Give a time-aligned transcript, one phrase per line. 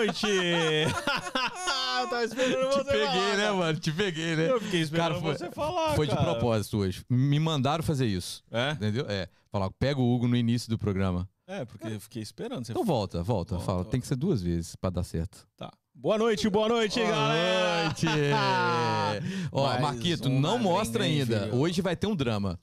[0.00, 0.26] Boa, noite!
[0.26, 0.90] eu
[2.08, 3.78] tava esperando Te você peguei, falar, né, mano?
[3.80, 4.50] Te peguei, né?
[4.50, 6.24] Eu fiquei esperando Cara, foi- você falar, Foi de cara.
[6.30, 7.04] propósito hoje.
[7.08, 8.42] Me mandaram fazer isso.
[8.50, 8.72] É?
[8.72, 9.04] Entendeu?
[9.08, 9.28] É.
[9.50, 11.28] Falar, pega o Hugo no início do programa.
[11.46, 13.54] É, porque eu fiquei esperando você Então volta, volta.
[13.54, 13.90] Volta, Fala, volta.
[13.90, 15.46] tem que ser duas vezes pra dar certo.
[15.56, 15.70] Tá.
[15.94, 17.84] Boa noite, boa noite, galera!
[17.86, 18.06] noite!
[19.52, 21.40] Ó, Mais Marquito, uma não mostra ainda.
[21.40, 21.56] filho?
[21.56, 22.58] Hoje vai ter um drama.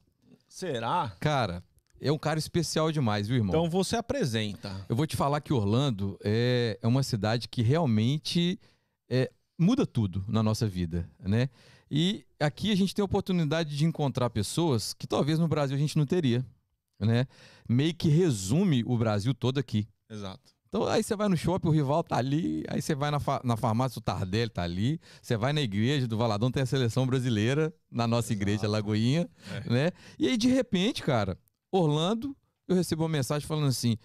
[0.47, 1.11] Será?
[1.19, 1.61] Cara,
[2.01, 3.49] é um cara especial demais, viu, irmão?
[3.55, 4.85] Então você apresenta.
[4.89, 8.59] Eu vou te falar que Orlando é, é uma cidade que realmente
[9.09, 11.49] é, muda tudo na nossa vida, né?
[11.89, 15.79] E aqui a gente tem a oportunidade de encontrar pessoas que talvez no Brasil a
[15.79, 16.45] gente não teria,
[16.99, 17.25] né?
[17.67, 19.87] Meio que resume o Brasil todo aqui.
[20.09, 20.51] Exato.
[20.69, 23.39] Então aí você vai no shopping, o rival tá ali, aí você vai na, fa-
[23.41, 27.07] na farmácia, o Tardelli tá ali, você vai na igreja do Valadão, tem a seleção
[27.07, 29.29] brasileira, na nossa igreja Lagoinha,
[29.65, 29.69] É.
[29.73, 29.91] né?
[30.19, 31.37] E aí de repente, cara,
[31.71, 32.35] Orlando,
[32.67, 33.97] eu recebo uma mensagem falando assim,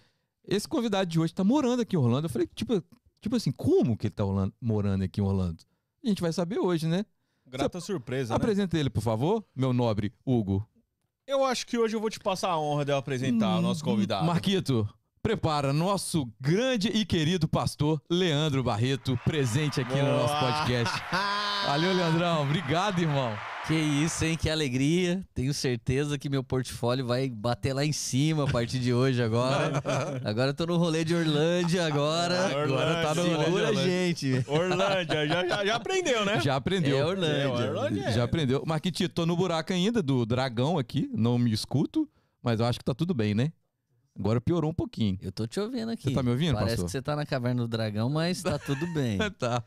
[0.47, 2.27] esse convidado de hoje tá morando aqui em Orlando.
[2.27, 2.83] Eu falei, tipo,
[3.21, 5.63] tipo assim, como que ele tá Orlando- morando aqui em Orlando?
[6.05, 7.05] A gente vai saber hoje, né?
[7.47, 8.37] Grata surpresa, né?
[8.37, 10.67] Apresenta ele, por favor, meu nobre Hugo.
[11.27, 13.85] Eu acho que hoje eu vou te passar a honra de eu apresentar o nosso
[13.85, 14.27] convidado.
[14.27, 14.89] Marquito,
[15.23, 20.53] prepara nosso grande e querido pastor Leandro Barreto, presente aqui no nosso Boa.
[20.53, 21.01] podcast.
[21.67, 22.43] Valeu, Leandrão.
[22.43, 23.52] Obrigado, irmão.
[23.67, 24.37] Que isso, hein?
[24.37, 25.25] Que alegria.
[25.33, 29.81] Tenho certeza que meu portfólio vai bater lá em cima a partir de hoje agora.
[30.25, 32.47] agora eu tô no rolê de Orlândia agora.
[32.61, 33.85] Agora tá no rolê de Segura Orlândia.
[33.85, 34.45] gente.
[34.49, 36.41] Orlândia, já, já, já aprendeu, né?
[36.41, 36.99] Já aprendeu.
[36.99, 37.65] É Orlândia.
[37.65, 38.13] É, Orlândia é.
[38.13, 38.65] Já aprendeu.
[38.67, 42.09] Marquitito, tô no buraco ainda do dragão aqui, não me escuto,
[42.43, 43.53] mas eu acho que tá tudo bem, né?
[44.19, 45.19] Agora piorou um pouquinho.
[45.23, 46.05] Eu tô te ouvindo aqui.
[46.05, 46.85] Você tá me ouvindo, Parece pastor?
[46.85, 49.17] que você tá na caverna do dragão, mas tá tudo bem.
[49.39, 49.65] tá.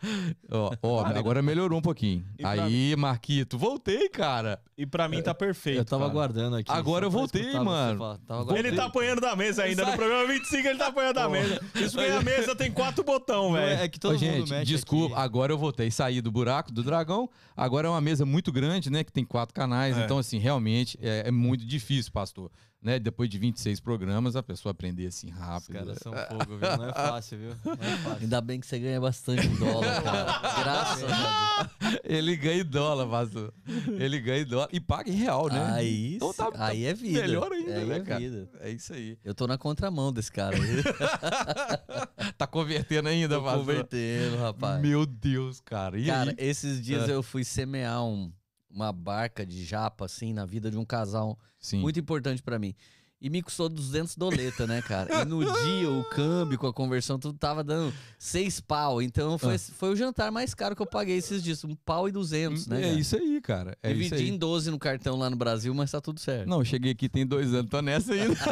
[0.51, 2.23] Ó, ó, agora melhorou um pouquinho.
[2.37, 4.61] E Aí, Marquito, voltei, cara.
[4.77, 5.79] E pra mim tá perfeito.
[5.79, 6.11] Eu tava cara.
[6.11, 6.71] aguardando aqui.
[6.71, 8.19] Agora eu voltei, mano.
[8.27, 8.59] Tava Voltei.
[8.59, 9.81] Ele tá apanhando da mesa ainda.
[9.81, 9.97] No Sai.
[9.97, 11.61] programa 25 ele tá apanhando da mesa.
[11.75, 13.81] Isso porque a mesa tem quatro botões, Não, velho.
[13.81, 15.23] É que todo Ô, mundo gente, mexe desculpa, aqui.
[15.23, 15.89] agora eu voltei.
[15.89, 17.29] Saí do buraco do dragão.
[17.57, 19.03] Agora é uma mesa muito grande, né?
[19.03, 19.97] Que tem quatro canais.
[19.97, 20.03] É.
[20.03, 22.51] Então, assim, realmente é, é muito difícil, pastor.
[22.85, 22.99] Né?
[22.99, 25.73] Depois de 26 programas, a pessoa aprender assim Os rápido.
[25.73, 26.77] caras são fogo, viu?
[26.77, 27.55] Não é fácil, viu?
[27.65, 28.19] Não é fácil.
[28.21, 30.39] Ainda bem que você ganha bastante dólar, cara.
[30.63, 31.99] Graças a Deus.
[32.03, 33.51] Ele ganha em dólar, pastor.
[33.97, 35.67] Ele ganha em dólar e paga em real, né?
[35.73, 37.21] Aí, Então tá- tá aí é vida.
[37.21, 38.19] Melhor ainda, aí né, é cara?
[38.19, 38.49] vida.
[38.59, 39.17] É isso aí.
[39.25, 40.55] Eu tô na contramão desse cara.
[40.55, 40.61] aí.
[42.37, 43.59] Tá convertendo ainda, pastor?
[43.59, 44.81] convertendo, rapaz.
[44.81, 45.97] Meu Deus, cara.
[45.97, 46.35] E Cara, aí?
[46.37, 47.13] esses dias É.
[47.13, 48.31] eu fui semear um-
[48.75, 51.79] uma barca de japa, assim, na vida de um casal Sim.
[51.79, 52.75] muito importante pra mim.
[53.21, 55.21] E me custou 200 doleta, né, cara?
[55.21, 59.01] E no dia, o câmbio com a conversão, tudo tava dando seis pau.
[59.01, 59.59] Então foi, Ah.
[59.59, 61.63] foi o jantar mais caro que eu paguei esses dias.
[61.63, 62.79] Um pau e duzentos, né?
[62.81, 62.99] É cara?
[62.99, 63.77] isso aí, cara.
[63.81, 64.29] É isso Dividi aí.
[64.29, 66.47] em 12 no cartão lá no Brasil, mas tá tudo certo.
[66.47, 68.35] Não, cheguei aqui tem dois anos, tô nessa ainda.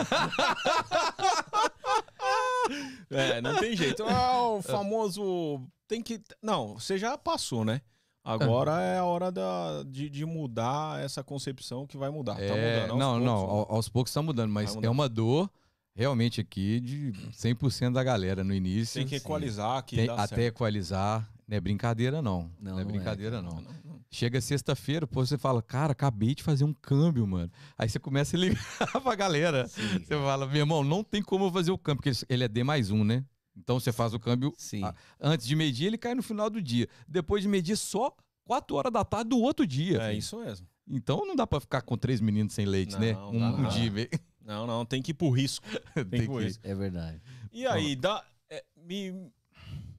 [3.09, 4.03] É, não tem jeito.
[4.03, 5.61] Ah, o famoso.
[5.87, 6.21] Tem que.
[6.41, 7.81] Não, você já passou, né?
[8.23, 12.35] Agora é a hora da, de, de mudar essa concepção que vai mudar.
[12.35, 12.91] tá É, mudando.
[12.91, 13.51] aos não, poucos, não, né?
[13.51, 14.85] ao- aos poucos tá mudando, mas Vai mudando.
[14.85, 15.49] é uma dor
[15.95, 18.99] realmente aqui de 100% da galera no início.
[18.99, 19.97] Tem que equalizar aqui.
[19.97, 20.39] Tem- até certo.
[20.39, 21.29] equalizar.
[21.47, 22.49] Não é brincadeira, não.
[22.59, 23.53] Não, Não, é não é, brincadeira, cara.
[23.55, 23.63] não.
[24.09, 27.51] Chega sexta-feira, pô, você fala, cara, acabei de fazer um câmbio, mano.
[27.77, 28.61] Aí você começa a ligar
[29.03, 29.67] pra galera.
[29.67, 32.63] Você fala, meu irmão, não tem como eu fazer o câmbio, porque ele é D
[32.63, 33.25] mais um, né?
[33.55, 34.83] Então você faz o câmbio Sim.
[34.83, 36.87] ah, antes de meio-dia, ele cai no final do dia.
[37.07, 38.15] Depois de meio-dia, só
[38.45, 39.97] 4 horas da tarde do outro dia.
[40.01, 40.19] É filho.
[40.19, 40.67] isso mesmo.
[40.87, 43.13] Então não dá pra ficar com três meninos sem leite, Não, né?
[43.13, 43.69] dá Um, um não.
[43.69, 43.85] dia.
[43.85, 44.09] e meio.
[44.45, 45.65] Não, não, tem que ir pro risco.
[45.95, 46.67] Tem, que ir pro que- risco.
[46.67, 47.21] É verdade.
[47.51, 49.31] E aí, dá, é, me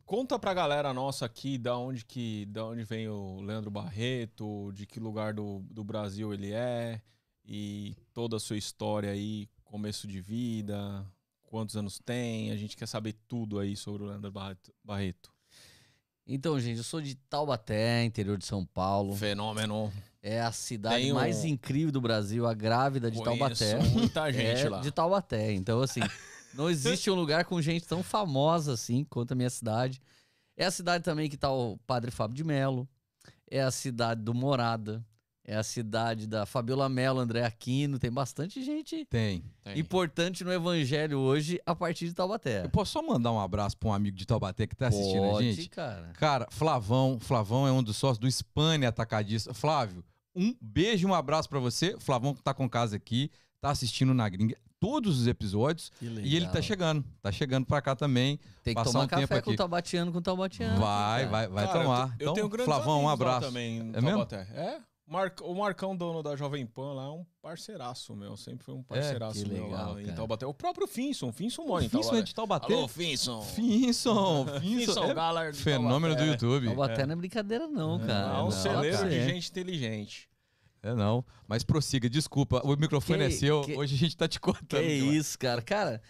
[0.04, 4.84] conta pra galera nossa aqui da onde que da onde vem o Leandro Barreto, de
[4.84, 7.00] que lugar do, do Brasil ele é
[7.46, 11.06] e toda a sua história aí, começo de vida,
[11.55, 14.33] quantos anos tem, a gente quer saber tudo aí sobre o Leandro
[14.83, 15.33] Barreto.
[16.27, 19.15] Então, gente, eu sou de Taubaté, interior de São Paulo.
[19.15, 19.93] Fenômeno.
[20.21, 23.79] É a cidade um- mais incrível do Brasil, a grávida de Conheço Taubaté.
[23.91, 24.81] muita gente é lá.
[24.81, 25.53] de Taubaté.
[25.53, 26.01] Então, assim,
[26.55, 30.03] não existe um lugar com gente tão famosa assim quanto a minha cidade.
[30.56, 32.89] É a cidade também que tá o Padre Fábio de Melo.
[33.49, 35.06] É a cidade do Morada.
[35.46, 37.99] É a cidade da Fabiola Melo, André Aquino.
[37.99, 39.44] Tem bastante gente Tem.
[39.62, 39.79] Tem.
[39.79, 42.64] importante no evangelho hoje a partir de Taubaté.
[42.64, 45.46] Eu posso só mandar um abraço pra um amigo de Taubaté que tá assistindo Pode,
[45.49, 45.69] a gente?
[45.69, 46.11] cara.
[46.14, 49.52] Cara, Flavão, Flavão é um dos sócios do Spani Atacadista.
[49.52, 50.02] Flávio,
[50.35, 51.94] um beijo e um abraço pra você.
[52.00, 53.31] Flavão que tá com casa aqui,
[53.61, 56.25] tá assistindo na gringa todos os episódios Que legal.
[56.25, 58.38] e ele tá chegando, tá chegando pra cá também.
[58.62, 59.55] Tem que passar tomar um tempo café com aqui.
[59.55, 60.81] o Taubatiano com o Taubatiano.
[60.81, 61.31] Vai, cara.
[61.31, 62.00] vai, vai Cara, tomar.
[62.02, 63.46] Eu, te- eu então, tenho grandes Flavão, um abraço.
[63.46, 64.26] também É mesmo?
[64.55, 64.79] É?
[65.06, 68.37] Mar- O Marcão, dono da Jovem Pan lá, é um parceiraço meu.
[68.37, 70.17] Sempre foi um parceiraço que meu legal, lá em cara.
[70.17, 70.47] Taubaté.
[70.47, 71.31] O próprio Finson.
[71.31, 72.23] Finson mora em Finson é Taubaté.
[72.23, 72.73] de Taubaté?
[72.75, 73.43] Alô, Finson.
[73.43, 74.61] Finson, Finson.
[74.61, 75.05] Finson,
[75.41, 76.25] é fenômeno do Taubaté.
[76.47, 76.67] YouTube.
[76.67, 78.37] Taubaté não é brincadeira, não, cara.
[78.39, 80.29] É um Não, celeiro de gente inteligente.
[80.83, 84.29] É não, mas prossiga, desculpa, o microfone Que- é seu, que- hoje a gente tá
[84.29, 84.81] te cortando.
[84.83, 85.62] Que isso, cara.
[85.62, 86.03] Cara,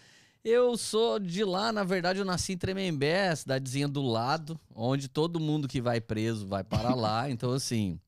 [0.45, 5.39] eu sou de lá, na verdade, eu nasci em Tremembé, cidadezinha do lado, onde todo
[5.41, 7.31] mundo que vai preso vai para lá.
[7.31, 8.01] Então, assim,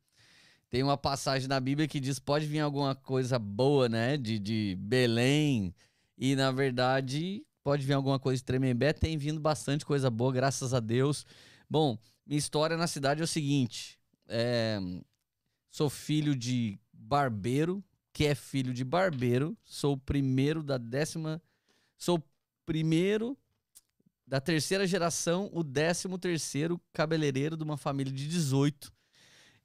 [0.68, 4.16] tem uma passagem na Bíblia que diz: pode vir alguma coisa boa, né?
[4.16, 5.74] De, de Belém.
[6.18, 8.92] E, na verdade, pode vir alguma coisa de Tremembé.
[8.92, 11.24] Tem vindo bastante coisa boa, graças a Deus.
[11.68, 13.98] Bom, minha história na cidade é o seguinte:
[14.28, 14.78] é,
[15.70, 19.56] sou filho de barbeiro, que é filho de barbeiro.
[19.64, 21.40] Sou o primeiro da décima.
[21.96, 22.22] Sou
[22.64, 23.38] primeiro
[24.26, 28.92] da terceira geração, o décimo terceiro cabeleireiro de uma família de 18.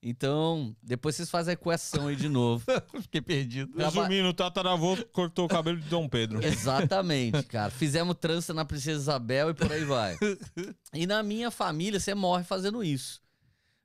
[0.03, 2.65] Então, depois vocês fazem a equação aí de novo.
[3.01, 3.77] Fiquei perdido.
[3.77, 6.41] Resumindo, o tataravô cortou o cabelo de Dom Pedro.
[6.43, 7.69] Exatamente, cara.
[7.69, 10.17] Fizemos trança na Princesa Isabel e por aí vai.
[10.93, 13.21] E na minha família, você morre fazendo isso.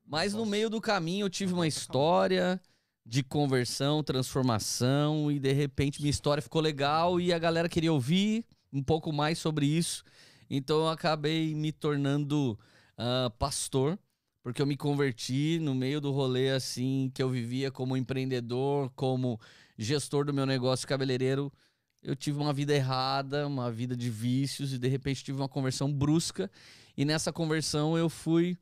[0.04, 2.60] Mas no meio do caminho eu tive uma história
[3.04, 8.44] de conversão, transformação e de repente minha história ficou legal e a galera queria ouvir
[8.72, 10.02] um pouco mais sobre isso.
[10.50, 12.58] Então eu acabei me tornando
[12.98, 13.98] ah, pastor,
[14.46, 19.40] porque eu me converti no meio do rolê assim que eu vivia como empreendedor, como
[19.76, 21.52] gestor do meu negócio cabeleireiro.
[22.00, 25.92] Eu tive uma vida errada, uma vida de vícios e de repente tive uma conversão
[25.92, 26.48] brusca.
[26.96, 28.56] E nessa conversão eu fui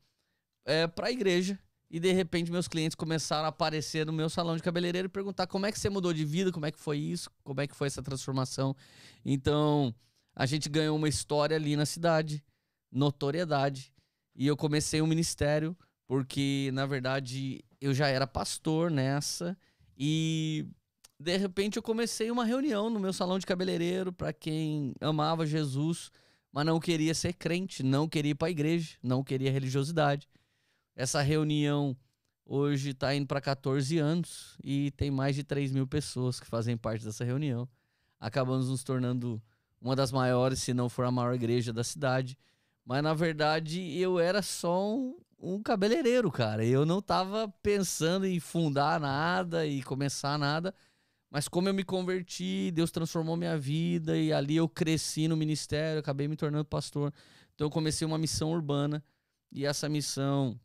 [0.65, 1.59] é, para a igreja
[1.91, 5.47] e de repente meus clientes começaram a aparecer no meu salão de cabeleireiro e perguntar
[5.47, 7.77] como é que você mudou de vida, como é que foi isso, como é que
[7.77, 8.75] foi essa transformação.
[9.23, 9.95] Então
[10.35, 12.43] a gente ganhou uma história ali na cidade,
[12.91, 13.93] notoriedade.
[14.35, 15.77] E eu comecei um ministério
[16.07, 19.57] porque na verdade eu já era pastor nessa
[19.97, 20.67] e
[21.19, 26.11] de repente eu comecei uma reunião no meu salão de cabeleireiro para quem amava Jesus,
[26.53, 30.29] mas não queria ser crente, não queria ir para a igreja, não queria religiosidade.
[30.97, 31.97] Essa reunião
[32.45, 36.77] hoje está indo para 14 anos e tem mais de 3 mil pessoas que fazem
[36.77, 37.69] parte dessa reunião.
[38.21, 39.43] Acabamos nos tornando
[39.81, 42.39] uma das maiores, se não for a maior igreja da cidade.
[42.85, 46.65] Mas na verdade eu era só um, um cabeleireiro, cara.
[46.65, 50.75] Eu não tava pensando em fundar nada e começar nada.
[51.31, 55.99] Mas como eu me converti, Deus transformou minha vida e ali eu cresci no ministério,
[55.99, 57.13] acabei me tornando pastor.
[57.55, 59.03] Então eu comecei uma missão urbana
[59.51, 60.59] e essa missão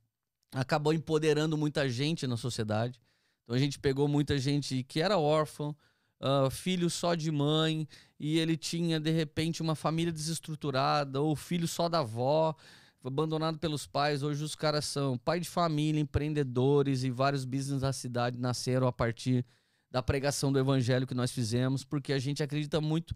[0.53, 2.99] acabou empoderando muita gente na sociedade.
[3.43, 5.75] Então a gente pegou muita gente que era órfão,
[6.19, 7.87] ah, filho só de mãe,
[8.19, 12.55] e ele tinha de repente uma família desestruturada, ou filho só da avó,
[13.03, 14.23] abandonado pelos pais.
[14.23, 18.91] Hoje os caras são pai de família, empreendedores e vários business da cidade nasceram a
[18.91, 19.45] partir
[19.89, 23.15] da pregação do evangelho que nós fizemos, porque a gente acredita muito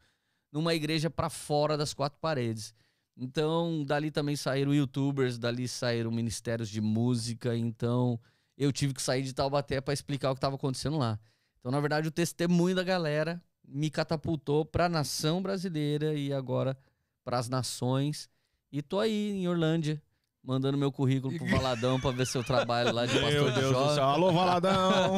[0.52, 2.74] numa igreja para fora das quatro paredes.
[3.16, 8.20] Então, dali também saíram youtubers, dali saíram ministérios de música, então
[8.58, 11.20] eu tive que sair de Taubaté para explicar o que estava acontecendo lá.
[11.64, 16.78] Então, na verdade, o testemunho da galera me catapultou para a nação brasileira e agora
[17.24, 18.30] para as nações.
[18.70, 20.04] E tô aí em Orlândia,
[20.44, 23.60] mandando meu currículo pro Valadão para ver se eu trabalho lá de pastor Meu de
[23.62, 23.96] Deus do jovem.
[23.96, 24.04] céu.
[24.04, 25.18] Alô, Valadão!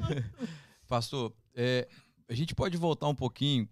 [0.88, 1.86] Pastor, é,
[2.26, 3.68] a gente pode voltar um pouquinho,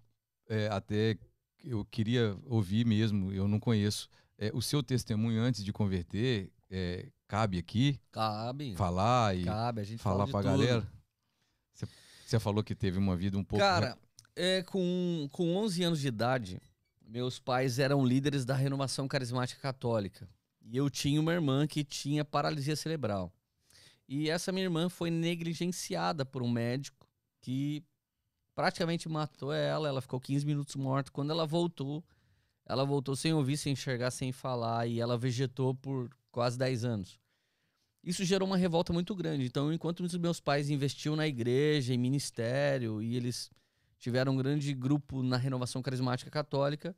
[0.50, 1.16] é, até
[1.64, 7.08] eu queria ouvir mesmo, eu não conheço, é, o seu testemunho antes de converter, é,
[7.26, 10.62] cabe aqui Cabe, falar e cabe, a gente falar fala pra tudo.
[10.66, 10.96] galera?
[12.30, 13.64] Você- falou que teve uma vida um pouco...
[13.64, 13.96] Cara,
[14.34, 16.60] é, com, com 11 anos de idade,
[17.06, 20.28] meus pais eram líderes da renovação carismática católica.
[20.60, 23.32] E eu tinha uma irmã que tinha paralisia cerebral.
[24.08, 27.08] E essa minha irmã foi negligenciada por um médico
[27.40, 27.84] que
[28.54, 29.88] praticamente matou ela.
[29.88, 31.10] Ela ficou 15 minutos morta.
[31.10, 32.04] Quando ela voltou,
[32.64, 34.86] ela voltou sem ouvir, sem enxergar, sem falar.
[34.86, 37.20] E ela vegetou por quase 10 anos.
[38.06, 39.44] Isso gerou uma revolta muito grande.
[39.44, 43.50] Então, enquanto os meus pais investiam na igreja, em ministério, e eles
[43.98, 46.94] tiveram um grande grupo na renovação carismática católica,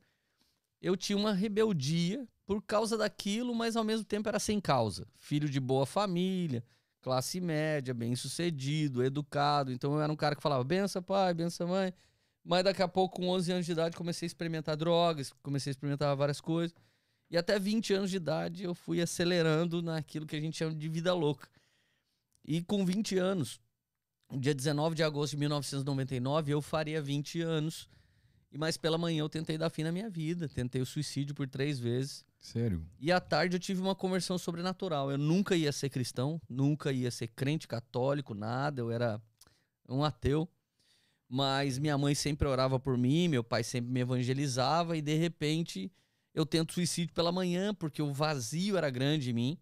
[0.79, 5.07] eu tinha uma rebeldia por causa daquilo, mas ao mesmo tempo era sem causa.
[5.17, 6.63] Filho de boa família,
[7.01, 9.71] classe média, bem sucedido, educado.
[9.71, 11.91] Então eu era um cara que falava: benção, pai, benção, mãe.
[12.43, 15.73] Mas daqui a pouco, com 11 anos de idade, comecei a experimentar drogas, comecei a
[15.73, 16.75] experimentar várias coisas.
[17.29, 20.89] E até 20 anos de idade eu fui acelerando naquilo que a gente chama de
[20.89, 21.47] vida louca.
[22.43, 23.61] E com 20 anos,
[24.31, 27.87] no dia 19 de agosto de 1999, eu faria 20 anos.
[28.51, 31.47] E mais pela manhã eu tentei dar fim na minha vida, tentei o suicídio por
[31.47, 32.25] três vezes.
[32.39, 32.83] Sério?
[32.99, 35.11] E à tarde eu tive uma conversão sobrenatural.
[35.11, 38.81] Eu nunca ia ser cristão, nunca ia ser crente católico, nada.
[38.81, 39.21] Eu era
[39.87, 40.49] um ateu.
[41.27, 45.91] Mas minha mãe sempre orava por mim, meu pai sempre me evangelizava e de repente
[46.39, 49.59] eu tento suicídio pela manhã porque o vazio era grande em mim.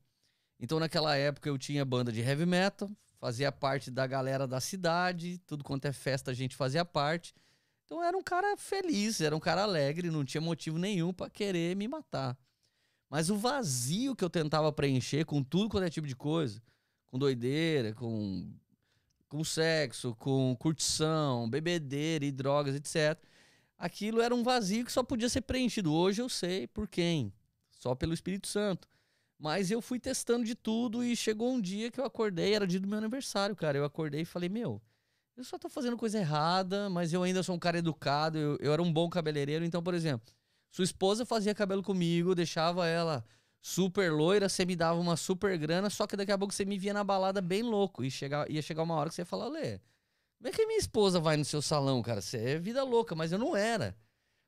[0.59, 5.39] Então naquela época eu tinha banda de heavy metal, fazia parte da galera da cidade,
[5.39, 7.33] tudo quanto é festa a gente fazia parte.
[7.85, 11.75] Então era um cara feliz, era um cara alegre, não tinha motivo nenhum para querer
[11.75, 12.37] me matar.
[13.09, 16.61] Mas o vazio que eu tentava preencher com tudo quanto é tipo de coisa,
[17.07, 18.51] com doideira, com,
[19.29, 23.17] com sexo, com curtição, bebedeira e drogas, etc.
[23.77, 25.93] Aquilo era um vazio que só podia ser preenchido.
[25.93, 27.31] Hoje eu sei por quem.
[27.69, 28.87] Só pelo Espírito Santo.
[29.39, 32.79] Mas eu fui testando de tudo e chegou um dia que eu acordei, era dia
[32.79, 33.77] do meu aniversário, cara.
[33.77, 34.81] Eu acordei e falei, meu,
[35.35, 38.73] eu só tô fazendo coisa errada, mas eu ainda sou um cara educado, eu, eu
[38.73, 39.63] era um bom cabeleireiro.
[39.63, 40.27] Então, por exemplo,
[40.71, 43.23] sua esposa fazia cabelo comigo, deixava ela
[43.61, 46.77] super loira, você me dava uma super grana, só que daqui a pouco você me
[46.77, 48.03] via na balada bem louco.
[48.03, 49.79] E chega, ia chegar uma hora que você ia falar, Lê,
[50.37, 52.21] como é que minha esposa vai no seu salão, cara?
[52.21, 53.95] Você é vida louca, mas eu não era.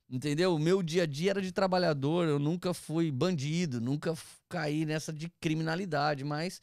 [0.09, 0.55] Entendeu?
[0.55, 4.15] O meu dia a dia era de trabalhador, eu nunca fui bandido, nunca
[4.47, 6.61] caí nessa de criminalidade, mas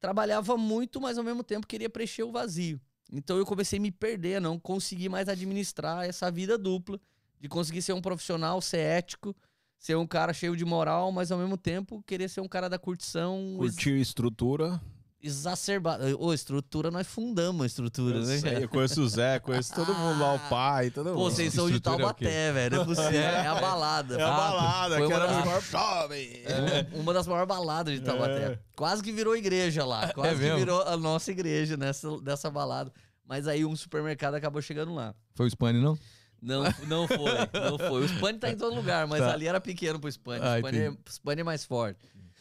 [0.00, 2.80] trabalhava muito, mas ao mesmo tempo queria preencher o vazio.
[3.12, 7.00] Então eu comecei a me perder, não consegui mais administrar essa vida dupla,
[7.40, 9.36] de conseguir ser um profissional, ser ético,
[9.78, 12.78] ser um cara cheio de moral, mas ao mesmo tempo querer ser um cara da
[12.78, 13.54] curtição.
[13.56, 14.80] Curtiu estrutura
[15.22, 16.04] exacerbado.
[16.18, 18.38] Ô, estrutura, nós fundamos a estrutura, eu né?
[18.38, 21.16] Sei, eu conheço o Zé, conheço todo mundo lá, o pai, todo mundo.
[21.16, 22.76] Pô, vocês são de é Taubaté, velho.
[22.76, 23.10] Não é possível.
[23.20, 24.16] É a balada.
[24.18, 26.30] É a Ah, balada, foi que era das- o maior jovem.
[26.44, 28.52] É, uma das maiores baladas de Taubaté.
[28.52, 28.58] É.
[28.76, 30.12] Quase que virou igreja lá.
[30.12, 32.92] Quase que virou a nossa igreja nessa, dessa balada.
[33.26, 35.14] Mas aí um supermercado acabou chegando lá.
[35.34, 35.98] Foi o Spani, não?
[36.42, 38.02] Não, não foi, não foi.
[38.02, 39.32] O Spani tá em todo lugar, mas Tá.
[39.32, 40.42] ali era pequeno pro Spani.
[40.44, 42.00] Ah, o Spani, é, Spani é mais forte.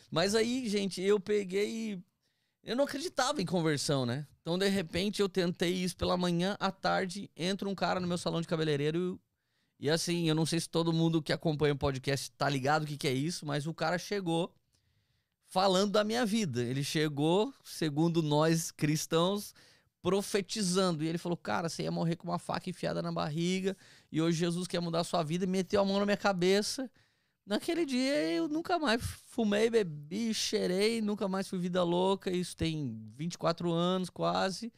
[0.09, 1.99] Mas aí, gente, eu peguei.
[2.63, 4.27] Eu não acreditava em conversão, né?
[4.41, 8.17] Então, de repente, eu tentei isso pela manhã, à tarde, entra um cara no meu
[8.17, 9.19] salão de cabeleireiro
[9.79, 12.85] e assim, eu não sei se todo mundo que acompanha o podcast tá ligado o
[12.85, 14.53] que, que é isso, mas o cara chegou
[15.47, 16.61] falando da minha vida.
[16.61, 19.55] Ele chegou, segundo nós cristãos,
[20.01, 21.01] profetizando.
[21.01, 23.75] E ele falou: Cara, você ia morrer com uma faca enfiada na barriga.
[24.11, 25.45] E hoje Jesus quer mudar a sua vida.
[25.45, 26.91] E meteu a mão na minha cabeça.
[27.49, 32.29] Naquele dia eu nunca mais fumei, bebi, cheirei, nunca mais fui vida louca.
[32.29, 34.71] Isso tem 24 anos quase.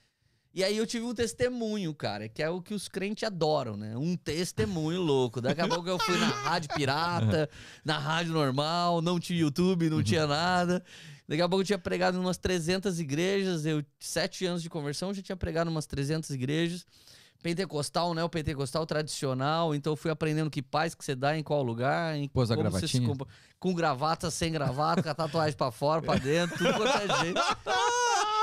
[0.54, 3.98] E aí eu tive um testemunho, cara, que é o que os crentes adoram, né?
[3.98, 5.42] Um testemunho louco.
[5.42, 7.50] Daqui a pouco eu fui na rádio pirata,
[7.84, 10.82] na rádio normal, não tinha YouTube, não tinha nada.
[11.28, 15.10] Daqui a pouco eu tinha pregado em umas 300 igrejas, eu, sete anos de conversão,
[15.10, 16.86] eu já tinha pregado em umas 300 igrejas.
[17.42, 18.24] Pentecostal, né?
[18.24, 19.74] O pentecostal tradicional.
[19.74, 22.16] Então eu fui aprendendo que paz que você dá em qual lugar.
[22.16, 23.02] Em Pôs a como você se
[23.60, 27.42] Com gravata, sem gravata, com a tatuagem pra fora, pra dentro, tudo quanto é jeito.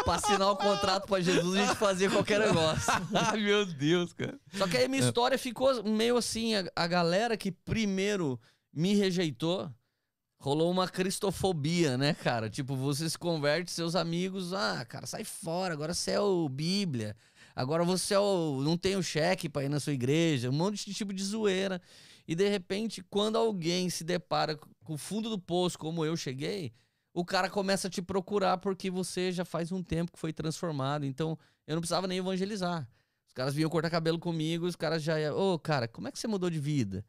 [0.04, 2.92] pra assinar o contrato pra Jesus, a gente fazia qualquer negócio.
[3.14, 4.38] Ai, meu Deus, cara.
[4.54, 8.40] Só que aí minha história ficou meio assim, a, a galera que primeiro
[8.72, 9.70] me rejeitou,
[10.40, 12.48] rolou uma cristofobia, né, cara?
[12.48, 17.16] Tipo, você se converte, seus amigos, ah, cara, sai fora, agora você é o Bíblia,
[17.58, 20.86] agora você é o, não tem o cheque pra ir na sua igreja, um monte
[20.86, 21.82] de tipo de zoeira.
[22.26, 26.72] E de repente, quando alguém se depara com o fundo do poço, como eu cheguei,
[27.12, 31.04] o cara começa a te procurar porque você já faz um tempo que foi transformado.
[31.04, 31.36] Então,
[31.66, 32.88] eu não precisava nem evangelizar.
[33.26, 36.18] Os caras vinham cortar cabelo comigo, os caras já iam, ô, cara, como é que
[36.18, 37.04] você mudou de vida?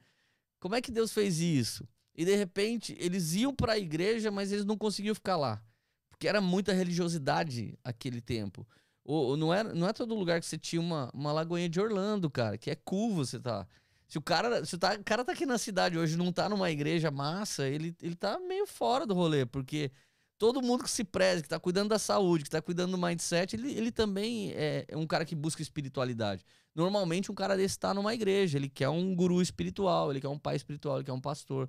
[0.60, 1.88] Como é que Deus fez isso?
[2.16, 5.62] E de repente, eles iam para a igreja, mas eles não conseguiam ficar lá.
[6.10, 8.68] Porque era muita religiosidade aquele tempo.
[9.12, 12.30] Ou não, era, não é todo lugar que você tinha uma, uma lagoinha de Orlando,
[12.30, 13.68] cara, que é cool você tá.
[14.08, 16.48] Se o cara, se o tá- o cara tá aqui na cidade hoje não tá
[16.48, 19.92] numa igreja massa, ele, ele tá meio fora do rolê, porque
[20.38, 23.56] todo mundo que se preze, que tá cuidando da saúde, que tá cuidando do mindset,
[23.56, 26.46] ele, ele também é, é um cara que busca espiritualidade.
[26.76, 30.38] Normalmente um cara desse tá numa igreja, ele quer um guru espiritual, ele quer um
[30.38, 31.68] pai espiritual, ele quer um pastor.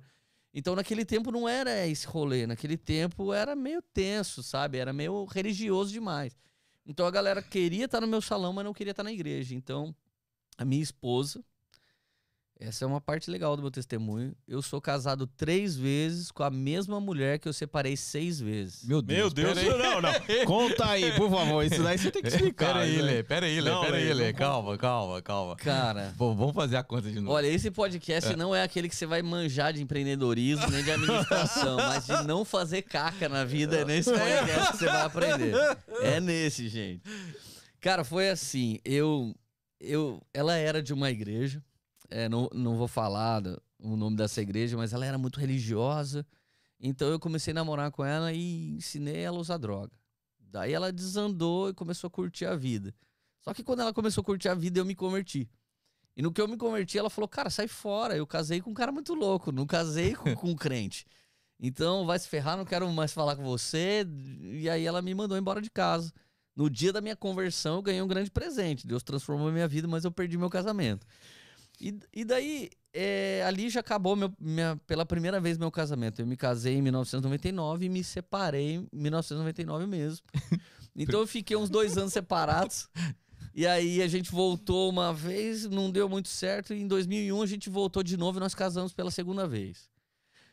[0.53, 4.77] Então naquele tempo não era esse rolê, naquele tempo era meio tenso, sabe?
[4.77, 6.37] Era meio religioso demais.
[6.85, 9.55] Então a galera queria estar no meu salão, mas não queria estar na igreja.
[9.55, 9.95] Então
[10.57, 11.43] a minha esposa,
[12.61, 14.35] essa é uma parte legal do meu testemunho.
[14.47, 18.83] Eu sou casado três vezes com a mesma mulher que eu separei seis vezes.
[18.83, 19.33] Meu Deus.
[19.33, 20.11] Meu Deus, não, não.
[20.45, 21.65] Conta aí, por favor.
[21.65, 22.67] Isso daí você tem que explicar.
[22.73, 23.01] Pera aí, né?
[23.01, 25.55] Lê, pera aí, Lê, Não, pera aí, Lê, Calma, calma, calma.
[25.55, 27.35] Cara, Bom, vamos fazer a conta de novo.
[27.35, 31.77] olha, esse podcast não é aquele que você vai manjar de empreendedorismo nem de administração,
[31.81, 35.53] mas de não fazer caca na vida é nesse podcast que você vai aprender.
[36.01, 37.01] É nesse, gente.
[37.79, 39.33] Cara, foi assim, eu
[39.79, 41.63] eu ela era de uma igreja,
[42.11, 43.41] é, não, não vou falar
[43.79, 46.25] o nome dessa igreja, mas ela era muito religiosa.
[46.79, 49.91] Então eu comecei a namorar com ela e ensinei ela a usar droga.
[50.39, 52.93] Daí ela desandou e começou a curtir a vida.
[53.39, 55.49] Só que quando ela começou a curtir a vida, eu me converti.
[56.15, 58.15] E no que eu me converti, ela falou: Cara, sai fora.
[58.15, 61.05] Eu casei com um cara muito louco, não casei com, com um crente.
[61.59, 64.05] Então vai se ferrar, não quero mais falar com você.
[64.41, 66.11] E aí ela me mandou embora de casa.
[66.55, 68.85] No dia da minha conversão, eu ganhei um grande presente.
[68.85, 71.07] Deus transformou a minha vida, mas eu perdi meu casamento.
[71.81, 76.21] E, e daí, é, ali já acabou meu, minha, pela primeira vez meu casamento.
[76.21, 80.23] Eu me casei em 1999 e me separei em 1999 mesmo.
[80.93, 82.89] Então eu fiquei uns dois anos separados.
[83.55, 86.73] E aí a gente voltou uma vez, não deu muito certo.
[86.73, 89.89] E em 2001 a gente voltou de novo e nós casamos pela segunda vez.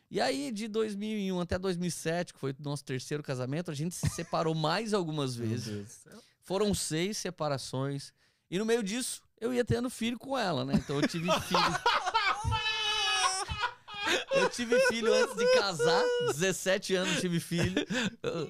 [0.09, 4.09] E aí de 2001 até 2007, que foi o nosso terceiro casamento, a gente se
[4.09, 6.05] separou mais algumas vezes.
[6.41, 8.13] Foram seis separações.
[8.49, 10.73] E no meio disso, eu ia tendo filho com ela, né?
[10.75, 11.79] Então eu tive filho.
[14.39, 17.73] Eu tive filho antes de casar, 17 anos tive filho.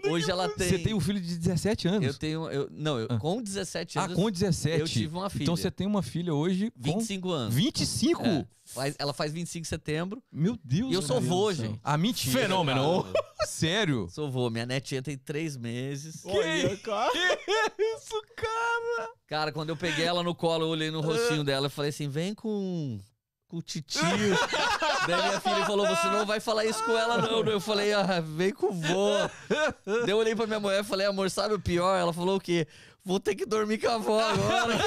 [0.10, 0.69] Hoje ela tem.
[0.69, 2.08] Você tem um filho de 17 anos?
[2.08, 2.50] Eu tenho.
[2.50, 3.17] Eu, não, eu, Ah.
[3.17, 4.15] com 17 Ah, anos.
[4.15, 4.79] com 17.
[4.79, 5.43] eu tive uma filha.
[5.43, 7.53] Então você tem uma filha hoje com 25 anos.
[7.55, 8.25] 25?
[8.25, 10.22] É, faz, ela faz 25 de setembro.
[10.31, 10.91] Meu Deus.
[10.91, 11.79] E eu sou vô, gente.
[11.84, 12.39] Ah, mentira.
[12.41, 13.05] Fenômeno.
[13.48, 14.08] Sério?
[14.12, 14.50] Sou vô.
[14.50, 16.24] Minha netinha tem 3 meses.
[16.25, 17.12] Olha, cara.
[17.96, 19.10] isso, cara?
[19.27, 22.08] Cara, quando eu peguei ela no colo, eu olhei no rostinho dela e falei assim:
[22.10, 23.00] vem com.
[23.50, 24.01] Com o titio.
[25.08, 27.44] Daí minha filha falou: Você não vai falar isso com ela, não.
[27.46, 29.10] Eu falei: ah, Vem com vô.
[29.86, 31.98] Daí eu olhei pra minha mulher e falei: Amor, sabe o pior?
[31.98, 32.68] Ela falou: O quê?
[33.03, 34.77] Vou ter que dormir com a avó agora.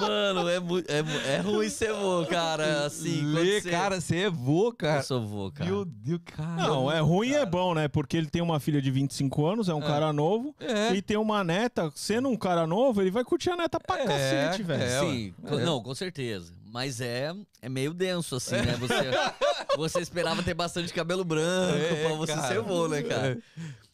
[0.00, 2.86] Mano, é, é, é ruim ser vô, cara.
[2.86, 5.02] Assim, Lê, você- cara, você é vô, Eu cara.
[5.02, 5.68] sou vô, cara.
[5.70, 6.62] Meu Deus, cara.
[6.68, 7.88] Não, é ruim e é bom, né?
[7.88, 10.54] Porque ele tem uma filha de 25 anos, é um cara novo.
[10.60, 10.92] É.
[10.94, 14.06] E tem uma neta, sendo um cara novo, ele vai curtir a neta pra É,
[14.06, 14.82] cacete, velho.
[14.82, 15.00] é.
[15.00, 15.56] Sim, É.
[15.64, 16.52] não, com certeza.
[16.72, 18.74] Mas é, é meio denso, assim, né?
[18.80, 18.94] Você,
[19.76, 22.48] você esperava ter bastante cabelo branco É, pra você cara.
[22.48, 23.38] ser vô, né, cara?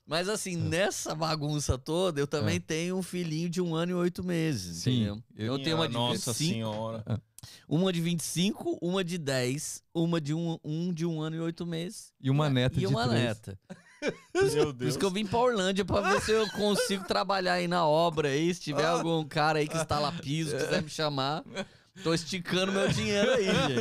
[0.08, 0.56] Mas assim, É.
[0.58, 5.02] nessa bagunça toda, eu também tenho um filhinho de um ano e oito meses, Sim,
[5.02, 5.22] entendeu?
[5.36, 7.22] eu- tenho uma de Nossa 25, senhora.
[7.68, 11.66] uma de 25, uma de 10, uma de um, um de um ano e oito
[11.66, 13.22] meses E uma neta e de uma três.
[13.22, 13.58] neta.
[14.34, 14.90] Meu Por Deus.
[14.90, 18.28] isso que eu vim pra Orlândia pra ver se eu consigo trabalhar aí na obra
[18.28, 18.54] aí.
[18.54, 21.44] Se tiver algum cara aí que instala piso, quiser me chamar.
[22.02, 23.78] Tô esticando meu dinheiro aí, gente.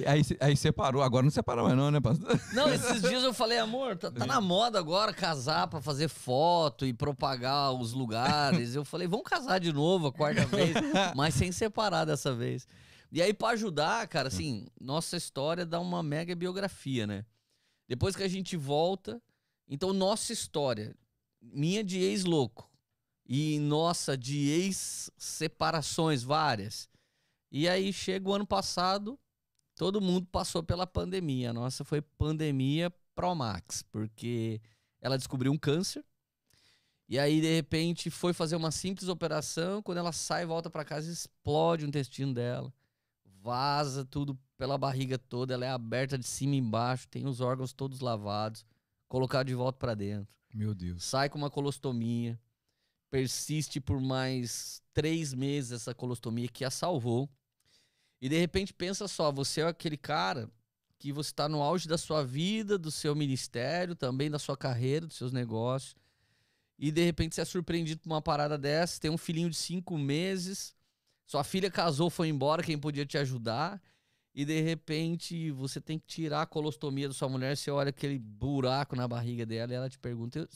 [0.06, 2.40] Aí, aí separou, agora não separa mais não, né, pastor?
[2.52, 6.86] Não, esses dias eu falei, amor, tá, tá na moda agora casar pra fazer foto
[6.86, 8.74] e propagar os lugares.
[8.74, 10.74] Eu falei, vamos casar de novo a quarta vez,
[11.16, 12.68] mas sem separar dessa vez.
[13.10, 17.24] E aí, pra ajudar, cara, assim, nossa história dá uma mega biografia, né?
[17.88, 19.20] Depois que a gente volta,
[19.68, 20.94] então nossa história,
[21.42, 22.69] minha de ex-louco
[23.32, 26.88] e nossa de ex-separações várias.
[27.48, 29.16] E aí chega o ano passado,
[29.76, 31.50] todo mundo passou pela pandemia.
[31.50, 34.60] A nossa foi pandemia Pro Max, porque
[35.00, 36.04] ela descobriu um câncer.
[37.08, 39.80] E aí, de repente, foi fazer uma simples operação.
[39.80, 42.72] Quando ela sai, volta pra casa, explode o intestino dela.
[43.24, 45.54] Vaza tudo pela barriga toda.
[45.54, 47.06] Ela é aberta de cima e embaixo.
[47.08, 48.64] Tem os órgãos todos lavados.
[49.08, 50.28] Colocado de volta pra dentro.
[50.52, 51.04] Meu Deus.
[51.04, 52.38] Sai com uma colostomia.
[53.10, 57.28] Persiste por mais três meses essa colostomia que a salvou.
[58.20, 60.50] E de repente pensa só, você é aquele cara
[60.98, 65.06] que você está no auge da sua vida, do seu ministério, também da sua carreira,
[65.06, 65.96] dos seus negócios.
[66.78, 69.98] E de repente você é surpreendido por uma parada dessa, tem um filhinho de cinco
[69.98, 70.74] meses,
[71.26, 73.80] sua filha casou, foi embora, quem podia te ajudar.
[74.34, 78.18] E de repente você tem que tirar a colostomia da sua mulher, você olha aquele
[78.18, 80.48] buraco na barriga dela e ela te pergunta: "Eu-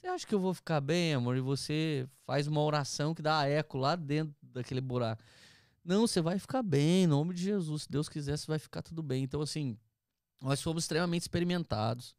[0.00, 1.36] "Você acha que eu vou ficar bem, amor?
[1.36, 5.22] E você faz uma oração que dá eco lá dentro daquele buraco.
[5.84, 7.82] Não, você vai ficar bem, em nome de Jesus.
[7.82, 9.22] Se Deus quiser, você vai ficar tudo bem.
[9.22, 9.78] Então, assim,
[10.40, 12.14] nós fomos extremamente experimentados.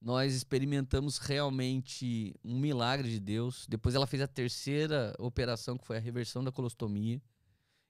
[0.00, 3.66] Nós experimentamos realmente um milagre de Deus.
[3.68, 7.22] Depois ela fez a terceira operação, que foi a reversão da colostomia.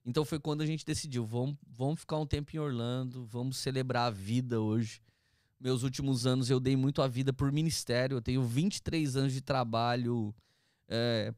[0.04, 4.08] Então foi quando a gente decidiu, vamos, vamos ficar um tempo em Orlando, vamos celebrar
[4.08, 5.00] a vida hoje.
[5.64, 8.18] Meus últimos anos eu dei muito a vida por ministério.
[8.18, 10.34] Eu tenho 23 anos de trabalho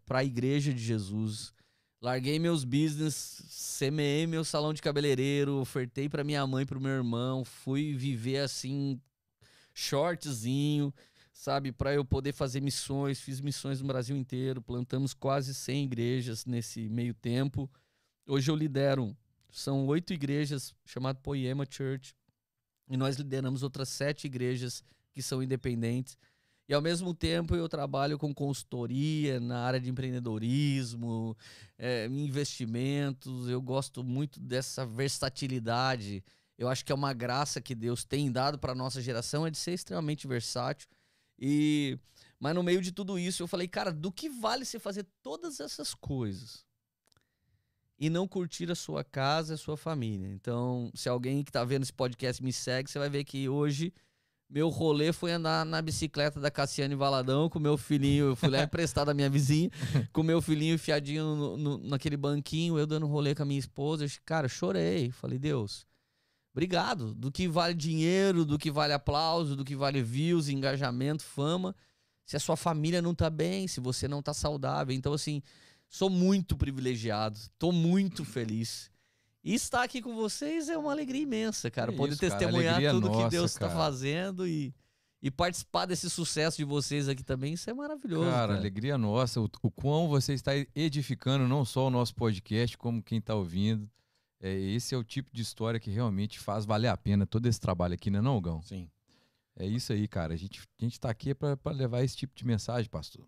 [0.05, 1.55] para a Igreja de Jesus.
[2.03, 3.15] Larguei meus business,
[3.49, 8.39] semeei meu salão de cabeleireiro, ofertei para minha mãe para o meu irmão, fui viver
[8.39, 9.01] assim
[9.73, 10.93] shortzinho,
[11.33, 16.45] sabe, para eu poder fazer missões, fiz missões no Brasil inteiro, plantamos quase 100 igrejas
[16.45, 17.71] nesse meio tempo.
[18.27, 19.17] Hoje eu lidero,
[19.51, 22.15] são oito igrejas chamadas Poema Church,
[22.89, 26.17] e nós lideramos outras sete igrejas que são independentes.
[26.69, 31.37] E ao mesmo tempo eu trabalho com consultoria na área de empreendedorismo,
[31.79, 33.49] eh, investimentos.
[33.49, 36.25] Eu gosto muito dessa versatilidade.
[36.59, 39.59] Eu acho que é uma graça que Deus tem dado para nossa geração é de
[39.59, 40.89] ser extremamente versátil.
[41.39, 41.99] E
[42.39, 45.61] mas no meio de tudo isso eu falei, cara, do que vale você fazer todas
[45.61, 46.66] essas coisas
[47.99, 50.29] e não curtir a sua casa, a sua família?
[50.29, 53.93] Então, se alguém que tá vendo esse podcast me segue, você vai ver que hoje
[54.49, 58.27] meu rolê foi andar na bicicleta da Cassiane Valadão com meu filhinho.
[58.27, 59.71] Eu fui lá emprestar da minha vizinha,
[60.13, 64.05] com meu filhinho fiadinho no, no, naquele banquinho, eu dando rolê com a minha esposa.
[64.05, 65.11] Eu, cara, chorei.
[65.11, 65.85] Falei, Deus,
[66.53, 67.13] obrigado.
[67.15, 71.75] Do que vale dinheiro, do que vale aplauso, do que vale views, engajamento, fama.
[72.25, 74.95] Se a sua família não tá bem, se você não tá saudável.
[74.95, 75.43] Então, assim,
[75.89, 78.91] sou muito privilegiado, tô muito feliz.
[79.43, 81.93] E estar aqui com vocês é uma alegria imensa, cara.
[81.93, 83.79] Que Poder isso, cara, testemunhar alegria tudo que nossa, Deus está cara.
[83.79, 84.75] fazendo e,
[85.23, 88.29] e participar desse sucesso de vocês aqui também, isso é maravilhoso.
[88.29, 89.41] Cara, Cara, alegria nossa.
[89.41, 93.89] O, o quão você está edificando não só o nosso podcast, como quem está ouvindo.
[94.41, 97.61] É, esse é o tipo de história que realmente faz valer a pena todo esse
[97.61, 98.61] trabalho aqui, né, não, Gão?
[98.63, 98.91] Sim.
[99.55, 100.35] É isso aí, cara.
[100.35, 103.27] A gente, a gente tá aqui para levar esse tipo de mensagem, pastor.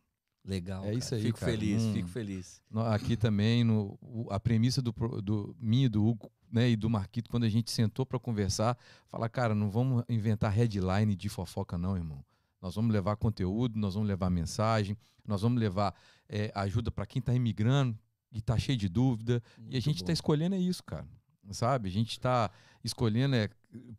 [0.48, 0.82] Legal.
[0.82, 0.98] é cara.
[0.98, 1.52] isso aí, Fico cara.
[1.52, 1.92] feliz, Hum.
[1.92, 2.62] fico feliz.
[2.92, 3.98] Aqui também, no,
[4.30, 7.70] a premissa do, do mim e do Hugo né, e do Marquito, quando a gente
[7.70, 8.76] sentou para conversar,
[9.08, 12.24] fala, cara, não vamos inventar headline de fofoca, não, irmão.
[12.62, 15.94] Nós vamos levar conteúdo, nós vamos levar mensagem, nós vamos levar
[16.28, 17.96] é, ajuda para quem está imigrando
[18.32, 19.42] e está cheio de dúvida.
[19.58, 21.06] e a Muito gente está escolhendo é isso, cara.
[21.50, 21.88] Sabe?
[21.88, 22.50] A gente está
[22.82, 23.48] escolhendo é.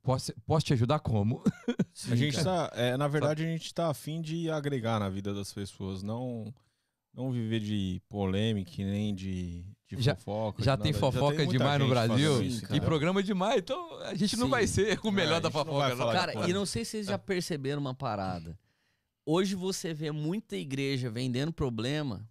[0.01, 1.43] Posso, posso te ajudar como?
[1.93, 5.33] Sim, A gente tá, é, na verdade, a gente tá afim de agregar na vida
[5.33, 6.53] das pessoas, não
[7.13, 10.63] não viver de polêmica e nem de, de Já- fofoca.
[10.63, 14.13] Já de tem fofoca tem muita demais no Brasil isso, e programa demais, então a
[14.13, 14.51] gente não Sim.
[14.51, 16.05] vai ser o melhor É, da não fofoca, não.
[16.07, 18.57] de Cara, e não sei se vocês já perceberam uma parada.
[19.25, 22.27] Hoje você vê muita igreja vendendo problema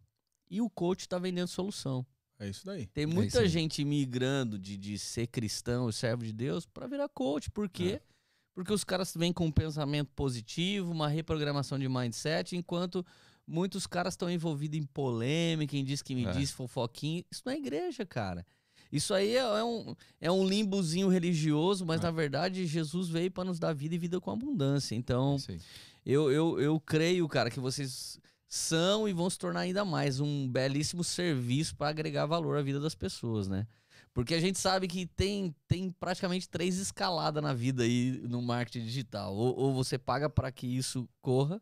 [0.51, 2.07] e o coach tá vendendo solução.
[2.39, 2.87] É isso daí.
[2.87, 3.49] Tem isso muita aí.
[3.49, 7.51] gente migrando de, de ser cristão e servo de Deus para virar coach.
[7.51, 8.01] Por quê?
[8.01, 8.09] É.
[8.55, 13.05] Porque os caras vêm com um pensamento positivo, uma reprogramação de mindset, enquanto
[13.47, 16.31] muitos caras estão envolvidos em polêmica, em diz que me É.
[16.33, 17.25] diz, fofoquinha.
[17.31, 18.45] Isso não é igreja, cara.
[18.91, 22.05] Isso aí é, é um, é um limbozinho religioso, mas É.
[22.05, 24.95] na verdade Jesus veio para nos dar vida e vida com abundância.
[24.95, 25.61] Então, aí.
[26.07, 30.49] eu, eu, eu creio, cara, que vocês são e vão se tornar ainda mais um
[30.49, 33.67] belíssimo serviço para agregar valor à vida das pessoas, né?
[34.15, 38.87] Porque a gente sabe que tem, tem praticamente três escaladas na vida aí no marketing
[38.87, 39.35] digital.
[39.35, 41.61] Ou, ou você paga para que isso corra,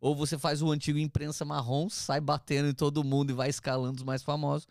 [0.00, 3.98] ou você faz o antigo imprensa marrom, sai batendo em todo mundo e vai escalando
[3.98, 4.66] os mais famosos,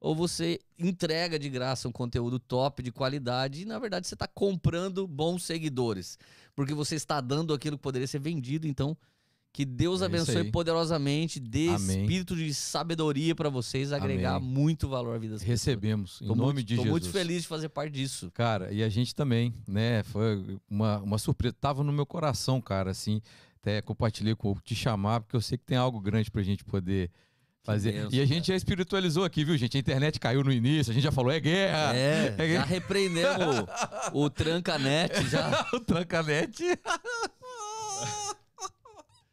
[0.00, 4.26] ou você entrega de graça um conteúdo top, de qualidade, e na verdade você está
[4.26, 6.18] comprando bons seguidores,
[6.56, 8.66] porque você está dando aquilo que poderia ser vendido.
[8.66, 8.96] Então,
[9.52, 12.00] que Deus É abençoe poderosamente, dê Amém.
[12.02, 14.48] espírito de sabedoria para vocês, agregar Amém.
[14.48, 15.60] muito valor à vida das pessoas.
[15.60, 17.02] Recebemos, em Tô nome muito, de tô Jesus.
[17.02, 18.30] muito feliz de fazer parte disso.
[18.32, 20.02] Cara, e a gente também, né?
[20.04, 21.54] Foi uma, uma surpresa.
[21.60, 23.20] Tava no meu coração, cara, assim.
[23.60, 27.10] Até compartilhei com te chamar, porque eu sei que tem algo grande pra gente poder
[27.62, 27.92] fazer.
[27.92, 29.76] benção, e a gente já espiritualizou aqui, viu, gente?
[29.76, 31.94] A internet caiu no início, a gente já falou, é guerra!
[31.94, 33.66] É, é já repreendemos
[34.12, 35.66] o, o trancanete, já.
[35.72, 36.64] o Trancanete.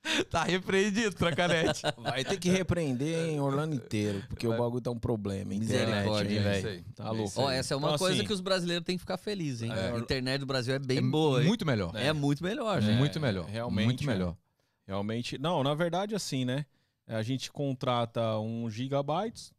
[0.30, 1.82] tá repreendido, Trancanete.
[1.98, 4.58] Vai ter que repreender em Orlando inteiro, porque Vai.
[4.58, 5.50] o bagulho tá um problema.
[5.54, 6.86] Misericórdia, internet, É velho.
[6.96, 7.42] Tá É louco.
[7.42, 9.72] Ó, essa é uma Então, coisa assim, que os brasileiros têm que ficar felizes, hein?
[9.74, 9.92] É.
[9.92, 11.48] A internet do Brasil é bem É boa, hein?
[11.48, 11.92] Muito melhor.
[11.96, 12.98] É, muito melhor, gente.
[12.98, 13.46] muito melhor.
[13.46, 14.08] realmente, Muito é.
[14.08, 14.36] melhor.
[14.88, 15.38] Realmente.
[15.38, 16.66] Não, na verdade, assim, né?
[17.08, 19.52] A gente contrata um gigabytes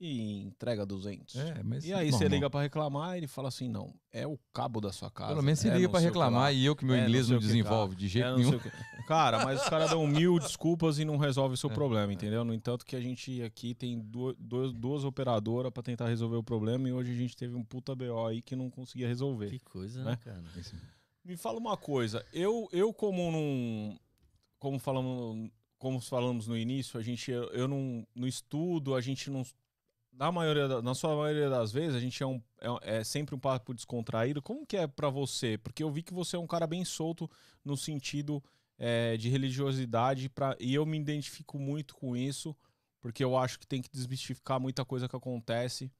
[0.00, 1.36] e entrega 200.
[1.36, 2.30] É, mas E aí você normal.
[2.30, 5.30] liga pra reclamar e ele fala assim: não, é o cabo da sua casa.
[5.32, 7.28] Pelo menos você é liga não que reclamar e eu que meu é não inglês
[7.28, 8.58] não o que desenvolve lá, de é jeito não nenhum.
[8.58, 8.70] que-
[9.06, 11.74] Cara, mas os caras dão mil desculpas e não resolve o seu É.
[11.74, 12.44] problema, entendeu?
[12.44, 16.42] No entanto, que a gente aqui tem duas, duas, duas operadoras pra tentar resolver o
[16.44, 19.50] problema e hoje a gente teve um puta BO aí que não conseguia resolver.
[19.50, 20.12] Que coisa, Né?
[20.12, 20.42] né, cara?
[21.24, 23.98] Me fala uma coisa, eu, eu como num,
[24.58, 29.28] como falamos, como falamos no início, a gente eu, eu não no estudo, a gente
[29.28, 29.44] não
[30.20, 33.38] na maioria na sua maioria das vezes a gente é, um, é, é sempre um
[33.38, 34.42] papo descontraído.
[34.42, 35.56] Como que é pra você?
[35.56, 37.28] Porque eu vi que você é um cara bem solto
[37.64, 38.44] no sentido
[38.78, 42.54] é, de religiosidade pra, e eu me identifico muito com isso,
[43.00, 45.90] porque eu acho que tem que desmistificar muita coisa que acontece,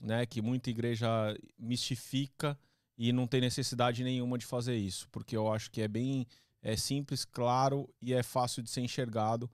[0.00, 0.26] né?
[0.26, 1.08] Que muita igreja
[1.56, 2.58] mistifica
[2.96, 6.26] e não tem necessidade nenhuma de fazer isso, porque eu acho que é bem
[6.60, 9.48] é simples, claro e é fácil de ser enxergado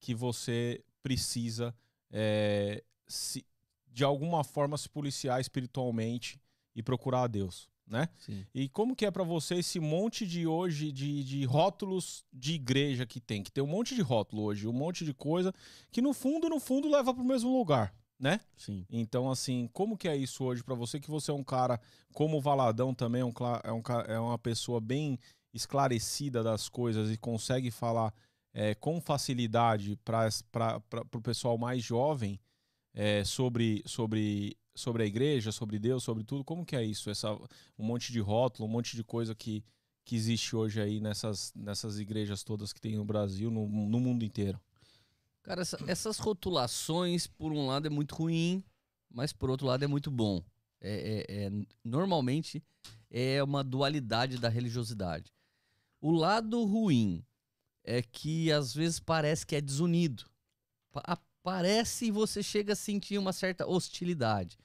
[0.00, 1.74] que você precisa
[2.12, 3.44] é, se,
[3.94, 6.40] de alguma forma se policiar espiritualmente
[6.74, 8.08] e procurar a Deus, né?
[8.18, 8.44] Sim.
[8.52, 13.06] E como que é pra você esse monte de hoje de, de rótulos de igreja
[13.06, 13.40] que tem?
[13.40, 15.54] Que tem um monte de rótulo hoje, um monte de coisa
[15.92, 18.40] que no fundo, no fundo leva pro mesmo lugar, né?
[18.56, 18.84] Sim.
[18.90, 20.98] Então, assim, como que é isso hoje pra você?
[20.98, 21.80] Que você é um cara,
[22.12, 25.20] como o Valadão também é, um, é, um é uma pessoa bem
[25.52, 28.12] esclarecida das coisas e consegue falar
[28.52, 30.82] é, com facilidade para
[31.14, 32.40] o pessoal mais jovem
[32.94, 36.44] é, sobre, sobre, sobre a igreja, sobre Deus, sobre tudo.
[36.44, 37.10] Como que é isso?
[37.10, 37.32] Essa,
[37.78, 39.64] um monte de rótulo, um monte de coisa que,
[40.04, 44.24] que existe hoje aí nessas, nessas igrejas todas que tem no Brasil, no, no mundo
[44.24, 44.60] inteiro.
[45.42, 48.62] Cara, essa- essas rotulações, por um lado, é muito ruim,
[49.10, 50.42] mas por outro lado é muito bom.
[50.80, 51.50] É, é- é-
[51.84, 52.62] normalmente
[53.10, 55.32] é uma dualidade da religiosidade.
[56.00, 57.24] O lado ruim
[57.82, 60.24] é que às vezes parece que é desunido.
[60.92, 64.58] Pa- Parece e você chega a sentir uma certa hostilidade.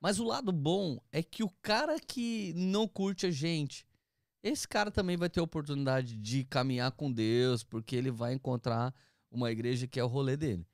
[0.00, 3.86] Mas o lado bom é que o cara que não curte a gente,
[4.42, 8.92] esse cara também vai ter oportunidade de caminhar com Deus, porque ele vai encontrar
[9.30, 10.66] uma igreja que é o rolê dele.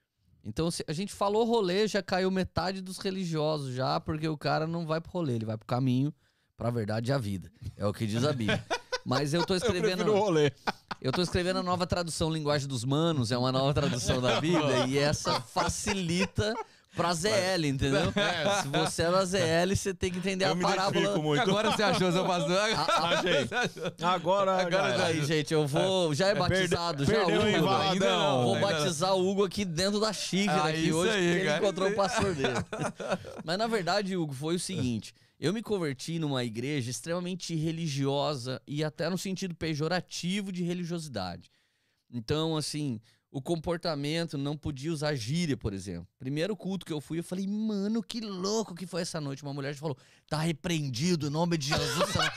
[0.42, 4.66] Então, se a gente falou rolê, já caiu metade dos religiosos já, porque o cara
[4.66, 6.14] não vai pro rolê, ele vai pro caminho,
[6.56, 7.52] pra verdade e a vida.
[7.76, 8.64] É o que diz a Bíblia.
[9.04, 10.50] Mas eu tô escrevendo, o rolê.
[11.02, 14.86] Eu tô escrevendo a nova tradução Linguagem dos Manos, é uma nova tradução da Bíblia,
[14.86, 16.54] e essa facilita
[16.94, 18.12] pra ZL, entendeu?
[18.62, 21.16] Se você é da ZL, você tem que entender a parábola.
[21.18, 21.40] muito.
[21.42, 22.58] Agora você achou, seu pastor?
[22.58, 23.48] Achei.
[24.02, 25.04] Agora, Agora já Olha era.
[25.06, 26.14] aí, gente, eu vou.
[26.14, 27.68] Já é batizado, já perdeu, Hugo.
[27.70, 28.78] Ainda não, Vou ainda não.
[28.78, 31.58] batizar o Hugo aqui dentro da xícara Ah, aqui isso hoje, aí, porque ele cara.
[31.62, 32.54] encontrou o pastor dele.
[33.42, 38.85] Mas na verdade, Hugo, foi o seguinte: eu me converti numa igreja extremamente religiosa e
[38.85, 41.50] até no sentido pejorativo de religiosidade.
[42.09, 46.07] Então, assim, o comportamento não podia usar gíria, por exemplo.
[46.16, 49.42] Primeiro culto que eu fui, eu falei, mano, que louco que foi essa noite.
[49.42, 49.96] Uma mulher falou:
[50.28, 52.31] tá repreendido, em nome de Jesus, você não,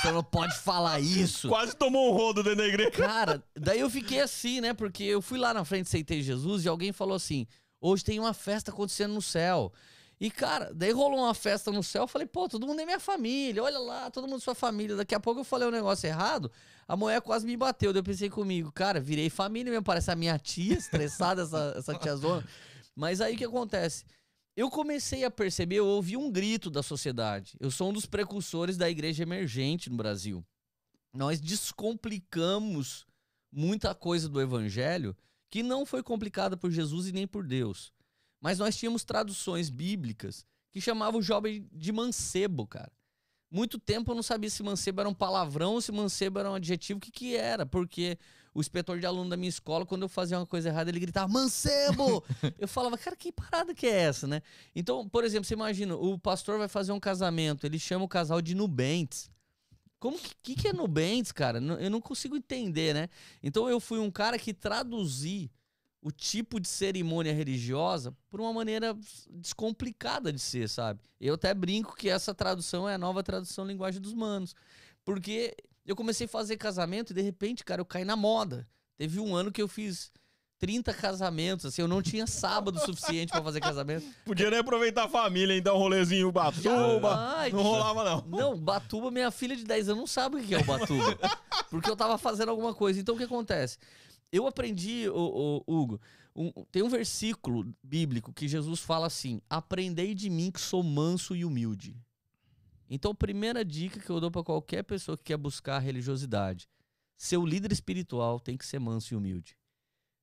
[0.00, 1.48] você não pode falar isso.
[1.48, 2.92] Quase tomou um rodo dentro da igreja.
[2.92, 4.72] Cara, daí eu fiquei assim, né?
[4.72, 7.48] Porque eu fui lá na frente, aceitei Jesus e alguém falou assim:
[7.80, 9.72] hoje tem uma festa acontecendo no céu.
[10.20, 12.02] E, cara, daí rolou uma festa no céu.
[12.02, 14.96] Eu falei, pô, todo mundo é minha família, olha lá, todo mundo é sua família.
[14.96, 16.50] Daqui a pouco eu falei um negócio errado,
[16.86, 17.92] a mulher quase me bateu.
[17.92, 21.94] Daí eu pensei comigo, cara, virei família mesmo, parece a minha tia, estressada, essa, essa
[21.94, 22.46] tiazona.
[22.94, 24.04] Mas aí o que acontece?
[24.56, 27.56] Eu comecei a perceber, eu ouvi um grito da sociedade.
[27.58, 30.44] Eu sou um dos precursores da igreja emergente no Brasil.
[31.12, 33.04] Nós descomplicamos
[33.50, 35.16] muita coisa do evangelho
[35.50, 37.92] que não foi complicada por Jesus e nem por Deus.
[38.44, 42.92] Mas nós tínhamos traduções bíblicas que chamavam o jovem de mancebo, cara.
[43.50, 46.54] Muito tempo eu não sabia se mancebo era um palavrão ou se mancebo era um
[46.54, 48.18] adjetivo, o que que era, porque
[48.54, 51.26] o inspetor de aluno da minha escola, quando eu fazia uma coisa errada, ele gritava,
[51.26, 52.22] mancebo!
[52.58, 54.42] eu falava, cara, que parada que é essa, né?
[54.76, 58.42] Então, por exemplo, você imagina, o pastor vai fazer um casamento, ele chama o casal
[58.42, 59.30] de nubentes.
[59.98, 61.60] Como que, que, que é nubentes, cara?
[61.80, 63.08] Eu não consigo entender, né?
[63.42, 65.50] Então eu fui um cara que traduzi
[66.04, 68.94] o tipo de cerimônia religiosa por uma maneira
[69.30, 71.00] descomplicada de ser, sabe?
[71.18, 74.54] Eu até brinco que essa tradução é a nova tradução linguagem dos manos.
[75.02, 78.68] Porque eu comecei a fazer casamento e de repente, cara, eu caí na moda.
[78.98, 80.12] Teve um ano que eu fiz
[80.58, 84.06] 30 casamentos, assim, eu não tinha sábado suficiente pra fazer casamento.
[84.26, 86.62] Podia nem aproveitar a família e dar um rolezinho Batuba.
[86.62, 87.52] Jamais.
[87.52, 88.24] Não rolava, não.
[88.26, 91.18] Não, Batuba, minha filha de 10 anos não sabe o que é o Batuba.
[91.70, 93.00] porque eu tava fazendo alguma coisa.
[93.00, 93.78] Então o que acontece?
[94.34, 96.00] Eu aprendi, Hugo,
[96.34, 101.36] um- tem um versículo bíblico que Jesus fala assim: Aprendei de mim que sou manso
[101.36, 101.96] e humilde.
[102.90, 106.68] Então, a primeira dica que eu dou pra qualquer pessoa que quer buscar religiosidade:
[107.16, 109.56] seu líder espiritual tem que ser manso e humilde.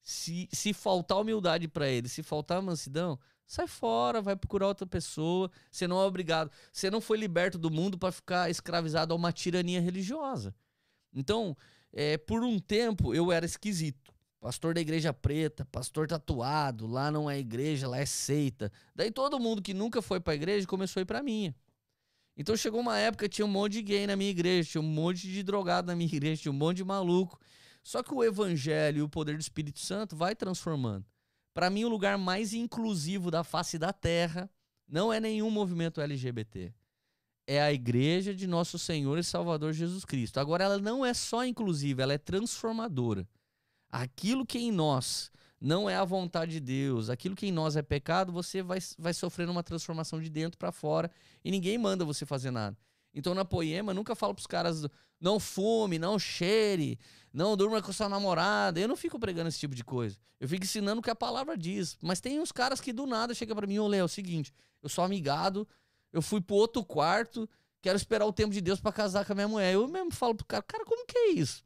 [0.04, 5.50] Se, se faltar humildade pra ele, se faltar mansidão, sai fora, vai procurar outra pessoa.
[5.71, 6.52] Você não é obrigado.
[6.74, 10.54] Você não foi liberto do mundo pra ficar escravizado a uma tirania religiosa.
[11.13, 11.56] Então,
[11.93, 14.13] é, por um tempo eu era esquisito.
[14.39, 18.71] Pastor da igreja preta, pastor tatuado, lá não é igreja, lá é seita.
[18.95, 21.56] Daí todo mundo que nunca foi pra igreja começou a ir pra minha.
[22.36, 25.27] Então chegou uma época tinha um monte de gay na minha igreja, tinha um monte
[25.27, 27.39] de drogado na minha igreja, tinha um monte de maluco.
[27.84, 31.06] Só que o evangelho e o poder do Espírito Santo vai transformando.
[31.54, 34.49] Pra mim o lugar mais inclusivo da face da terra
[34.88, 36.73] não é nenhum movimento LGBT
[37.47, 40.39] é a igreja de nosso Senhor e Salvador Jesus Cristo.
[40.39, 43.27] Agora, ela não é só inclusiva, ela é transformadora.
[43.89, 47.82] Aquilo que em nós não é a vontade de Deus, aquilo que em nós é
[47.82, 51.12] pecado, você vai, vai sofrendo uma transformação de dentro para fora
[51.43, 52.77] e ninguém manda você fazer nada.
[53.13, 54.86] Então, na poema, eu nunca falo pros caras,
[55.19, 56.97] não fume, não cheire,
[57.34, 58.80] não durma com sua namorada.
[58.80, 60.17] Eu não fico pregando esse tipo de coisa.
[60.39, 61.97] Eu fico ensinando o que a palavra diz.
[62.01, 64.54] Mas tem uns caras que do nada chegam para mim, ô Léo, é o seguinte,
[64.82, 65.67] eu sou amigado,
[66.13, 67.50] eu fui pro outro quarto,
[67.82, 69.74] quero esperar o tempo de Deus pra casar com a minha mulher.
[69.74, 71.63] Eu mesmo falo pro cara, cara, como que é isso?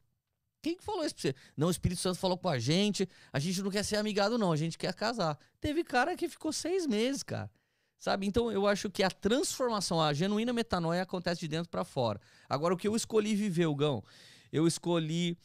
[0.65, 1.35] quem que falou isso pra você?
[1.55, 4.51] Não, o Espírito Santo falou com a gente, a gente não quer ser amigado, não,
[4.51, 5.37] a gente quer casar.
[5.61, 7.51] Teve cara que ficou seis meses, cara.
[7.99, 8.25] Sabe?
[8.25, 12.19] Então eu acho que a transformação, a genuína metanoia acontece de dentro para fora.
[12.49, 14.03] Agora, o que eu escolhi viver, Gão?
[14.51, 15.37] Eu escolhi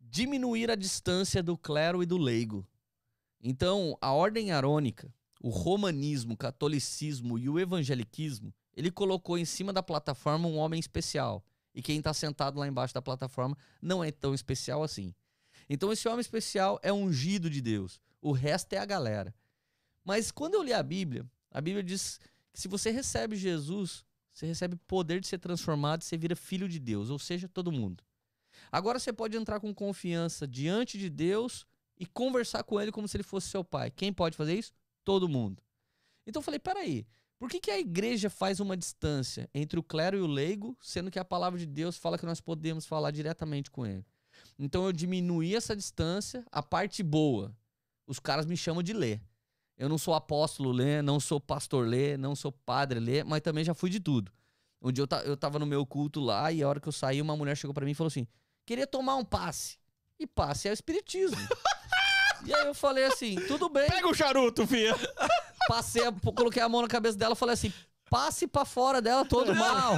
[0.00, 2.64] diminuir a distância do clero e do leigo.
[3.42, 9.72] Então, a ordem arônica, o romanismo, o catolicismo e o evangeliquismo, ele colocou em cima
[9.72, 11.44] da plataforma um homem especial.
[11.74, 15.12] E quem está sentado lá embaixo da plataforma não é tão especial assim.
[15.68, 18.00] Então, esse homem especial é ungido de Deus.
[18.20, 19.34] O resto é a galera.
[20.04, 22.20] Mas quando eu li a Bíblia, a Bíblia diz
[22.52, 26.68] que se você recebe Jesus, você recebe poder de ser transformado e você vira filho
[26.68, 28.04] de Deus, ou seja, todo mundo.
[28.70, 31.66] Agora você pode entrar com confiança diante de Deus
[31.98, 33.90] e conversar com ele como se ele fosse seu pai.
[33.90, 34.72] Quem pode fazer isso?
[35.04, 35.62] Todo mundo.
[36.26, 37.06] Então eu falei, peraí,
[37.38, 41.10] por que, que a igreja faz uma distância entre o clero e o leigo, sendo
[41.10, 44.06] que a palavra de Deus fala que nós podemos falar diretamente com ele?
[44.58, 47.52] Então eu diminuí essa distância, a parte boa.
[48.06, 49.20] Os caras me chamam de ler.
[49.76, 53.64] Eu não sou apóstolo ler, não sou pastor ler, não sou padre ler, mas também
[53.64, 54.30] já fui de tudo.
[54.80, 57.20] Um dia eu, eu tava no meu culto lá e a hora que eu saí,
[57.20, 58.26] uma mulher chegou para mim e falou assim:
[58.64, 59.78] queria tomar um passe.
[60.18, 61.36] E passe é o espiritismo.
[62.44, 63.88] e aí eu falei assim: tudo bem.
[63.88, 64.94] Pega o charuto, filha.
[65.68, 67.72] Passei, a- coloquei a mão na cabeça dela e falei assim:
[68.10, 69.94] passe pra fora dela todo mal.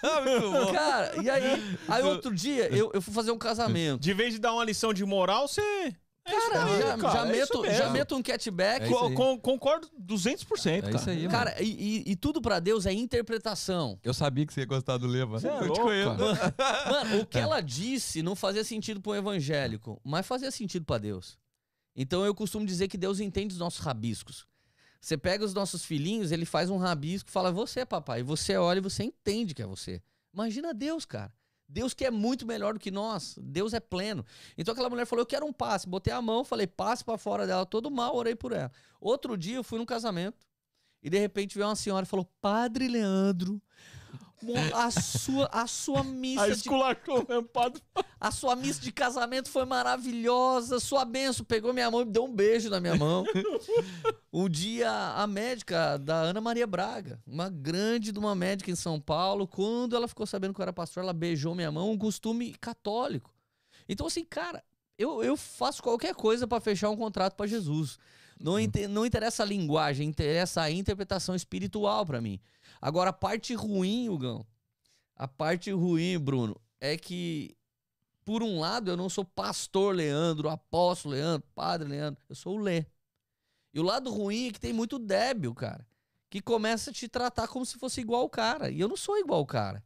[0.72, 4.00] Cara, e aí, aí outro dia eu, eu fui fazer um casamento.
[4.00, 5.94] De vez de dar uma lição de moral, você.
[6.26, 8.86] É Cara, aí, já, cara, já é meto, já meto um catback.
[8.86, 10.96] É concordo 200%, É cara.
[10.96, 11.30] isso aí, mano.
[11.30, 13.98] Cara, e, e- e tudo pra Deus é interpretação.
[14.02, 15.38] Eu sabia que você ia gostar do Leva.
[15.38, 16.16] Você é eu te conheço.
[16.90, 20.96] Mano, o que ela disse não fazia sentido para um evangélico, mas fazia sentido pra
[20.96, 21.36] Deus.
[21.94, 24.46] Então eu costumo dizer que Deus entende os nossos rabiscos.
[25.00, 28.20] Você pega os nossos filhinhos, ele faz um rabisco fala, você, é papai.
[28.20, 30.02] E você olha e você entende que é você.
[30.32, 31.32] Imagina Deus, cara.
[31.68, 33.38] Deus que é muito melhor do que nós.
[33.40, 34.24] Deus é pleno.
[34.56, 35.88] Então aquela mulher falou: Eu quero um passe.
[35.88, 37.66] Botei a mão, falei: Passe pra fora dela.
[37.66, 38.70] Todo mal, orei por ela.
[39.00, 40.46] Outro dia eu fui num casamento
[41.02, 43.60] e de repente veio uma senhora e falou: Padre Leandro,
[44.74, 47.80] a sua, a sua missa A de esculachou mesmo, padre.
[48.20, 50.78] a sua missa de casamento foi maravilhosa.
[50.80, 53.24] Sua benção pegou minha mão e me deu um beijo na minha mão.
[54.32, 59.00] um dia, a médica da Ana Maria Braga, uma grande de uma médica em São
[59.00, 62.52] Paulo, quando ela ficou sabendo que eu era pastor, ela beijou minha mão, um costume
[62.54, 63.32] católico.
[63.88, 64.62] Então, assim, cara,
[64.98, 67.98] eu, eu faço qualquer coisa para fechar um contrato para Jesus.
[68.40, 72.40] Não, inte- não interessa a linguagem, interessa a interpretação espiritual para mim.
[72.84, 74.46] Agora, a parte ruim, Hugão,
[75.16, 77.56] a parte ruim, Bruno, é que
[78.26, 82.62] por um lado, eu não sou pastor Leandro, apóstolo Leandro, padre Leandro, eu sou o
[82.62, 82.84] Lê.
[83.72, 85.88] E o lado ruim é que tem muito débil, cara,
[86.28, 88.70] que começa a te tratar como se fosse igual o cara.
[88.70, 89.82] E eu não sou igual o cara.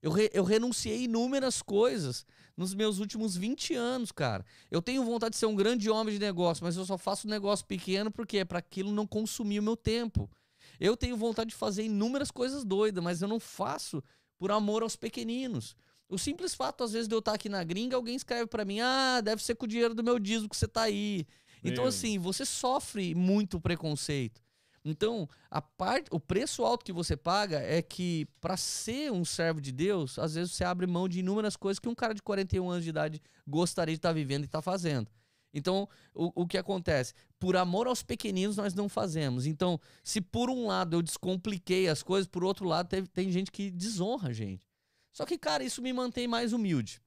[0.00, 2.24] Eu, re- eu renunciei inúmeras coisas
[2.56, 4.42] nos meus últimos 20 anos, cara.
[4.70, 7.30] Eu tenho vontade de ser um grande homem de negócio, mas eu só faço um
[7.30, 10.30] negócio pequeno porque é para aquilo não consumir o meu tempo.
[10.78, 14.02] Eu tenho vontade de fazer inúmeras coisas doidas, mas eu não faço
[14.38, 15.76] por amor aos pequeninos.
[16.08, 18.80] O simples fato, às vezes, de eu estar aqui na gringa, alguém escreve pra mim:
[18.80, 21.26] ah, deve ser com o dinheiro do meu dízimo que você tá aí.
[21.62, 24.40] Então, assim, você sofre muito preconceito.
[24.84, 29.60] Então, a parte, o preço alto que você paga é que, para ser um servo
[29.60, 32.70] de Deus, às vezes você abre mão de inúmeras coisas que um cara de 41
[32.70, 35.10] anos de idade gostaria de estar vivendo e estar fazendo.
[35.52, 37.14] Então, o, o que acontece?
[37.38, 39.46] Por amor aos pequeninos, nós não fazemos.
[39.46, 43.50] Então, se por um lado eu descompliquei as coisas, por outro lado, teve- tem gente
[43.50, 44.66] que desonra a gente.
[45.12, 47.00] Só que, cara, isso me mantém mais humilde.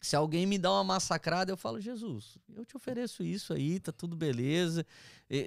[0.00, 3.90] Se alguém me dá uma massacrada, eu falo, Jesus, eu te ofereço isso aí, tá
[3.90, 4.84] tudo beleza.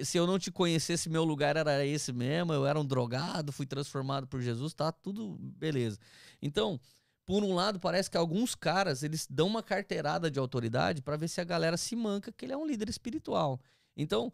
[0.04, 3.66] Se eu não te conhecesse, meu lugar era esse mesmo, eu era um drogado, fui
[3.66, 5.96] transformado por Jesus, tá tudo beleza.
[6.42, 6.80] Então,
[7.28, 11.28] por um lado, parece que alguns caras, eles dão uma carteirada de autoridade para ver
[11.28, 13.60] se a galera se manca que ele é um líder espiritual.
[13.94, 14.32] Então,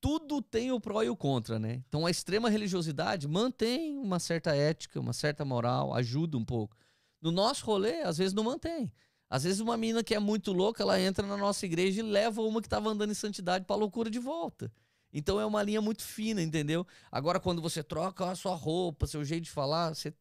[0.00, 1.82] tudo tem o pró e o contra, né?
[1.88, 6.76] Então, a extrema religiosidade mantém uma certa ética, uma certa moral, ajuda um pouco.
[7.20, 8.92] No nosso rolê, às vezes não mantém.
[9.28, 12.42] Às vezes uma menina que é muito louca, ela entra na nossa igreja e leva
[12.42, 14.72] uma que estava andando em santidade para loucura de volta.
[15.12, 16.86] Então é uma linha muito fina, entendeu?
[17.10, 20.14] Agora quando você troca a sua roupa, seu jeito de falar, você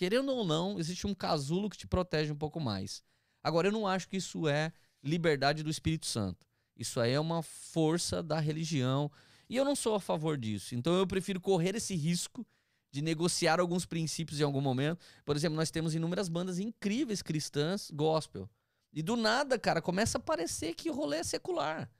[0.00, 3.02] querendo ou não, existe um casulo que te protege um pouco mais.
[3.42, 4.72] Agora eu não acho que isso é
[5.04, 6.46] liberdade do Espírito Santo.
[6.74, 9.12] Isso aí é uma força da religião
[9.46, 10.74] e eu não sou a favor disso.
[10.74, 12.46] Então eu prefiro correr esse risco
[12.90, 15.04] de negociar alguns princípios em algum momento.
[15.22, 18.48] Por exemplo, nós temos inúmeras bandas incríveis cristãs gospel.
[18.94, 21.90] E do nada, cara, começa a parecer que o rolê é secular.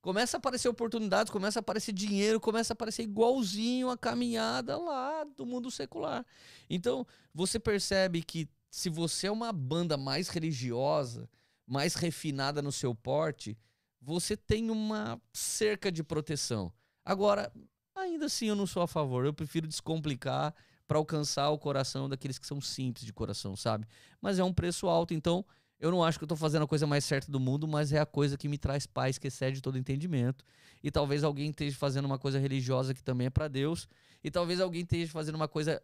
[0.00, 5.24] Começa a aparecer oportunidades, começa a aparecer dinheiro, começa a aparecer igualzinho a caminhada lá
[5.24, 6.24] do mundo secular.
[6.70, 11.28] Então, você percebe que se você é uma banda mais religiosa,
[11.66, 13.58] mais refinada no seu porte,
[14.00, 16.72] você tem uma cerca de proteção.
[17.04, 17.52] Agora,
[17.94, 19.26] ainda assim eu não sou a favor.
[19.26, 20.54] Eu prefiro descomplicar
[20.88, 23.86] para alcançar o coração daqueles que são simples de coração, sabe?
[24.20, 25.44] Mas é um preço alto, então
[25.80, 27.98] eu não acho que eu tô fazendo a coisa mais certa do mundo, mas é
[27.98, 30.44] a coisa que me traz paz, que excede todo entendimento.
[30.82, 33.88] E talvez alguém esteja fazendo uma coisa religiosa que também é para Deus,
[34.22, 35.82] e talvez alguém esteja fazendo uma coisa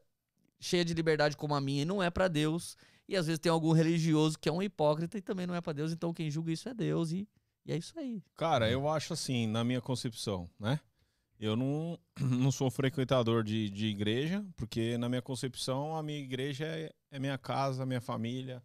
[0.61, 2.77] cheia de liberdade como a minha e não é para Deus.
[3.09, 5.73] E às vezes tem algum religioso que é um hipócrita e também não é para
[5.73, 7.27] Deus, então quem julga isso é Deus e,
[7.65, 8.23] e é isso aí.
[8.37, 10.79] Cara, eu acho assim, na minha concepção, né?
[11.39, 16.67] Eu não, não sou frequentador de, de igreja, porque na minha concepção a minha igreja
[16.67, 18.63] é, é minha casa, minha família,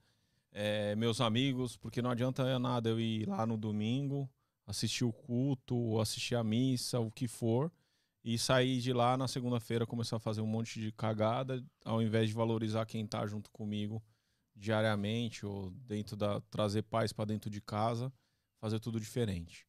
[0.52, 4.30] é meus amigos, porque não adianta nada eu ir lá no domingo,
[4.66, 7.72] assistir o culto, assistir a missa, o que for,
[8.24, 12.30] e sair de lá na segunda-feira começar a fazer um monte de cagada, ao invés
[12.30, 14.04] de valorizar quem tá junto comigo
[14.56, 18.14] diariamente ou dentro da trazer paz para dentro de casa,
[18.60, 19.66] fazer tudo diferente.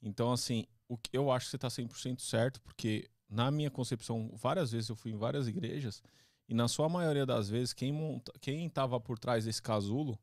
[0.00, 4.30] Então assim, o que eu acho que você está 100% certo, porque na minha concepção,
[4.34, 6.02] várias vezes eu fui em várias igrejas
[6.48, 10.18] e na sua maioria das vezes quem monta, quem estava por trás desse casulo,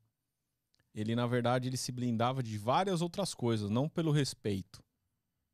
[0.93, 4.83] ele na verdade ele se blindava de várias outras coisas, não pelo respeito,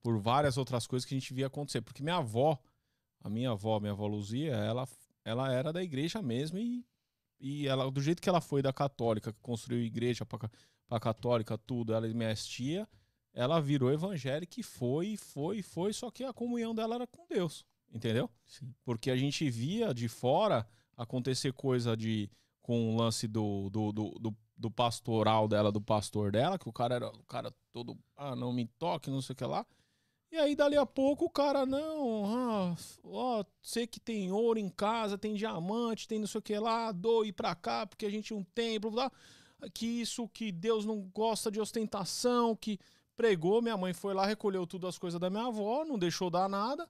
[0.01, 2.57] por várias outras coisas que a gente via acontecer, porque minha avó,
[3.19, 4.87] a minha avó, minha avó Luzia, ela
[5.23, 6.85] ela era da igreja mesmo e
[7.41, 11.93] e ela do jeito que ela foi da católica, que construiu igreja para católica, tudo,
[11.93, 12.87] ela e minha tia,
[13.33, 17.65] ela virou evangélica e foi, foi, foi, só que a comunhão dela era com Deus,
[17.93, 18.29] entendeu?
[18.45, 18.73] Sim.
[18.83, 22.29] Porque a gente via de fora acontecer coisa de
[22.61, 26.73] com o lance do, do, do, do, do pastoral dela, do pastor dela, que o
[26.73, 29.65] cara era o cara todo, ah, não me toque, não sei o que lá.
[30.31, 34.69] E aí, dali a pouco, o cara, não, ah, ó, sei que tem ouro em
[34.69, 38.31] casa, tem diamante, tem não sei o que lá, doe pra cá, porque a gente
[38.31, 38.93] é um templo,
[39.73, 42.79] que isso, que Deus não gosta de ostentação, que
[43.15, 46.47] pregou, minha mãe foi lá, recolheu tudo as coisas da minha avó, não deixou dar
[46.47, 46.89] nada.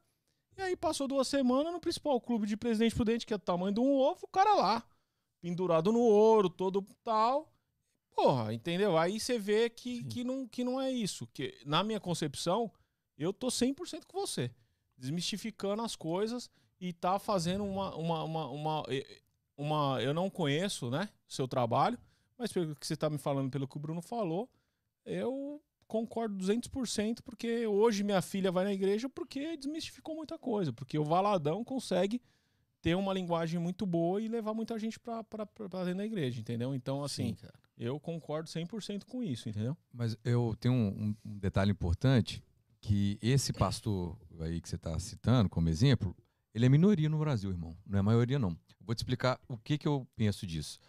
[0.57, 3.73] E aí passou duas semanas no principal clube de Presidente Prudente, que é do tamanho
[3.73, 4.83] de um ovo, o cara lá,
[5.41, 7.51] pendurado no ouro, todo tal.
[8.13, 8.97] Porra, entendeu?
[8.97, 11.25] Aí você vê que, que, não, que não é isso.
[11.27, 12.71] Que, na minha concepção,
[13.17, 14.51] eu tô 100% com você.
[14.97, 16.49] Desmistificando as coisas
[16.79, 18.83] e tá fazendo uma, uma, uma, uma,
[19.57, 20.01] uma.
[20.01, 21.09] Eu não conheço, né?
[21.27, 21.97] Seu trabalho,
[22.37, 24.49] mas pelo que você tá me falando, pelo que o Bruno falou,
[25.05, 25.61] eu
[25.91, 31.03] concordo 200%, porque hoje minha filha vai na igreja porque desmistificou muita coisa, porque o
[31.03, 32.21] Valadão consegue
[32.81, 35.21] ter uma linguagem muito boa e levar muita gente pra
[35.83, 36.73] dentro da igreja, entendeu?
[36.73, 39.75] Então, assim, Sim, eu concordo 100% com isso, entendeu?
[39.93, 42.41] Mas eu tenho um, um detalhe importante,
[42.79, 46.15] que esse pastor aí que você está citando como exemplo,
[46.53, 47.75] ele é minoria no Brasil, irmão.
[47.85, 48.57] Não é maioria, não.
[48.79, 50.79] Vou te explicar o que, que eu penso disso.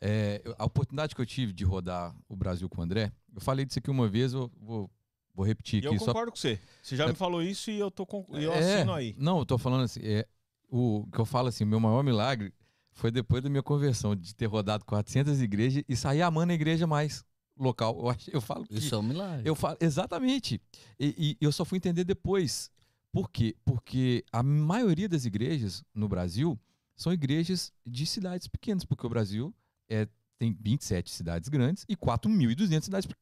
[0.00, 3.64] É, a oportunidade que eu tive de rodar o Brasil com o André, eu falei
[3.64, 4.90] disso aqui uma vez, eu vou,
[5.34, 6.58] vou repetir E aqui eu só concordo com você.
[6.82, 8.26] Você já É- me falou isso e eu, tô con...
[8.32, 9.14] e eu É, assino aí.
[9.18, 10.26] Não, eu tô falando assim, é,
[10.68, 12.52] o que eu falo assim, meu maior milagre
[12.92, 16.86] foi depois da minha conversão, de ter rodado 400 igrejas e sair amando a igreja
[16.86, 17.22] mais
[17.58, 17.96] local.
[18.00, 18.74] Eu, acho, eu falo que...
[18.74, 19.46] Isso é um milagre.
[19.48, 20.60] Eu falo, exatamente.
[20.98, 22.70] E, e eu só fui entender depois.
[23.12, 23.54] Por quê?
[23.64, 26.58] Porque a maioria das igrejas no Brasil
[26.94, 29.54] são igrejas de cidades pequenas, porque o Brasil
[29.88, 30.08] é,
[30.38, 33.14] tem 27 cidades grandes e 4.200 cidades pe-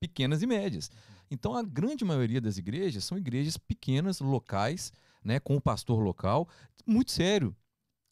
[0.00, 0.90] pequenas e médias.
[1.30, 4.92] Então a grande maioria das igrejas são igrejas pequenas, locais,
[5.24, 6.48] né, com o pastor local,
[6.86, 7.54] muito sério.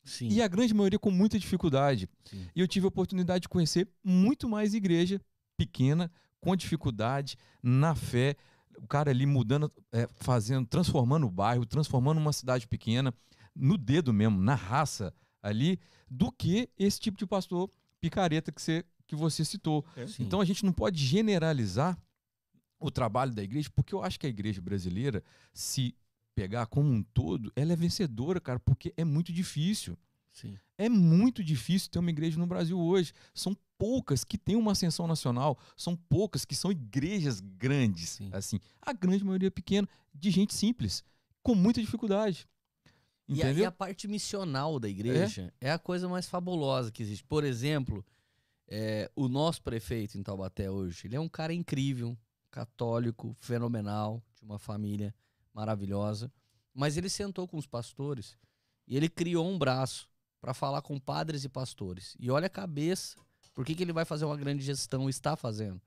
[0.05, 0.29] Sim.
[0.29, 2.09] E a grande maioria com muita dificuldade.
[2.25, 2.47] Sim.
[2.57, 5.21] E eu tive a oportunidade de conhecer muito mais igreja
[5.57, 8.35] pequena, com dificuldade, na fé,
[8.79, 13.15] o cara ali mudando, é, fazendo, transformando o bairro, transformando uma cidade pequena,
[13.55, 15.79] no dedo mesmo, na raça ali,
[16.11, 17.71] do que esse tipo de pastor
[18.03, 19.87] picareta que você, que você citou.
[20.09, 20.25] Sim.
[20.25, 21.97] Então a gente não pode generalizar
[22.81, 25.23] o trabalho da igreja, porque eu acho que a igreja brasileira,
[25.55, 25.95] se
[26.35, 29.97] pegar como um todo, ela é vencedora, cara, porque é muito difícil.
[30.33, 30.59] Sim.
[30.77, 33.13] É muito difícil ter uma igreja no Brasil hoje.
[33.35, 38.31] São poucas que têm uma ascensão nacional, são poucas que são igrejas grandes, Sim.
[38.33, 38.59] assim.
[38.81, 41.05] A grande maioria é pequena, de gente simples,
[41.43, 42.49] com muita dificuldade.
[43.29, 43.57] E Entendeu?
[43.57, 47.25] aí a parte missional da igreja é, a coisa mais fabulosa que existe.
[47.25, 48.05] Por exemplo,
[48.69, 52.17] é, o nosso prefeito em Taubaté hoje, ele é um cara incrível,
[52.51, 55.15] católico, fenomenal, de uma família
[55.55, 56.33] maravilhosa.
[56.75, 58.37] Mas ele sentou com os pastores
[58.87, 60.09] e ele criou um braço
[60.41, 62.17] para falar com padres e pastores.
[62.19, 63.17] E olha a cabeça,
[63.55, 65.81] por que, que ele vai fazer uma grande gestão, está fazendo.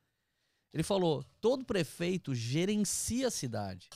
[0.73, 3.89] Ele falou: todo prefeito gerencia a cidade.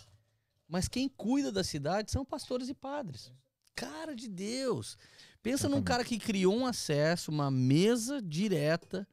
[0.70, 3.32] Mas quem cuida da cidade são pastores e padres.
[3.76, 4.97] Cara de Deus.
[5.41, 5.88] Pensa num Exatamente.
[5.88, 9.05] cara que criou um acesso, uma mesa direta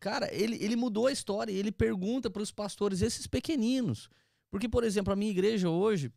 [0.00, 4.08] Cara, ele, ele mudou a história e ele pergunta para os pastores, esses pequeninos.
[4.50, 6.12] Porque, por exemplo, a minha igreja hoje,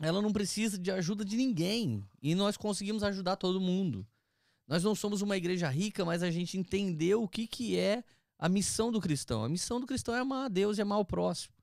[0.00, 2.02] ela não precisa de ajuda de ninguém.
[2.22, 4.06] E nós conseguimos ajudar todo mundo.
[4.66, 8.02] Nós não somos uma igreja rica, mas a gente entendeu o que, que é
[8.38, 9.44] a missão do cristão.
[9.44, 11.54] A missão do cristão é amar a Deus e amar o próximo.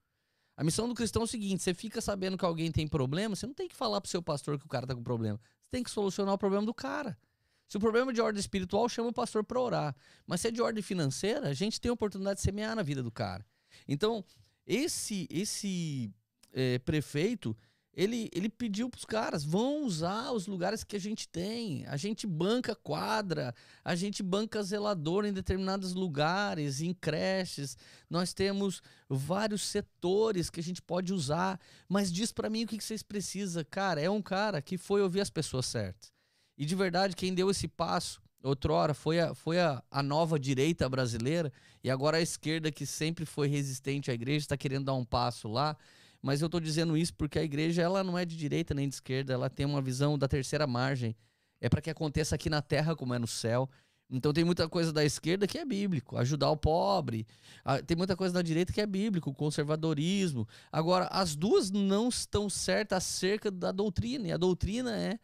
[0.60, 3.48] A missão do cristão é o seguinte: você fica sabendo que alguém tem problema, você
[3.48, 5.40] não tem que falar pro seu pastor que o cara tá com problema.
[5.64, 7.18] Você tem que solucionar o problema do cara.
[7.66, 9.96] Se o problema é de ordem espiritual, chama o pastor para orar.
[10.28, 13.02] Mas se é de ordem financeira, a gente tem a oportunidade de semear na vida
[13.02, 13.46] do cara.
[13.88, 14.26] Então,
[14.68, 16.12] esse esse
[16.52, 17.56] é, prefeito,
[17.94, 21.86] ele, ele pediu para os caras, vão usar os lugares que a gente tem.
[21.88, 27.78] A gente banca quadra, a gente banca zelador em determinados lugares, em creches.
[28.10, 31.60] Nós temos vários setores que a gente pode usar.
[31.88, 33.66] Mas diz para mim o que, que vocês precisam.
[33.70, 36.12] Cara, é um cara que foi ouvir as pessoas certas.
[36.58, 40.88] E de verdade, quem deu esse passo outrora foi a, foi a, a nova direita
[40.88, 41.52] brasileira
[41.84, 45.48] e agora a esquerda que sempre foi resistente à igreja está querendo dar um passo
[45.48, 45.76] lá
[46.22, 48.96] mas eu estou dizendo isso porque a igreja ela não é de direita nem de
[48.96, 51.16] esquerda, ela tem uma visão da terceira margem.
[51.62, 53.70] É para que aconteça aqui na terra como é no céu.
[54.10, 57.28] Então tem muita coisa da esquerda que é bíblico, ajudar o pobre.
[57.64, 60.48] Ah, tem muita coisa da direita que é bíblico, conservadorismo.
[60.72, 64.28] Agora, as duas não estão certas acerca da doutrina.
[64.28, 65.20] E a doutrina é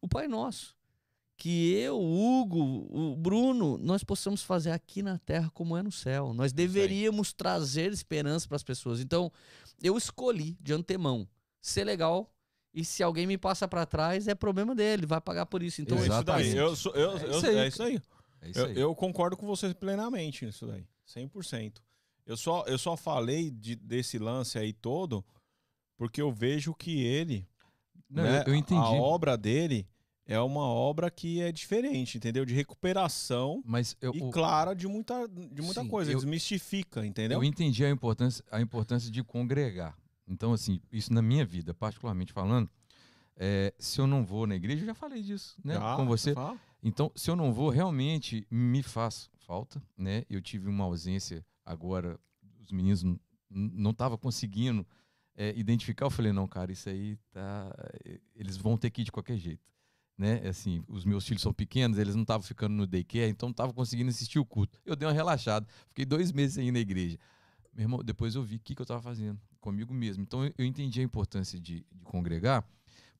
[0.00, 0.75] o Pai Nosso.
[1.36, 6.32] Que eu, Hugo, o Bruno, nós possamos fazer aqui na terra como é no céu.
[6.32, 9.00] Nós deveríamos trazer esperança para as pessoas.
[9.00, 9.30] Então,
[9.82, 11.28] eu escolhi de antemão
[11.60, 12.32] ser legal
[12.72, 15.80] e se alguém me passa para trás é problema dele, vai pagar por isso.
[15.80, 16.48] Então, Exatamente.
[16.48, 17.56] isso daí, eu, sou, eu, é, isso aí.
[17.56, 18.02] é isso aí.
[18.42, 18.72] É isso aí.
[18.72, 21.78] Eu, eu, concordo com você plenamente nisso daí, 100%.
[22.26, 25.24] Eu só, eu só falei de, desse lance aí todo
[25.96, 27.48] porque eu vejo que ele,
[28.10, 28.80] Não, né, eu, eu entendi.
[28.80, 29.88] a obra dele
[30.26, 32.44] é uma obra que é diferente, entendeu?
[32.44, 37.38] De recuperação Mas eu, e clara de muita, de muita sim, coisa, eu, desmistifica, entendeu?
[37.38, 39.96] Eu entendi a importância, a importância de congregar.
[40.26, 42.68] Então, assim, isso na minha vida, particularmente falando,
[43.36, 45.74] é, se eu não vou na igreja, eu já falei disso, né?
[45.74, 46.34] Já, com você.
[46.82, 50.24] Então, se eu não vou, realmente me faz falta, né?
[50.28, 52.18] Eu tive uma ausência agora,
[52.60, 53.04] os meninos
[53.48, 54.84] não estavam conseguindo
[55.36, 56.06] é, identificar.
[56.06, 57.72] Eu falei, não, cara, isso aí tá.
[58.34, 59.75] Eles vão ter que ir de qualquer jeito
[60.16, 60.40] né?
[60.48, 63.74] Assim, os meus filhos são pequenos, eles não estavam ficando no daycare, então não estavam
[63.74, 64.80] conseguindo assistir o culto.
[64.84, 67.18] Eu dei uma relaxada, fiquei dois meses aí na igreja.
[67.74, 70.22] Meu irmão, depois eu vi o que, que eu estava fazendo comigo mesmo.
[70.22, 72.66] Então eu, eu entendi a importância de, de, congregar,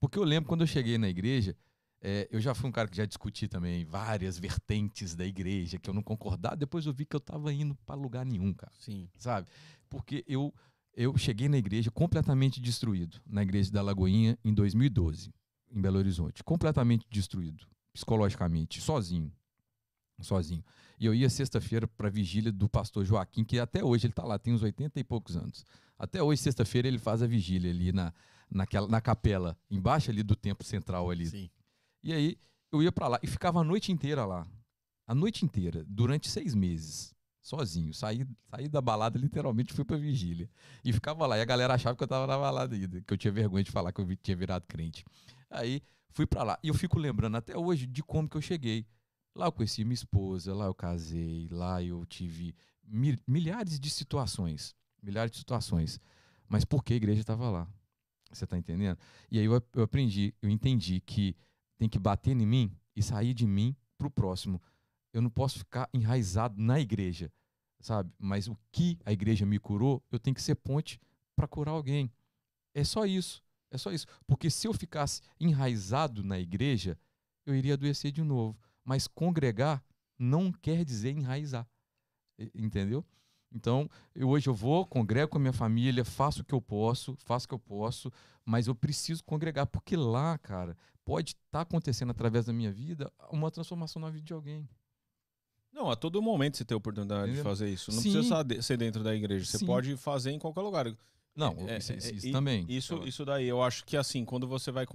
[0.00, 1.54] porque eu lembro quando eu cheguei na igreja,
[2.00, 5.90] é, eu já fui um cara que já discuti também várias vertentes da igreja, que
[5.90, 8.72] eu não concordava, depois eu vi que eu estava indo para lugar nenhum, cara.
[8.78, 9.08] Sim.
[9.18, 9.48] Sabe?
[9.90, 10.54] Porque eu,
[10.94, 15.35] eu cheguei na igreja completamente destruído, na igreja da Lagoinha, em 2012
[15.70, 19.32] em Belo Horizonte, completamente destruído, psicologicamente, sozinho.
[20.20, 20.64] Sozinho.
[20.98, 24.24] E eu ia sexta-feira para a vigília do pastor Joaquim, que até hoje ele está
[24.24, 25.64] lá, tem uns 80 e poucos anos.
[25.98, 28.12] Até hoje, sexta-feira, ele faz a vigília ali na,
[28.50, 31.26] naquela, na capela, embaixo ali do templo central ali.
[31.26, 31.50] Sim.
[32.02, 32.38] E aí
[32.72, 34.46] eu ia para lá e ficava a noite inteira lá.
[35.06, 37.14] A noite inteira, durante seis meses
[37.46, 37.94] sozinho.
[37.94, 40.50] Saí, saí da balada, literalmente fui pra vigília.
[40.84, 41.38] E ficava lá.
[41.38, 43.70] E a galera achava que eu tava na balada ainda, que eu tinha vergonha de
[43.70, 45.04] falar que eu tinha virado crente.
[45.50, 46.58] Aí fui para lá.
[46.62, 48.86] E eu fico lembrando até hoje de como que eu cheguei.
[49.34, 52.54] Lá eu conheci minha esposa, lá eu casei, lá eu tive
[53.26, 54.74] milhares de situações.
[55.02, 56.00] Milhares de situações.
[56.48, 57.68] Mas por que a igreja estava lá?
[58.30, 58.98] Você está entendendo?
[59.30, 61.36] E aí eu, eu aprendi, eu entendi que
[61.76, 64.60] tem que bater em mim e sair de mim para o próximo.
[65.12, 67.32] Eu não posso ficar enraizado na igreja,
[67.80, 68.12] sabe?
[68.18, 71.00] Mas o que a igreja me curou, eu tenho que ser ponte
[71.34, 72.10] para curar alguém.
[72.74, 73.42] É só isso.
[73.70, 74.06] É só isso.
[74.26, 76.98] Porque se eu ficasse enraizado na igreja,
[77.44, 78.58] eu iria adoecer de novo.
[78.84, 79.84] Mas congregar
[80.18, 81.68] não quer dizer enraizar.
[82.54, 83.04] Entendeu?
[83.52, 87.16] Então, eu, hoje eu vou, congrego com a minha família, faço o que eu posso,
[87.24, 88.12] faço o que eu posso,
[88.44, 93.10] mas eu preciso congregar, porque lá, cara, pode estar tá acontecendo através da minha vida
[93.30, 94.68] uma transformação na vida de alguém.
[95.72, 97.44] Não, a todo momento você tem a oportunidade Entendeu?
[97.44, 97.92] de fazer isso.
[97.92, 98.12] Não Sim.
[98.12, 99.44] precisa ser dentro da igreja.
[99.44, 99.66] Você Sim.
[99.66, 100.86] pode fazer em qualquer lugar.
[101.36, 102.64] Não, é, isso, isso, isso também.
[102.66, 104.86] Isso, isso daí, eu acho que assim, quando você vai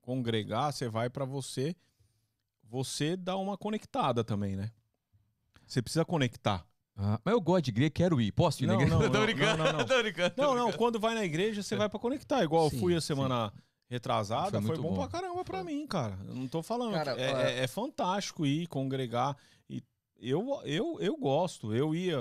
[0.00, 1.76] congregar, você vai para você
[2.62, 4.72] você dar uma conectada também, né?
[5.66, 6.66] Você precisa conectar.
[6.96, 8.32] Ah, mas eu gosto de igreja, quero ir.
[8.32, 8.98] Posso ir não, na igreja?
[8.98, 9.10] Não, não.
[9.10, 10.02] Não, não, não.
[10.02, 12.42] brincando, não, não, quando vai na igreja, você vai para conectar.
[12.42, 13.62] Igual sim, eu fui a semana sim.
[13.88, 16.18] retrasada, foi, foi bom, bom pra caramba pra mim, cara.
[16.26, 16.94] Eu não tô falando.
[16.94, 19.36] Cara, é, é, é, fantástico ir, congregar.
[19.68, 19.82] E
[20.20, 21.74] eu, eu, eu gosto.
[21.74, 22.18] Eu ia,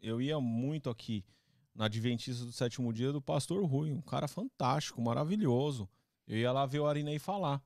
[0.00, 1.24] eu ia muito aqui
[1.74, 5.88] na Adventista do Sétimo Dia do Pastor Rui, um cara fantástico, maravilhoso.
[6.26, 7.62] Eu ia lá ver o Arinei falar,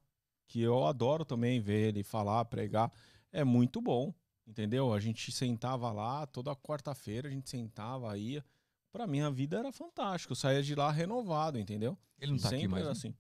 [0.47, 2.93] que eu adoro também ver ele falar, pregar.
[3.33, 4.15] É muito bom.
[4.47, 4.93] Entendeu?
[4.93, 8.45] A gente sentava lá, toda quarta-feira a gente sentava, ia.
[8.93, 10.33] Pra mim a vida era fantástica.
[10.33, 11.97] Eu saía de lá renovado, entendeu?
[12.21, 12.85] Ele não tá Sempre aqui mais.
[12.85, 12.91] né?
[12.91, 13.15] assim.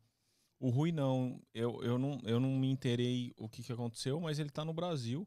[0.61, 1.41] O Rui não.
[1.53, 4.73] Eu, eu não, eu não me inteirei o que, que aconteceu, mas ele tá no
[4.75, 5.27] Brasil.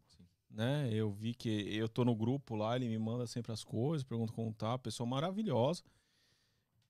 [0.50, 0.90] Né?
[0.92, 4.34] Eu vi que eu tô no grupo lá, ele me manda sempre as coisas, pergunta
[4.34, 5.84] como tá, pessoa maravilhosa.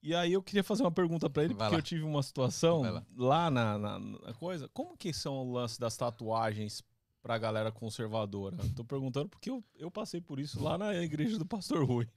[0.01, 1.79] E aí eu queria fazer uma pergunta pra ele, Vai porque lá.
[1.79, 3.05] eu tive uma situação Vai lá.
[3.15, 4.69] lá na, na- na coisa.
[4.69, 6.83] Como que são o lance das tatuagens
[7.21, 8.55] pra galera conservadora?
[8.63, 12.07] Eu tô perguntando porque eu, eu passei por isso lá na igreja do Pastor Rui.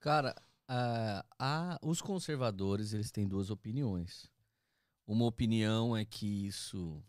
[0.00, 0.34] Cara,
[0.66, 4.28] ah, a- os conservadores eles têm duas opiniões.
[5.06, 7.04] Uma opinião é que isso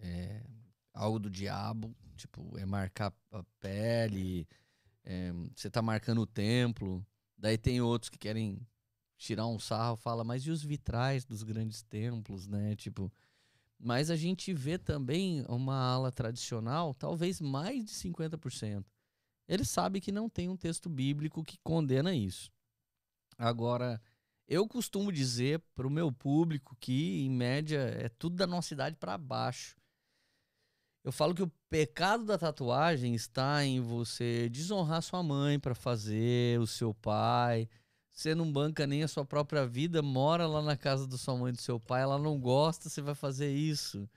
[0.00, 0.44] é
[0.92, 4.48] algo do diabo, tipo, é marcar a pele,
[5.04, 7.06] é, você tá marcando o templo.
[7.38, 8.58] Daí tem outros que querem
[9.16, 12.74] tirar um sarro, fala, mas e os vitrais dos grandes templos, né?
[12.76, 13.12] Tipo,
[13.78, 18.84] mas a gente vê também uma ala tradicional, talvez mais de 50%.
[19.48, 22.50] Ele sabe que não tem um texto bíblico que condena isso.
[23.38, 24.00] Agora,
[24.48, 28.96] eu costumo dizer para o meu público que, em média, é tudo da nossa idade
[28.96, 29.76] para baixo.
[31.06, 36.58] Eu falo que o pecado da tatuagem está em você desonrar sua mãe para fazer,
[36.58, 37.68] o seu pai.
[38.10, 41.50] Você não banca nem a sua própria vida, mora lá na casa da sua mãe
[41.50, 44.10] e do seu pai, ela não gosta, você vai fazer isso.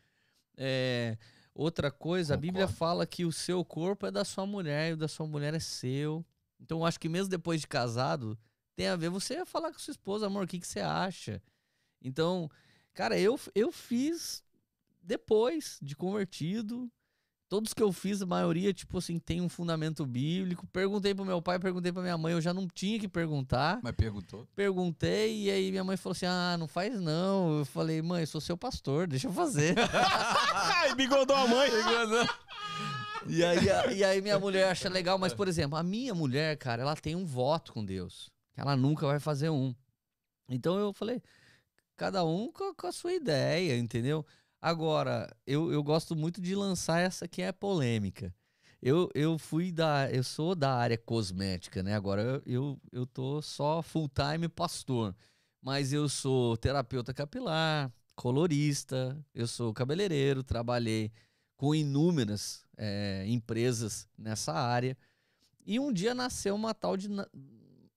[0.57, 1.15] É,
[1.53, 2.77] outra coisa, a Bíblia Concordo.
[2.79, 5.59] fala que o seu corpo é da sua mulher e o da sua mulher é
[5.59, 6.25] seu.
[6.59, 8.35] Então, eu acho que mesmo depois de casado,
[8.75, 11.39] tem a ver você falar com sua esposa, amor, o que, que você acha?
[12.01, 12.49] Então,
[12.95, 14.43] cara, eu, eu fiz
[15.09, 16.87] depois de convertido.
[17.49, 20.67] Todos que eu fiz, a maioria, tipo assim, tem um fundamento bíblico.
[20.67, 23.79] Perguntei pro meu pai, perguntei pra minha mãe, eu já não tinha que perguntar.
[23.81, 24.47] Mas perguntou.
[24.55, 27.57] Perguntei, e aí minha mãe falou assim: ah, não faz não.
[27.57, 29.73] Eu falei, mãe, eu sou seu pastor, deixa eu fazer.
[30.53, 31.69] Ai, bigodou a mãe!
[33.27, 36.55] E aí, a- e aí minha mulher acha legal, mas, por exemplo, a minha mulher,
[36.57, 38.29] cara, ela tem um voto com Deus.
[38.55, 39.75] Ela nunca vai fazer um.
[40.47, 41.21] Então eu falei,
[41.97, 44.25] cada um com, com a sua ideia, entendeu?
[44.61, 48.33] Agora, eu, eu gosto muito de lançar essa que é polêmica.
[48.81, 50.09] Eu, eu fui da.
[50.11, 51.95] Eu sou da área cosmética, né?
[51.95, 55.15] Agora eu, eu, tô só full-time pastor.
[55.61, 61.11] Mas eu sou terapeuta capilar, colorista, eu sou cabeleireiro, trabalhei
[61.57, 64.97] com inúmeras eh, empresas nessa área.
[65.65, 67.09] E um dia nasceu uma tal de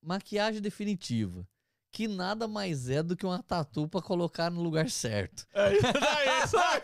[0.02, 1.46] maquiagem definitiva,
[1.93, 5.47] que nada mais é do que uma tatu pra colocar no lugar certo.
[5.55, 6.80] É isso aí, isso aí.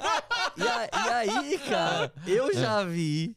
[0.58, 3.34] E, a- e aí, cara, eu já vi.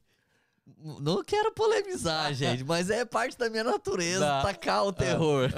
[0.99, 4.41] Não quero polemizar, gente, mas é parte da minha natureza Dá.
[4.41, 5.49] tacar o terror.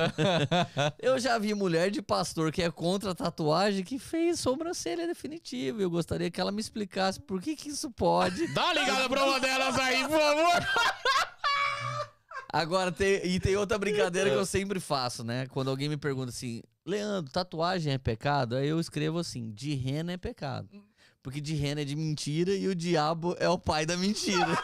[1.01, 5.81] eu já vi mulher de pastor que é contra a tatuagem que fez sobrancelha definitiva.
[5.81, 8.47] Eu gostaria que ela me explicasse por que, que isso pode.
[8.53, 10.67] Dá uma ligada pra uma delas aí, por favor!
[12.53, 15.47] Agora, tem, e tem outra brincadeira que eu sempre faço, né?
[15.47, 18.55] Quando alguém me pergunta assim, Leandro, tatuagem é pecado?
[18.55, 20.69] Aí eu escrevo assim, de rena é pecado.
[21.23, 24.45] Porque de rena é de mentira e o diabo é o pai da mentira.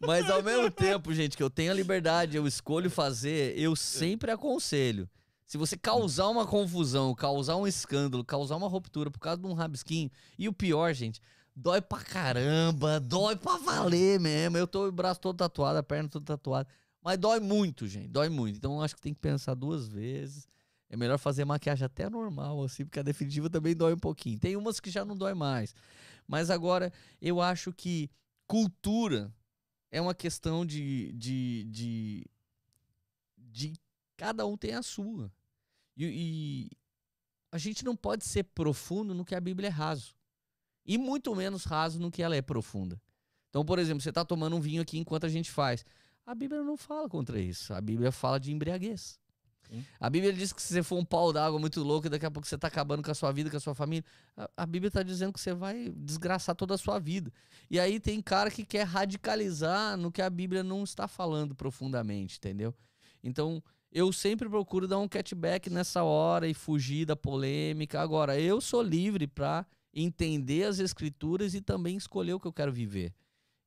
[0.00, 4.32] Mas ao mesmo tempo, gente, que eu tenho a liberdade, eu escolho fazer, eu sempre
[4.32, 5.08] aconselho.
[5.46, 9.52] Se você causar uma confusão, causar um escândalo, causar uma ruptura por causa de um
[9.52, 11.20] rabisquinho, e o pior, gente,
[11.54, 14.56] dói pra caramba, dói pra valer mesmo.
[14.56, 16.68] Eu tô o braço todo tatuado, a perna toda tatuada.
[17.02, 18.56] Mas dói muito, gente, dói muito.
[18.56, 20.48] Então acho que tem que pensar duas vezes.
[20.88, 24.38] É melhor fazer maquiagem até normal, assim, porque a definitiva também dói um pouquinho.
[24.38, 25.74] Tem umas que já não dói mais.
[26.26, 28.10] Mas agora, eu acho que
[28.46, 29.32] cultura
[29.90, 32.26] é uma questão de, de, de,
[33.36, 33.72] de
[34.16, 35.32] cada um tem a sua.
[35.96, 36.70] E, e
[37.52, 40.13] a gente não pode ser profundo no que a Bíblia é raso.
[40.84, 43.00] E muito menos raso no que ela é profunda.
[43.48, 45.84] Então, por exemplo, você está tomando um vinho aqui enquanto a gente faz.
[46.26, 47.72] A Bíblia não fala contra isso.
[47.72, 49.18] A Bíblia fala de embriaguez.
[49.68, 49.84] Sim.
[49.98, 52.46] A Bíblia diz que se você for um pau d'água muito louco, daqui a pouco
[52.46, 54.04] você está acabando com a sua vida, com a sua família.
[54.36, 57.32] A, a Bíblia está dizendo que você vai desgraçar toda a sua vida.
[57.70, 62.36] E aí tem cara que quer radicalizar no que a Bíblia não está falando profundamente,
[62.36, 62.74] entendeu?
[63.22, 68.00] Então, eu sempre procuro dar um catback nessa hora e fugir da polêmica.
[68.00, 69.64] Agora, eu sou livre para
[69.94, 73.14] entender as escrituras e também escolher o que eu quero viver.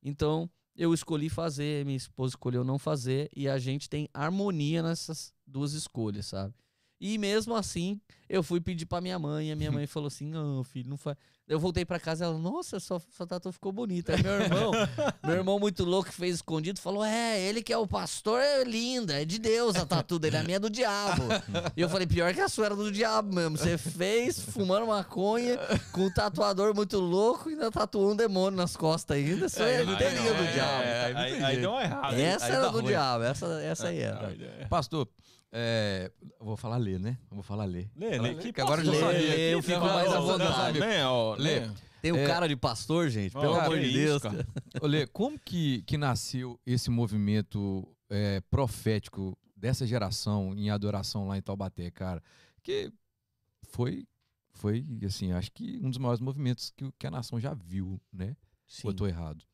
[0.02, 5.34] Então, eu escolhi fazer, minha esposa escolheu não fazer e a gente tem harmonia nessas
[5.46, 6.54] duas escolhas, sabe?
[7.00, 10.26] E mesmo assim, Eu fui pedir pra minha mãe, e a minha mãe falou assim:
[10.26, 11.16] não, filho, não faz.
[11.48, 14.12] Eu voltei pra casa ela, nossa, sua, sua tatu ficou bonita.
[14.14, 14.72] Aí meu irmão,
[15.24, 18.64] meu irmão muito louco que fez escondido, falou: é, ele que é o pastor é
[18.64, 21.22] linda, é de Deus a tatu dele, a minha é do diabo.
[21.74, 23.56] e eu falei: pior que a sua era do diabo mesmo.
[23.56, 25.56] Você fez fumando maconha
[25.92, 29.46] com um tatuador muito louco e ainda tatuou um demônio nas costas ainda.
[29.46, 30.82] Isso é, não, do é, diabo.
[30.82, 32.14] é, Aí aí, aí deu errado.
[32.14, 32.86] Essa aí era tá do ruim.
[32.88, 34.36] diabo, essa, essa aí era.
[34.60, 34.66] É.
[34.66, 35.08] Pastor,
[35.52, 37.18] é, eu vou falar ler, né?
[37.30, 37.90] Eu vou falar ler.
[37.96, 39.18] Lê, lê, que que agora eu Lê, sabia.
[39.18, 40.78] lê, aqui, eu fico mais à vontade.
[40.78, 41.60] Lê, ó, Lê.
[41.60, 41.70] lê.
[42.00, 42.26] Tem um É.
[42.26, 44.22] cara de pastor, gente, pelo amor de Deus.
[44.82, 51.42] Lê, como que, que nasceu esse movimento é, profético dessa geração em adoração lá em
[51.42, 52.22] Taubaté, cara?
[52.62, 52.92] Que
[53.68, 54.06] foi,
[54.52, 58.00] foi assim, acho que um dos maiores movimentos que, o- que a nação já viu,
[58.12, 58.36] né?
[58.84, 59.44] Ou eu tô errado?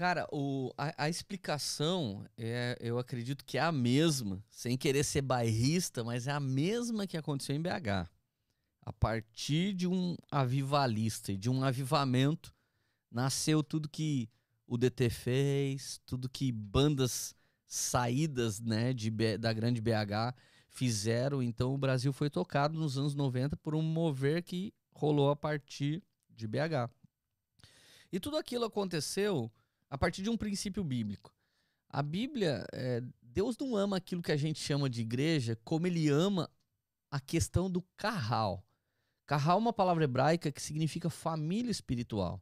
[0.00, 5.20] Cara, o, a, a explicação é, eu acredito que é a mesma, sem querer ser
[5.20, 8.08] bairrista, mas é a mesma que aconteceu em BH.
[8.80, 12.50] A partir de um avivalista e de um avivamento,
[13.10, 14.30] nasceu tudo que
[14.66, 17.36] o DT fez, tudo que bandas
[17.66, 20.34] saídas né, de, da grande BH
[20.70, 21.42] fizeram.
[21.42, 26.02] Então o Brasil foi tocado nos anos 90 por um mover que rolou a partir
[26.30, 26.88] de BH.
[28.10, 29.52] E tudo aquilo aconteceu
[29.90, 31.34] a partir de um princípio bíblico.
[31.88, 36.08] A Bíblia, é, Deus não ama aquilo que a gente chama de igreja como ele
[36.08, 36.48] ama
[37.10, 38.64] a questão do carral.
[39.26, 42.40] Carral é uma palavra hebraica que significa família espiritual.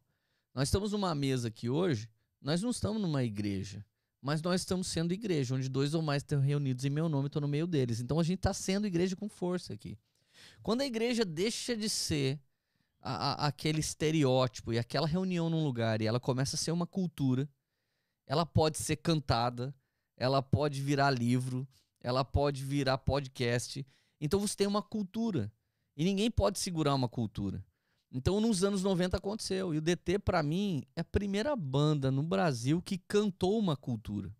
[0.53, 2.07] Nós estamos numa mesa aqui hoje,
[2.41, 3.83] nós não estamos numa igreja,
[4.21, 7.41] mas nós estamos sendo igreja, onde dois ou mais estão reunidos em meu nome, estou
[7.41, 7.99] no meio deles.
[7.99, 9.97] Então a gente está sendo igreja com força aqui.
[10.61, 12.39] Quando a igreja deixa de ser
[13.01, 16.85] a- a- aquele estereótipo e aquela reunião num lugar e ela começa a ser uma
[16.87, 17.49] cultura,
[18.25, 19.73] ela pode ser cantada,
[20.17, 21.67] ela pode virar livro,
[22.01, 23.85] ela pode virar podcast.
[24.21, 25.51] Então você tem uma cultura.
[25.95, 27.63] E ninguém pode segurar uma cultura.
[28.11, 29.73] Então nos anos 90 aconteceu.
[29.73, 34.33] E o DT, pra mim, é a primeira banda no Brasil que cantou uma cultura.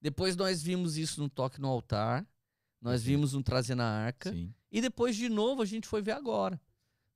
[0.00, 2.26] Depois nós vimos isso no Toque no Altar,
[2.80, 3.06] nós Sim.
[3.06, 4.32] vimos no Trazer na Arca.
[4.32, 4.52] Sim.
[4.70, 6.60] E depois, de novo, a gente foi ver agora.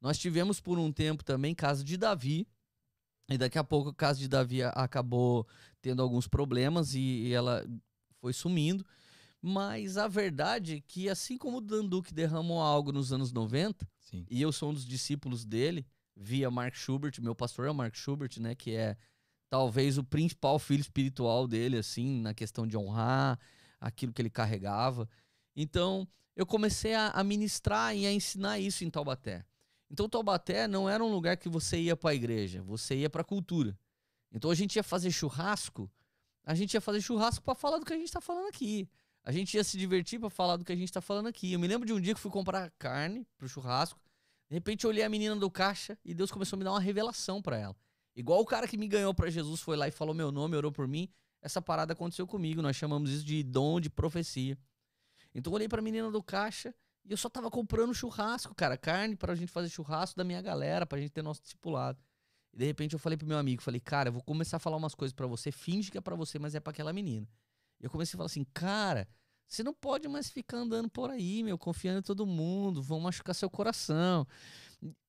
[0.01, 2.47] Nós tivemos por um tempo também caso de Davi.
[3.31, 5.47] E daqui a pouco o caso de Davi acabou
[5.83, 7.67] tendo alguns problemas e, e ela
[8.21, 8.85] foi sumindo.
[9.41, 14.27] Mas a verdade é que, assim como o Danduque derramou algo nos anos 90, Sim.
[14.29, 15.87] e eu sou um dos discípulos dele,
[16.17, 18.55] via Mark Schubert, meu pastor é o Mark Schubert, né?
[18.55, 18.97] Que é
[19.49, 23.39] talvez o principal filho espiritual dele, assim, na questão de honrar
[23.81, 25.09] aquilo que ele carregava.
[25.55, 29.45] Então, eu comecei a, a ministrar e a ensinar isso em Taubaté.
[29.91, 33.23] Então, Taubaté não era um lugar que você ia para a igreja, você ia para
[33.23, 33.79] a cultura.
[34.31, 35.91] Então, a gente ia fazer churrasco,
[36.45, 38.89] a gente ia fazer churrasco para falar do que a gente está falando aqui.
[39.25, 41.53] A gente ia se divertir para falar do que a gente está falando aqui.
[41.53, 44.01] Eu me lembro de um dia que fui comprar carne pro churrasco.
[44.49, 46.81] De repente, eu olhei a menina do caixa e Deus começou a me dar uma
[46.81, 47.77] revelação para ela.
[48.17, 50.73] Igual o cara que me ganhou para Jesus foi lá e falou meu nome, orou
[50.73, 51.09] por mim.
[51.43, 52.63] Essa parada aconteceu comigo.
[52.63, 54.59] Nós chamamos isso de dom de profecia.
[55.35, 56.75] Então eu olhei pra menina do caixa
[57.09, 60.85] e eu só tava comprando churrasco, cara, carne pra gente fazer churrasco da minha galera,
[60.85, 61.99] pra gente ter nosso discipulado.
[62.53, 64.77] E de repente eu falei pro meu amigo, falei, cara, eu vou começar a falar
[64.77, 67.27] umas coisas pra você, finge que é pra você, mas é pra aquela menina.
[67.81, 69.09] E eu comecei a falar assim, cara,
[69.47, 73.35] você não pode mais ficar andando por aí, meu, confiando em todo mundo, vão machucar
[73.35, 74.27] seu coração.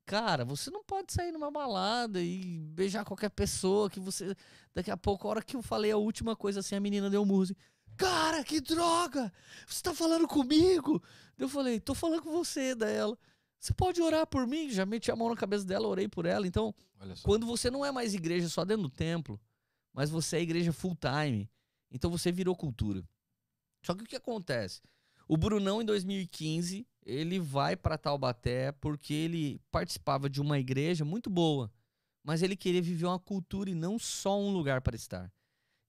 [0.06, 4.34] Cara, você não pode sair numa balada e beijar qualquer pessoa que você.
[4.74, 7.22] Daqui a pouco, a hora que eu falei a última coisa assim, a menina deu
[7.22, 7.56] um murro assim.
[8.00, 9.30] Cara, que droga!
[9.68, 11.04] Você tá falando comigo?
[11.38, 13.18] Eu falei, tô falando com você, dela.
[13.60, 14.70] Você pode orar por mim?
[14.70, 16.48] Já meti a mão na cabeça dela, orei por ela.
[16.48, 16.74] Então,
[17.24, 19.38] quando você não é mais igreja só dentro do templo,
[19.94, 21.50] mas você é igreja full time,
[21.92, 23.04] então você virou cultura.
[23.84, 24.82] Só que o que acontece?
[25.28, 31.30] O Brunão, em 2015, ele vai para Taubaté porque ele participava de uma igreja muito
[31.30, 31.70] boa,
[32.24, 35.30] mas ele queria viver uma cultura e não só um lugar para estar.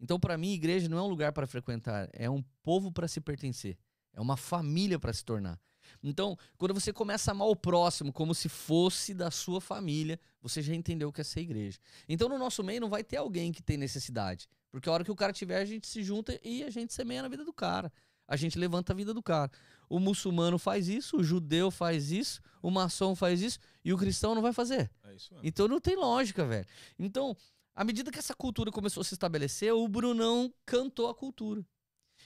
[0.01, 3.21] Então, para mim, igreja não é um lugar para frequentar, é um povo para se
[3.21, 3.77] pertencer,
[4.13, 5.61] é uma família para se tornar.
[6.03, 10.63] Então, quando você começa a amar o próximo como se fosse da sua família, você
[10.63, 11.79] já entendeu o que é ser igreja.
[12.09, 14.49] Então, no nosso meio, não vai ter alguém que tem necessidade.
[14.71, 17.23] Porque a hora que o cara tiver, a gente se junta e a gente semeia
[17.23, 17.93] na vida do cara.
[18.27, 19.51] A gente levanta a vida do cara.
[19.89, 24.37] O muçulmano faz isso, o judeu faz isso, o maçom faz isso e o cristão
[24.37, 24.89] não vai fazer.
[25.05, 25.41] É.
[25.43, 26.67] Então não tem lógica, velho.
[26.97, 27.37] Então,
[27.75, 31.65] à medida que essa cultura começou a se estabelecer, o Brunão cantou a cultura.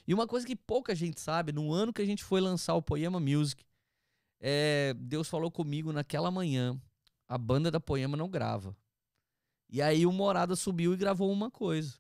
[0.06, 2.82] E uma coisa que pouca gente sabe, no ano que a gente foi lançar o
[2.82, 3.64] Poema Music,
[4.40, 6.80] é, Deus falou comigo naquela manhã,
[7.28, 8.76] a banda da Poema não grava.
[9.70, 11.98] E aí o Morada subiu e gravou uma coisa.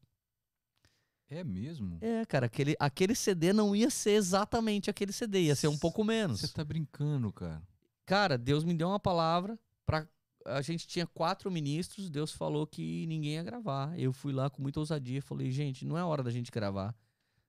[1.28, 1.98] É mesmo?
[2.00, 6.04] É, cara, aquele, aquele CD não ia ser exatamente aquele CD, ia ser um pouco
[6.04, 6.40] menos.
[6.40, 7.62] Você tá brincando, cara.
[8.04, 10.06] Cara, Deus me deu uma palavra para
[10.44, 13.98] a gente tinha quatro ministros, Deus falou que ninguém ia gravar.
[13.98, 16.94] Eu fui lá com muita ousadia, falei, gente, não é hora da gente gravar.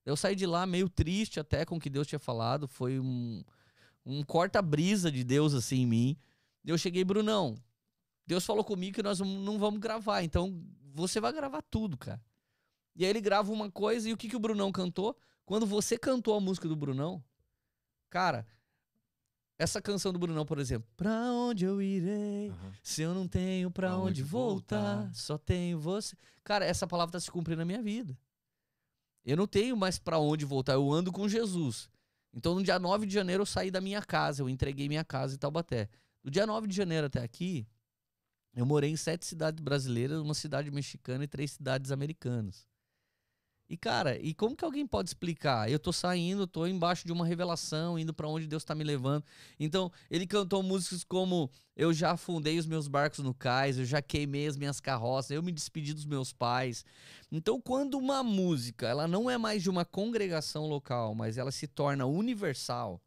[0.06, 3.44] Eu saí de lá meio triste até com o que Deus tinha falado, foi um,
[4.06, 6.18] um corta-brisa de Deus assim em mim.
[6.64, 7.58] Eu cheguei, Brunão,
[8.26, 12.22] Deus falou comigo que nós não vamos gravar, então você vai gravar tudo, cara.
[12.96, 15.18] E aí ele grava uma coisa e o que, que o Brunão cantou?
[15.46, 17.24] Quando você cantou a música do Brunão,
[18.10, 18.48] cara,
[19.58, 22.74] essa canção do Brunão, por exemplo, Pra onde eu irei Aham.
[22.84, 25.14] se eu não tenho pra, Pra onde, onde voltar, voltar.
[25.16, 26.16] só tenho você.
[26.44, 28.18] Cara, essa palavra tá se cumprindo na minha vida.
[29.24, 31.90] Eu não tenho mais pra onde voltar, eu ando com Jesus.
[32.34, 35.36] Então no dia 9 de janeiro eu saí da minha casa, eu entreguei minha casa
[35.36, 35.90] em Taubaté.
[36.24, 37.66] Do dia 9 de janeiro até aqui,
[38.56, 42.68] eu morei em sete cidades brasileiras, uma cidade mexicana e três cidades americanas.
[43.68, 45.72] E cara, e como que alguém pode explicar?
[45.72, 49.24] Eu tô saindo, tô embaixo de uma revelação, indo pra onde Deus tá me levando.
[49.60, 54.02] Então, ele cantou músicas como Eu já afundei os meus barcos no cais, eu já
[54.02, 56.86] queimei as minhas carroças, eu me despedi dos meus pais.
[57.32, 61.68] Então, quando uma música, ela não é mais de uma congregação local, mas ela se
[61.68, 63.02] torna universal,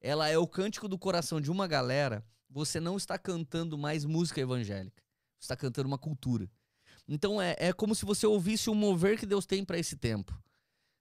[0.00, 4.40] ela é o cântico do coração de uma galera, você não está cantando mais música
[4.40, 5.02] evangélica.
[5.38, 6.48] Você está cantando uma cultura.
[7.08, 10.36] Então é, é como se você ouvisse o mover que Deus tem para esse tempo.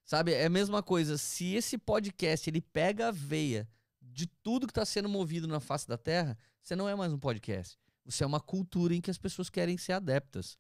[0.04, 0.34] Sabe?
[0.34, 1.18] É a mesma coisa.
[1.18, 3.68] Se esse podcast ele pega a veia
[4.00, 7.18] de tudo que está sendo movido na face da terra, você não é mais um
[7.18, 7.78] podcast.
[8.06, 10.58] Você é uma cultura em que as pessoas querem ser adeptas.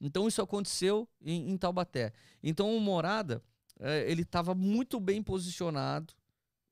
[0.00, 2.12] Então isso aconteceu em, em Taubaté.
[2.42, 3.42] Então o Morada,
[3.78, 6.12] eh, ele estava muito bem posicionado,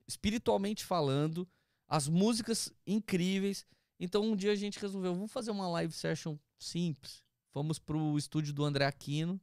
[0.06, 1.48] espiritualmente falando,
[1.88, 3.64] as músicas incríveis.
[3.98, 7.25] Então um dia a gente resolveu, vamos fazer uma live session simples.
[7.56, 9.40] Fomos pro estúdio do André Aquino.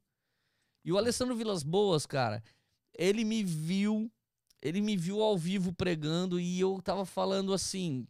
[0.85, 2.43] E o Alessandro Vilas Boas, cara,
[2.93, 4.07] ele me viu,
[4.61, 8.07] ele me viu ao vivo pregando e eu tava falando assim,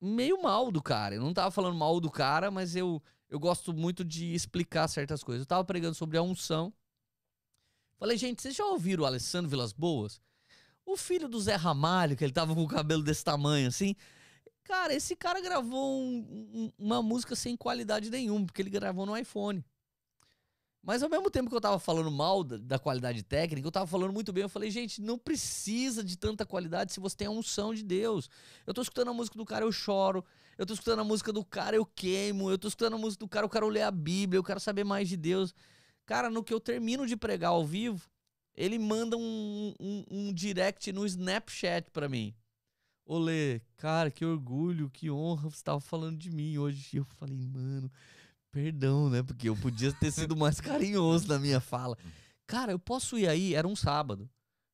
[0.00, 1.14] meio mal do cara.
[1.14, 5.22] Eu não tava falando mal do cara, mas eu, eu gosto muito de explicar certas
[5.22, 5.42] coisas.
[5.42, 6.72] Eu tava pregando sobre a unção.
[7.98, 10.22] Falei, gente, vocês já ouviram o Alessandro Vilas Boas?
[10.86, 13.94] O filho do Zé Ramalho, que ele tava com o cabelo desse tamanho assim.
[14.64, 19.16] Cara, esse cara gravou um- um- uma música sem qualidade nenhuma, porque ele gravou no
[19.16, 19.64] iPhone.
[20.84, 23.86] Mas ao mesmo tempo que eu tava falando mal da, da qualidade técnica, eu tava
[23.86, 24.42] falando muito bem.
[24.42, 28.28] Eu falei, gente, não precisa de tanta qualidade se você tem a unção de Deus.
[28.66, 30.24] Eu tô escutando a música do cara, eu choro.
[30.58, 32.50] Eu tô escutando a música do cara, eu queimo.
[32.50, 34.82] Eu tô escutando a música do cara, eu quero ler a Bíblia, eu quero saber
[34.82, 35.54] mais de Deus.
[36.04, 38.10] Cara, no que eu termino de pregar ao vivo,
[38.56, 42.34] ele manda um, um, um direct no Snapchat pra mim.
[43.12, 46.88] Olê, cara, que orgulho, que honra você tava falando de mim hoje.
[46.94, 47.92] E eu falei, mano,
[48.50, 49.22] perdão, né?
[49.22, 51.98] Porque eu podia ter sido mais carinhoso na minha fala.
[52.46, 53.54] Cara, eu posso ir aí?
[53.54, 54.30] Era um sábado.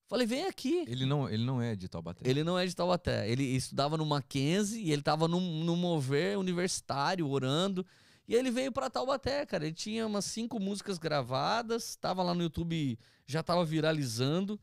[0.07, 0.85] Falei, vem aqui.
[0.87, 2.31] Ele não, ele não é de Taubaté.
[2.31, 3.29] Ele não é de Taubaté.
[3.29, 7.85] Ele estudava no Mackenzie e ele tava num, num mover universitário, orando.
[8.29, 9.67] E ele veio pra Taubaté, cara.
[9.67, 14.61] Ele tinha umas cinco músicas gravadas, tava lá no YouTube, já tava viralizando.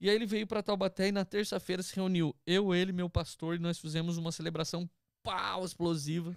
[0.00, 3.56] E aí ele veio pra Taubaté e na terça-feira se reuniu eu, ele, meu pastor,
[3.56, 4.88] e nós fizemos uma celebração
[5.22, 6.36] pau, explosiva.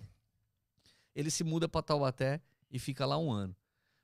[1.15, 2.41] Ele se muda pra Taubaté
[2.71, 3.55] e fica lá um ano.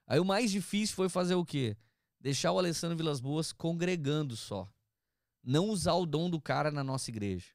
[0.06, 1.76] Aí o mais difícil foi fazer o quê?
[2.20, 4.68] Deixar o Alessandro Vilas Boas congregando só.
[5.44, 7.48] Não usar o dom do cara na nossa igreja.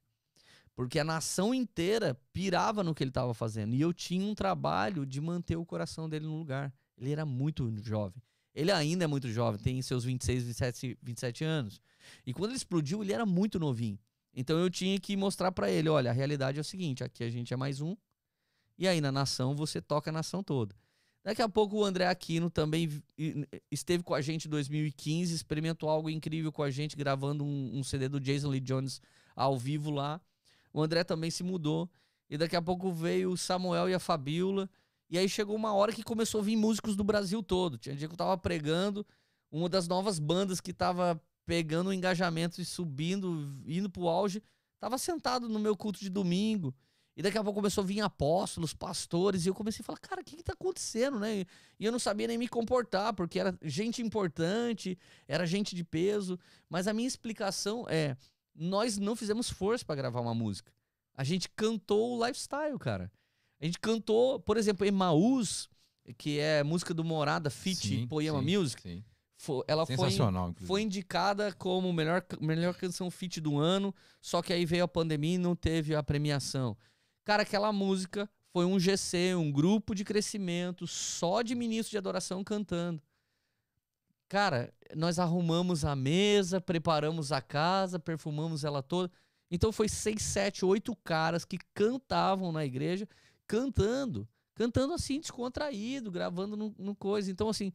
[0.75, 3.75] Porque a nação inteira pirava no que ele estava fazendo.
[3.75, 6.73] E eu tinha um trabalho de manter o coração dele no lugar.
[6.97, 8.23] Ele era muito jovem.
[8.55, 11.81] Ele ainda é muito jovem, tem seus 26, 27, 27 anos.
[12.27, 13.99] E quando ele explodiu, ele era muito novinho.
[14.35, 17.31] Então eu tinha que mostrar pra ele, olha, a realidade é o seguinte, aqui a
[17.31, 17.97] gente é mais um.
[18.79, 20.75] E aí na nação você toca a nação toda.
[21.25, 22.91] Daqui a pouco o André Aquino também
[23.71, 27.85] esteve com a gente em 2015, experimentou algo incrível com a gente, gravando um, um
[27.85, 29.01] CD do Jason Lee Jones
[29.37, 30.21] ao vivo lá.
[30.73, 31.89] O André também se mudou.
[32.29, 34.69] E daqui a pouco veio o Samuel e a Fabiola.
[35.13, 37.77] E aí chegou uma hora que começou a vir músicos do Brasil todo.
[37.77, 39.07] Tinha dia que eu tava pregando,
[39.51, 44.43] uma das novas bandas que tava pegando o engajamento e subindo, indo pro auge,
[44.81, 46.75] tava sentado no meu culto de domingo.
[47.15, 50.23] E daqui a pouco começou a vir apóstolos, pastores, e eu comecei a falar, cara,
[50.23, 51.41] o que que tá acontecendo, né?
[51.79, 54.99] E eu não sabia nem me comportar, porque era gente importante,
[55.29, 56.39] era gente de peso.
[56.71, 58.17] Mas a minha explicação é,
[58.55, 60.73] nós não fizemos força pra gravar uma música.
[61.15, 63.13] A gente cantou o lifestyle, cara.
[63.63, 65.69] A gente cantou, por exemplo, Emaús,
[66.19, 68.83] que é música do Morada, Fit Poema sim, Music.
[68.83, 69.05] sim.
[69.37, 70.67] fo- ela foi, inclusive.
[70.67, 75.37] foi indicada como melhor, melhor canção fit do ano, só que aí veio a pandemia
[75.37, 76.77] e não teve a premiação.
[77.25, 82.43] Cara, aquela música foi um GC, um grupo de crescimento só de ministros de adoração
[82.43, 83.01] cantando.
[84.29, 89.11] Cara, nós arrumamos a mesa, preparamos a casa, perfumamos ela toda.
[89.51, 93.07] Então foi seis, sete, oito caras que cantavam na igreja,
[93.53, 94.27] cantando.
[94.55, 97.31] Cantando assim, descontraído, gravando no, no coisa.
[97.31, 97.71] Então, assim,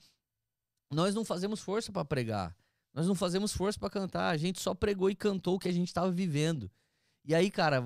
[0.91, 2.57] nós não fazemos força para pregar.
[2.93, 4.29] Nós não fazemos força para cantar.
[4.29, 6.71] A gente só pregou e cantou o que a gente estava vivendo.
[7.23, 7.81] E aí, cara,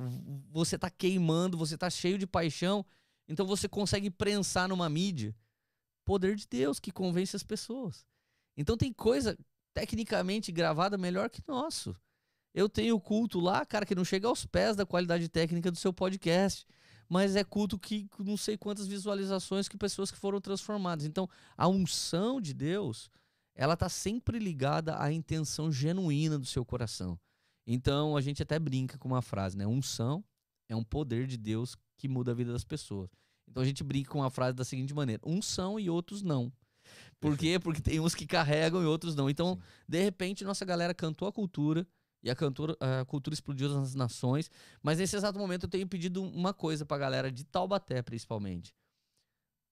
[0.50, 2.86] você tá queimando, você tá cheio de paixão,
[3.28, 5.36] então você consegue prensar numa mídia.
[6.06, 8.06] Poder de Deus que convence as pessoas.
[8.56, 9.38] Então tem coisa
[9.74, 11.96] tecnicamente gravada melhor que nosso.
[12.54, 15.92] Eu tenho culto lá, cara, que não chega aos pés da qualidade técnica do seu
[15.92, 16.66] podcast,
[17.12, 21.06] mas é culto que não sei quantas visualizações que pessoas que foram transformadas.
[21.06, 23.10] Então, a unção de Deus,
[23.54, 27.20] ela tá sempre ligada à intenção genuína do seu coração.
[27.68, 29.68] Então a gente até brinca com uma frase, né?
[29.68, 30.24] Unção
[30.70, 33.10] é um poder de Deus que muda a vida das pessoas.
[33.46, 36.50] Então a gente brinca com uma frase da seguinte maneira: uns são e outros não.
[37.20, 37.60] Por quê?
[37.60, 39.30] Porque tem uns que carregam e outros não.
[39.30, 39.62] Então, Sim.
[39.86, 41.86] de repente, nossa galera cantou a cultura
[42.24, 44.50] e a, cantora, a cultura explodiu nas nações.
[44.82, 48.74] Mas nesse exato momento eu tenho pedido uma coisa pra galera de Taubaté, principalmente.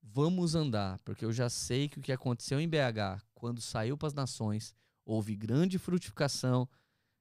[0.02, 4.08] Vamos andar, porque eu já sei que o que aconteceu em BH, quando saiu para
[4.08, 4.74] as nações,
[5.06, 6.68] houve grande frutificação,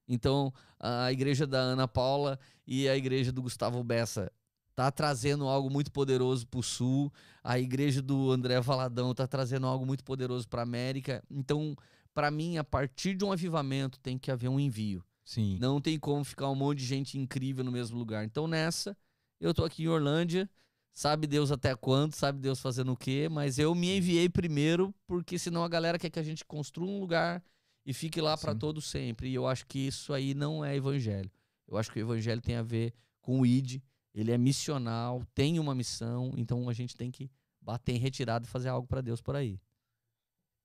[0.09, 4.33] então, a igreja da Ana Paula e a igreja do Gustavo Bessa
[4.75, 7.13] tá trazendo algo muito poderoso para o Sul.
[7.45, 11.23] A igreja do André Valadão tá trazendo algo muito poderoso para a América.
[11.31, 11.77] Então,
[12.15, 15.05] para mim, a partir de um avivamento tem que haver um envio.
[15.29, 15.59] Sim.
[15.61, 18.25] Não tem como ficar um monte de gente incrível no mesmo lugar.
[18.25, 18.97] Então, nessa,
[19.39, 20.49] eu tô aqui em Orlândia.
[20.91, 25.39] Sabe Deus até quando, sabe Deus fazendo o quê, mas eu me enviei primeiro, porque
[25.39, 27.45] senão a galera quer que a gente construa um lugar
[27.85, 29.29] e fique lá para todo sempre.
[29.29, 31.31] E eu acho que isso aí não é evangelho.
[31.69, 33.83] Eu acho que o evangelho tem a ver com o id,
[34.15, 38.49] ele é missional, tem uma missão, então a gente tem que bater em retirada e
[38.49, 39.61] fazer algo para Deus por aí.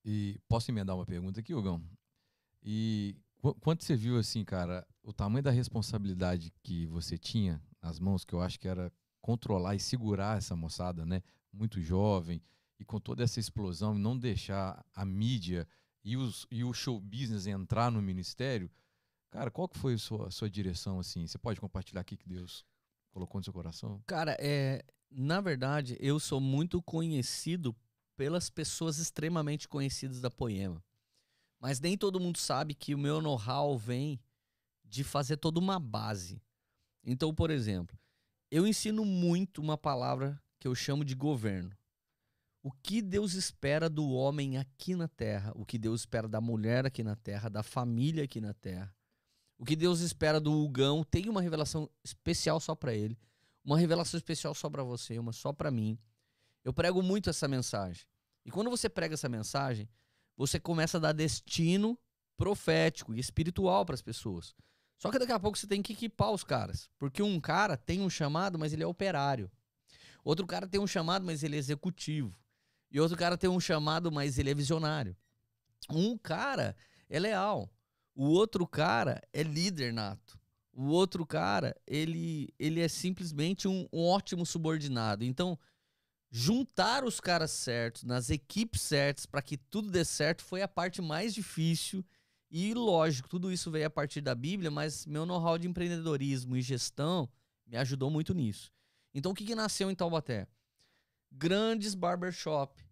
[0.05, 1.83] E posso emendar uma pergunta aqui, Hugão?
[2.63, 3.17] E
[3.59, 8.33] quando você viu assim, cara, o tamanho da responsabilidade que você tinha nas mãos, que
[8.33, 11.21] eu acho que era controlar e segurar essa moçada, né?
[11.51, 12.41] Muito jovem,
[12.79, 15.67] e com toda essa explosão, não deixar a mídia
[16.03, 18.71] e, os, e o show business entrar no ministério,
[19.29, 21.27] cara, qual que foi a sua, a sua direção, assim?
[21.27, 22.65] Você pode compartilhar aqui que Deus
[23.11, 24.01] colocou no seu coração?
[24.05, 27.75] Cara, é, na verdade, eu sou muito conhecido
[28.15, 30.83] pelas pessoas extremamente conhecidas da Poema.
[31.63, 34.19] Mas nem todo mundo sabe que o meu know-how vem
[34.83, 36.39] de fazer toda uma base.
[37.03, 37.97] Então, por exemplo,
[38.51, 41.75] eu ensino muito uma palavra que eu chamo de governo
[42.63, 46.85] o que Deus espera do homem aqui na terra, o que Deus espera da mulher
[46.85, 48.95] aqui na terra, da família aqui na terra.
[49.57, 53.19] O que Deus espera do Hugão, tem uma revelação especial só para ele,
[53.65, 55.99] uma revelação especial só para você, uma só para mim.
[56.63, 58.05] Eu prego muito essa mensagem.
[58.45, 59.89] E quando você prega essa mensagem,
[60.35, 61.97] você começa a dar destino
[62.37, 64.55] profético e espiritual para as pessoas.
[64.97, 68.01] Só que daqui a pouco você tem que equipar os caras, porque um cara tem
[68.01, 69.51] um chamado, mas ele é operário.
[70.23, 72.33] Outro cara tem um chamado, mas ele é executivo.
[72.89, 75.15] E outro cara tem um chamado, mas ele é visionário.
[75.89, 76.75] Um cara
[77.09, 77.69] é leal.
[78.15, 80.39] O outro cara é líder nato.
[80.71, 85.23] O outro cara, ele, ele é simplesmente um, um ótimo subordinado.
[85.23, 85.57] Então,
[86.35, 90.99] juntar os caras certos, nas equipes certas, para que tudo dê certo, foi a parte
[90.99, 92.03] mais difícil.
[92.49, 96.61] E lógico, tudo isso veio a partir da Bíblia, mas meu know-how de empreendedorismo e
[96.61, 97.29] gestão
[97.67, 98.71] me ajudou muito nisso.
[99.13, 100.47] Então, o que, que nasceu em Taubaté?
[101.35, 102.83] grandes barbershop,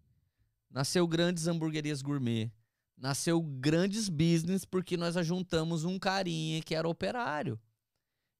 [0.70, 2.52] nasceu grandes hamburguerias gourmet,
[2.96, 7.60] nasceu grandes business porque nós ajuntamos um carinha que era operário.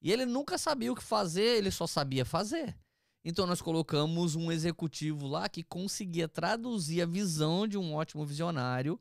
[0.01, 2.77] E ele nunca sabia o que fazer, ele só sabia fazer.
[3.25, 9.01] Então nós colocamos um executivo lá que conseguia traduzir a visão de um ótimo visionário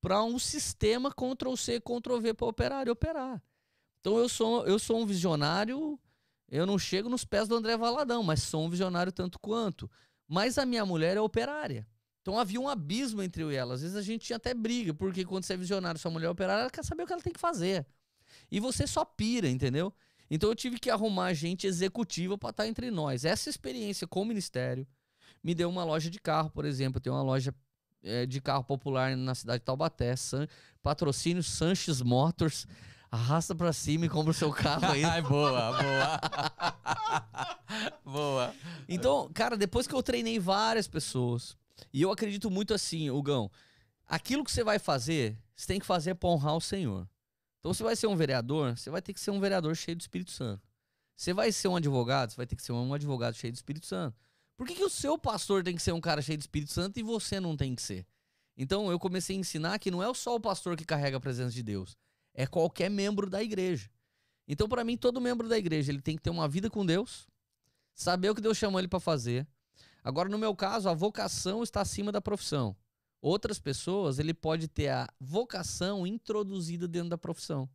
[0.00, 3.42] para um sistema Ctrl C, Ctrl V para operário operar.
[4.00, 5.98] Então eu sou eu sou um visionário
[6.48, 9.90] eu não chego nos pés do André Valadão, mas sou um visionário tanto quanto.
[10.28, 11.86] Mas a minha mulher é operária.
[12.22, 13.74] Então havia um abismo entre eu e ela.
[13.74, 16.30] Às vezes a gente tinha até briga, porque quando você é visionário, sua mulher é
[16.30, 17.86] operária, ela quer saber o que ela tem que fazer.
[18.50, 19.92] E você só pira, entendeu?
[20.30, 23.24] Então eu tive que arrumar gente executiva para estar tá entre nós.
[23.24, 24.86] Essa experiência com o ministério
[25.42, 27.00] me deu uma loja de carro, por exemplo.
[27.00, 27.54] Tenho uma loja
[28.02, 30.46] é, de carro popular na cidade de Taubaté, San,
[30.82, 32.66] patrocínio Sanches Motors.
[33.10, 35.04] Arrasta pra cima e compra o seu carro aí.
[35.04, 36.20] Ai, boa, boa.
[38.04, 38.54] boa.
[38.88, 41.56] Então, cara, depois que eu treinei várias pessoas,
[41.92, 43.48] e eu acredito muito assim, Hugão,
[44.04, 47.08] aquilo que você vai fazer, você tem que fazer pra honrar o Senhor.
[47.64, 50.02] Então, você vai ser um vereador, você vai ter que ser um vereador cheio do
[50.02, 50.62] Espírito Santo.
[51.16, 53.86] Você vai ser um advogado, você vai ter que ser um advogado cheio do Espírito
[53.86, 54.14] Santo.
[54.54, 56.98] Por que, que o seu pastor tem que ser um cara cheio do Espírito Santo
[56.98, 58.06] e você não tem que ser?
[58.54, 61.52] Então eu comecei a ensinar que não é só o pastor que carrega a presença
[61.52, 61.96] de Deus,
[62.34, 63.88] é qualquer membro da igreja.
[64.46, 67.26] Então para mim todo membro da igreja ele tem que ter uma vida com Deus,
[67.94, 69.46] saber o que Deus chamou ele para fazer.
[70.04, 72.76] Agora no meu caso a vocação está acima da profissão.
[73.24, 77.66] Outras pessoas ele pode ter a vocação introduzida dentro da profissão.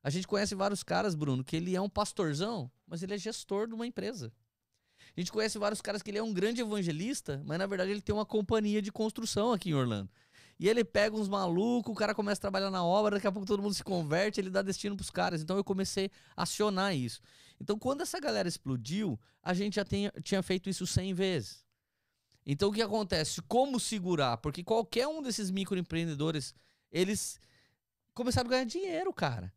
[0.00, 3.66] A gente conhece vários caras, Bruno, que ele é um pastorzão, mas ele é gestor
[3.66, 4.32] de uma empresa.
[5.16, 8.00] A gente conhece vários caras que ele é um grande evangelista, mas na verdade ele
[8.00, 10.08] tem uma companhia de construção aqui em Orlando.
[10.56, 13.44] E ele pega uns malucos, o cara começa a trabalhar na obra, daqui a pouco
[13.44, 15.42] todo mundo se converte, ele dá destino pros caras.
[15.42, 17.20] Então eu comecei a acionar isso.
[17.60, 21.64] Então quando essa galera explodiu, a gente já tinha, tinha feito isso 100 vezes.
[22.44, 23.40] Então o que acontece?
[23.42, 24.36] Como segurar?
[24.38, 26.54] Porque qualquer um desses microempreendedores,
[26.90, 27.38] eles
[28.14, 29.52] começaram a ganhar dinheiro, cara.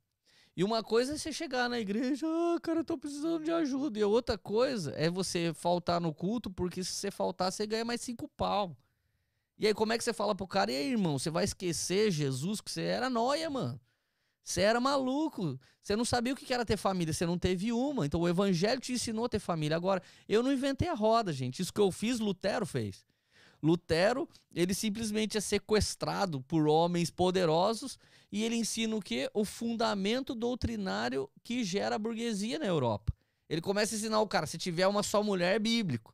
[0.55, 3.99] E uma coisa é você chegar na igreja, ah, cara, eu tô precisando de ajuda.
[3.99, 7.99] E outra coisa é você faltar no culto, porque se você faltar, você ganha mais
[7.99, 8.75] cinco pau.
[9.57, 12.11] E aí, como é que você fala pro cara, e aí, irmão, você vai esquecer
[12.11, 13.79] Jesus, que você era noia, mano.
[14.45, 15.59] Você era maluco.
[15.81, 18.05] Você não sabia o que era ter família, você não teve uma.
[18.05, 19.75] Então o evangelho te ensinou a ter família.
[19.75, 21.61] Agora, eu não inventei a roda, gente.
[21.61, 23.03] Isso que eu fiz, Lutero fez.
[23.61, 27.97] Lutero, ele simplesmente é sequestrado por homens poderosos
[28.31, 29.27] e ele ensina o quê?
[29.33, 33.11] O fundamento doutrinário que gera a burguesia na Europa.
[33.49, 36.13] Ele começa a ensinar o cara, se tiver uma só mulher é bíblico.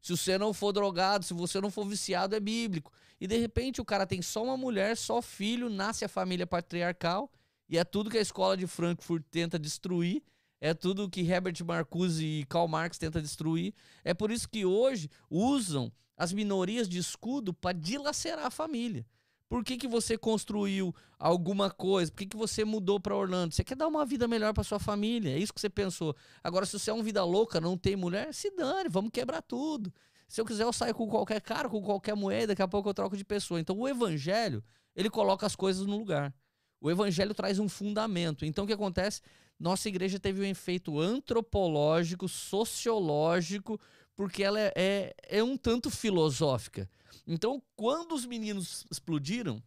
[0.00, 2.92] Se você não for drogado, se você não for viciado é bíblico.
[3.20, 7.30] E de repente o cara tem só uma mulher, só filho, nasce a família patriarcal
[7.72, 10.22] e é tudo que a escola de Frankfurt tenta destruir.
[10.60, 13.72] É tudo que Herbert Marcuse e Karl Marx tenta destruir.
[14.04, 19.06] É por isso que hoje usam as minorias de escudo para dilacerar a família.
[19.48, 22.12] Por que, que você construiu alguma coisa?
[22.12, 23.54] Por que, que você mudou para Orlando?
[23.54, 25.30] Você quer dar uma vida melhor para sua família?
[25.30, 26.14] É isso que você pensou.
[26.44, 29.90] Agora, se você é uma vida louca, não tem mulher, se dane, vamos quebrar tudo.
[30.28, 32.94] Se eu quiser, eu saio com qualquer cara, com qualquer mulher, daqui a pouco eu
[32.94, 33.58] troco de pessoa.
[33.58, 34.62] Então, o evangelho,
[34.94, 36.34] ele coloca as coisas no lugar.
[36.82, 38.44] O evangelho traz um fundamento.
[38.44, 39.22] Então, o que acontece?
[39.58, 43.80] Nossa igreja teve um efeito antropológico, sociológico,
[44.16, 46.90] porque ela é, é, é um tanto filosófica.
[47.24, 49.62] Então, quando os meninos explodiram,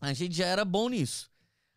[0.00, 1.28] a gente já era bom nisso.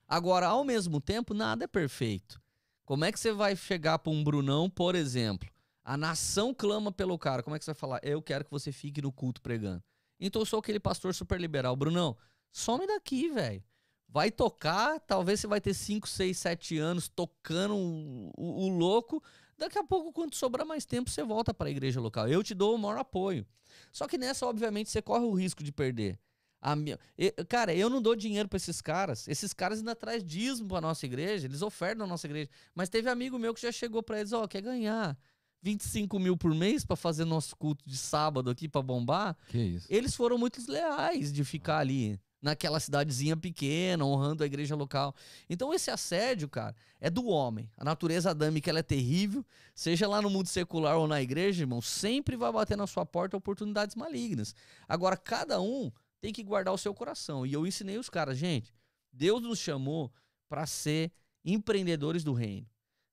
[0.08, 2.40] Agora, ao mesmo tempo, nada é perfeito.
[2.86, 5.50] Como é que você vai chegar para um Brunão, por exemplo?
[5.84, 7.42] A nação clama pelo cara.
[7.42, 8.00] Como é que você vai falar?
[8.04, 9.84] Eu quero que você fique no culto pregando.
[10.20, 11.76] Então eu sou aquele pastor super liberal.
[11.76, 12.16] Brunão,
[12.52, 13.64] some daqui, velho.
[14.08, 19.22] Vai tocar, talvez você vai ter 5, 6, 7 anos tocando o, o, o louco,
[19.58, 22.28] Daqui a pouco, quando sobrar mais tempo, você volta para a igreja local.
[22.28, 23.46] Eu te dou o maior apoio.
[23.92, 26.20] Só que nessa, obviamente, você corre o risco de perder.
[26.62, 27.00] A minha...
[27.48, 29.28] Cara, eu não dou dinheiro para esses caras.
[29.28, 32.50] Esses caras ainda traz dízimo para nossa igreja, eles ofertam na nossa igreja.
[32.74, 35.18] Mas teve amigo meu que já chegou para eles: Ó, oh, quer ganhar
[35.62, 39.38] 25 mil por mês para fazer nosso culto de sábado aqui para bombar?
[39.48, 39.88] Que isso.
[39.90, 45.16] Eles foram muito leais de ficar ali naquela cidadezinha pequena, honrando a igreja local.
[45.50, 47.70] Então esse assédio, cara, é do homem.
[47.78, 51.82] A natureza adâmica ela é terrível, seja lá no mundo secular ou na igreja, irmão,
[51.82, 54.54] sempre vai bater na sua porta oportunidades malignas.
[54.88, 57.46] Agora cada um tem que guardar o seu coração.
[57.46, 58.74] E eu ensinei os caras, gente,
[59.12, 60.12] Deus nos chamou
[60.48, 61.12] para ser
[61.44, 62.68] empreendedores do reino.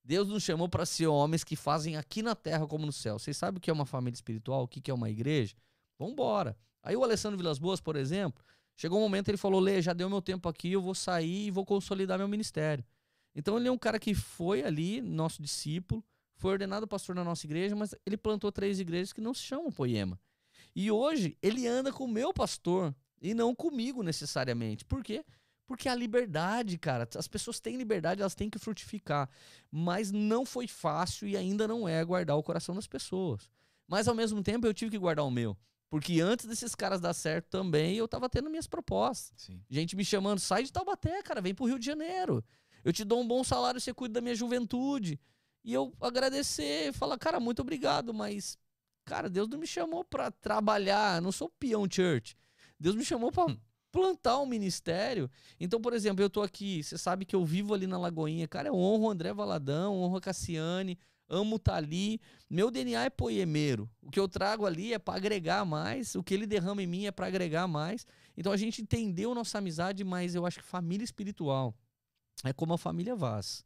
[0.05, 3.19] Deus nos chamou para ser homens que fazem aqui na terra como no céu.
[3.19, 4.65] Vocês sabem o que é uma família espiritual?
[4.65, 5.55] O que é uma igreja?
[5.99, 6.57] Vambora.
[6.83, 8.45] Aí o Alessandro Vilas Boas, por exemplo,
[8.77, 11.51] Chegou um momento ele falou: Lê, já deu meu tempo aqui, eu vou sair e
[11.51, 12.85] vou consolidar meu ministério.
[13.35, 16.05] Então ele é um cara que foi ali, nosso discípulo,
[16.37, 19.71] foi ordenado pastor na nossa igreja, mas ele plantou três igrejas que não se chamam
[19.71, 20.19] Poema.
[20.75, 24.85] E hoje ele anda com o meu pastor e não comigo necessariamente.
[24.85, 25.25] Por quê?
[25.67, 29.29] Porque a liberdade, cara, as pessoas têm liberdade, elas têm que frutificar.
[29.71, 33.49] Mas não foi fácil e ainda não é guardar o coração das pessoas.
[33.87, 35.57] Mas ao mesmo tempo eu tive que guardar o meu.
[35.93, 39.31] Porque antes desses caras dar certo também, eu tava tendo minhas propostas.
[39.37, 39.61] Sim.
[39.69, 42.43] Gente me chamando, sai de Taubaté, cara, vem pro Rio de Janeiro.
[42.83, 45.21] Eu te dou um bom salário, você cuida da minha juventude.
[45.63, 48.57] E eu agradecer, falar, cara, muito obrigado, mas,
[49.05, 52.39] cara, Deus não me chamou para trabalhar, não sou peão church.
[52.81, 53.59] Deus me chamou para hum.
[53.91, 55.31] plantar um ministério.
[55.61, 58.69] Então, por exemplo, eu tô aqui, você sabe que eu vivo ali na Lagoinha, cara,
[58.69, 60.99] eu honro o André Valadão, honro a Cassiane,
[61.33, 62.21] amo estar tá ali.
[62.49, 63.91] Meu DNA é poemeiro.
[64.03, 67.07] O que eu trago ali é para agregar mais, o que ele derrama em mim
[67.07, 68.07] é para agregar mais.
[68.37, 71.75] Então a gente entendeu nossa amizade, mas eu acho que família espiritual
[72.45, 73.65] é como a família Vaz.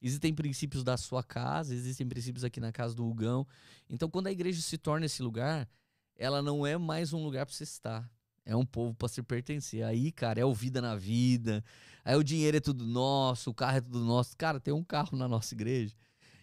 [0.00, 3.44] Existem princípios da sua casa, existem princípios aqui na casa do Hugão.
[3.90, 5.68] Então quando a igreja se torna esse lugar,
[6.14, 8.08] ela não é mais um lugar para você estar.
[8.44, 9.82] É um povo para se pertencer.
[9.82, 11.62] Aí, cara, é o vida na vida.
[12.04, 14.36] Aí o dinheiro é tudo nosso, o carro é tudo nosso.
[14.36, 15.94] Cara, tem um carro na nossa igreja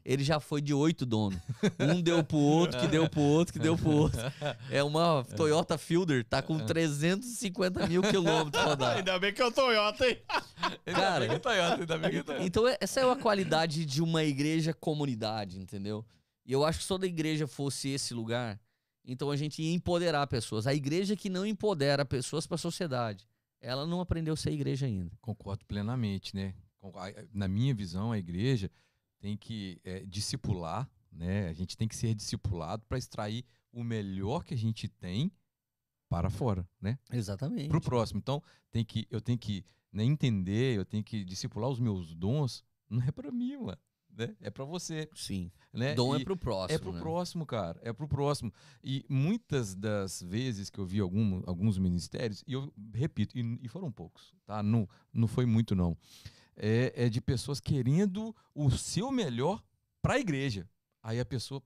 [0.06, 1.40] ele já foi de oito donos.
[1.80, 4.20] Um deu pro outro, que deu pro outro, que deu pro outro.
[4.70, 8.98] É uma Toyota Fielder, tá com 350 mil quilômetros rodados.
[9.00, 10.22] Ainda bem que é o Toyota, hein?
[10.86, 12.46] Cara, Ainda bem que tá Toyota, ainda bem que tá Toyota.
[12.46, 16.06] Então, é- essa é a qualidade de uma igreja comunidade, entendeu?
[16.46, 18.60] E eu acho que se toda igreja fosse esse lugar,
[19.04, 20.68] então a gente ia empoderar pessoas.
[20.68, 23.28] A igreja que não empodera pessoas para a sociedade,
[23.60, 25.12] ela não aprendeu a ser igreja ainda.
[25.20, 26.54] Concordo plenamente, né?
[27.34, 28.70] Na minha visão, a igreja
[29.26, 31.48] tem que é, discipular, né?
[31.48, 33.44] A gente tem que ser discipulado para extrair
[33.74, 35.32] o melhor que a gente tem
[36.08, 37.00] para fora, né?
[37.12, 37.68] Exatamente.
[37.70, 38.20] Para o próximo.
[38.20, 38.40] Então,
[38.70, 42.64] tem que, eu tenho que né, entender, eu tenho que discipular os meus dons.
[42.88, 43.80] Não é para mim, mano.
[44.16, 44.36] Né?
[44.40, 45.52] É para você, Sim.
[45.74, 45.96] né?
[45.96, 46.76] Dom E- é pro próximo.
[46.76, 47.00] é pro né?
[47.00, 47.80] próximo, cara.
[47.82, 48.54] É pro próximo.
[48.84, 53.68] E muitas das vezes que eu vi algum, alguns ministérios, e eu repito, e, e
[53.68, 54.62] foram poucos, tá?
[54.62, 55.98] Não, não foi muito, não.
[56.58, 59.64] É, é de pessoas querendo o seu melhor
[60.02, 60.70] para a igreja.
[61.04, 61.62] Aí a pessoa,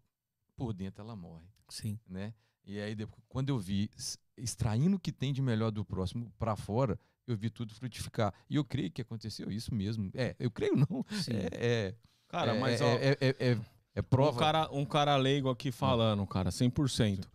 [0.55, 1.99] por dentro, ela morre, Sim.
[2.07, 2.33] né?
[2.65, 3.89] E aí, depois, quando eu vi
[4.37, 8.33] extraindo o que tem de melhor do próximo para fora, eu vi tudo frutificar.
[8.49, 10.09] E eu creio que aconteceu isso mesmo.
[10.13, 11.05] É, eu creio não.
[11.21, 11.33] Sim.
[11.33, 11.95] É, é,
[12.27, 13.61] Cara, é, mas é, ó, é, é, é-
[13.95, 14.39] é um, prova.
[14.39, 17.27] cara, um cara leigo aqui falando, cara, 100%.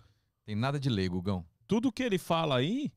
[0.45, 1.45] Tem nada de leigo, Gão.
[1.67, 2.93] Tudo que ele fala aí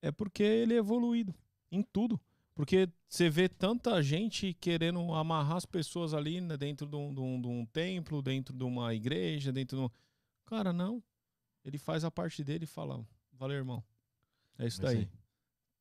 [0.00, 1.34] é porque ele é evoluído
[1.70, 2.20] em tudo.
[2.54, 7.20] Porque você vê tanta gente querendo amarrar as pessoas ali né, dentro de um, de
[7.20, 9.90] um- de um templo, dentro de uma igreja, dentro de um...
[10.46, 11.02] Cara, não.
[11.64, 13.82] Ele faz a parte dele e fala, valeu, irmão.
[14.58, 15.08] É isso É daí.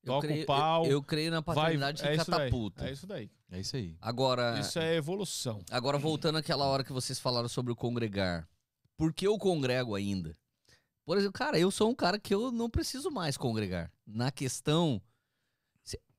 [0.03, 2.39] Toca creio, o pau, eu, eu creio na Vai, paternidade é que isso daí.
[2.39, 2.87] catapulta.
[2.87, 3.31] É isso daí.
[3.51, 3.95] É isso aí.
[4.01, 5.59] Agora, Isso é evolução.
[5.69, 8.49] agora voltando àquela hora que vocês falaram sobre o congregar.
[8.97, 10.35] Por que eu congrego ainda?
[11.05, 13.91] Por exemplo, cara, eu sou um cara que eu não preciso mais congregar.
[14.05, 15.01] Na questão.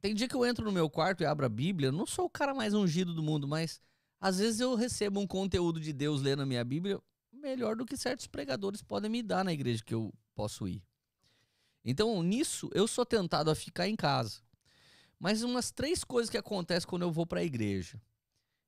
[0.05, 2.26] Tem dia que eu entro no meu quarto e abro a Bíblia, eu não sou
[2.26, 3.81] o cara mais ungido do mundo, mas
[4.20, 7.01] às vezes eu recebo um conteúdo de Deus lendo a minha Bíblia
[7.32, 10.82] melhor do que certos pregadores podem me dar na igreja que eu posso ir.
[11.82, 14.43] Então, nisso, eu sou tentado a ficar em casa.
[15.18, 17.98] Mas umas três coisas que acontecem quando eu vou para a igreja.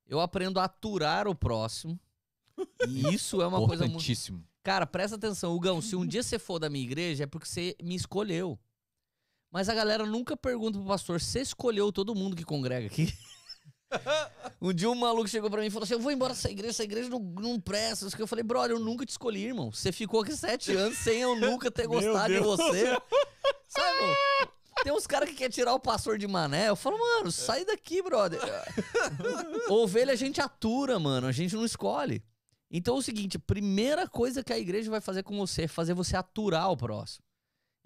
[0.07, 1.99] Eu aprendo a aturar o próximo.
[2.87, 4.03] E isso é uma coisa muito.
[4.63, 5.83] Cara, presta atenção, Hugão.
[5.83, 8.59] Se um dia você for da minha igreja, é porque você me escolheu.
[9.51, 13.13] Mas a galera nunca pergunta pro pastor: você escolheu todo mundo que congrega aqui?
[14.61, 16.71] um dia um maluco chegou pra mim e falou assim: Eu vou embora dessa igreja,
[16.71, 18.05] essa igreja não, não presta.
[18.05, 19.71] Isso que Eu falei, brother, eu nunca te escolhi, irmão.
[19.71, 22.85] Você ficou aqui sete anos sem eu nunca ter gostado de você.
[23.67, 24.15] Sabe, irmão?
[24.83, 26.69] Tem uns caras que querem tirar o pastor de mané.
[26.69, 28.39] Eu falo, mano, sai daqui, brother.
[29.69, 31.27] Ovelha a gente atura, mano.
[31.27, 32.23] A gente não escolhe.
[32.69, 35.93] Então é o seguinte: primeira coisa que a igreja vai fazer com você é fazer
[35.93, 37.23] você aturar o próximo.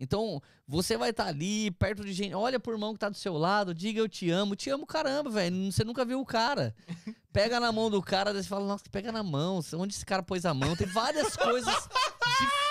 [0.01, 2.33] Então, você vai estar ali, perto de gente.
[2.33, 4.55] Olha pro irmão que tá do seu lado, diga eu te amo.
[4.55, 5.71] Te amo, caramba, velho.
[5.71, 6.75] Você nunca viu o cara.
[7.31, 9.61] Pega na mão do cara, daí você fala, nossa, pega na mão.
[9.75, 10.75] Onde esse cara pôs a mão?
[10.75, 11.87] Tem várias coisas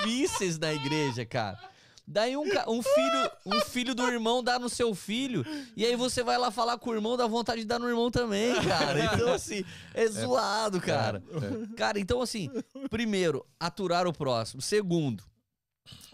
[0.03, 1.59] difíceis na igreja, cara.
[2.07, 5.47] Daí um, um filho, um filho do irmão dá no seu filho,
[5.77, 8.11] e aí você vai lá falar com o irmão, dá vontade de dar no irmão
[8.11, 9.15] também, cara.
[9.15, 11.23] Então, assim, é zoado, cara.
[11.31, 11.77] É.
[11.77, 12.51] Cara, então assim,
[12.91, 14.61] primeiro, aturar o próximo.
[14.61, 15.25] Segundo,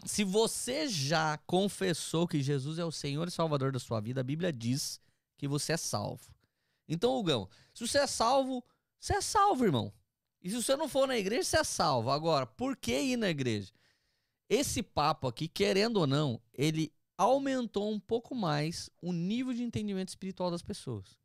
[0.04, 4.24] se você já confessou que Jesus é o Senhor e Salvador da sua vida, a
[4.24, 5.00] Bíblia diz
[5.36, 6.32] que você é salvo.
[6.88, 8.64] Então, Hugão, se você é salvo,
[8.98, 9.92] você é salvo, irmão.
[10.42, 12.10] E se você não for na igreja, você é salvo.
[12.10, 13.72] Agora, por que ir na igreja?
[14.48, 20.08] Esse papo aqui, querendo ou não, ele aumentou um pouco mais o nível de entendimento
[20.08, 21.16] espiritual das pessoas.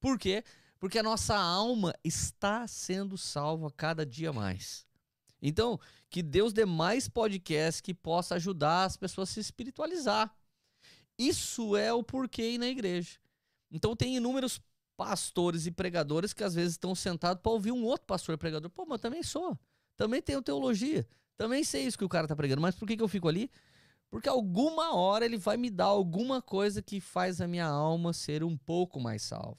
[0.00, 0.42] Por quê?
[0.78, 4.85] Porque a nossa alma está sendo salva cada dia mais.
[5.40, 10.34] Então, que Deus dê mais podcasts que possa ajudar as pessoas a se espiritualizar.
[11.18, 13.18] Isso é o porquê ir na igreja.
[13.70, 14.60] Então, tem inúmeros
[14.96, 18.70] pastores e pregadores que às vezes estão sentados para ouvir um outro pastor e pregador.
[18.70, 19.58] Pô, mas também sou.
[19.96, 21.06] Também tenho teologia.
[21.36, 22.62] Também sei isso que o cara tá pregando.
[22.62, 23.50] Mas por que, que eu fico ali?
[24.10, 28.42] Porque alguma hora ele vai me dar alguma coisa que faz a minha alma ser
[28.42, 29.58] um pouco mais salva.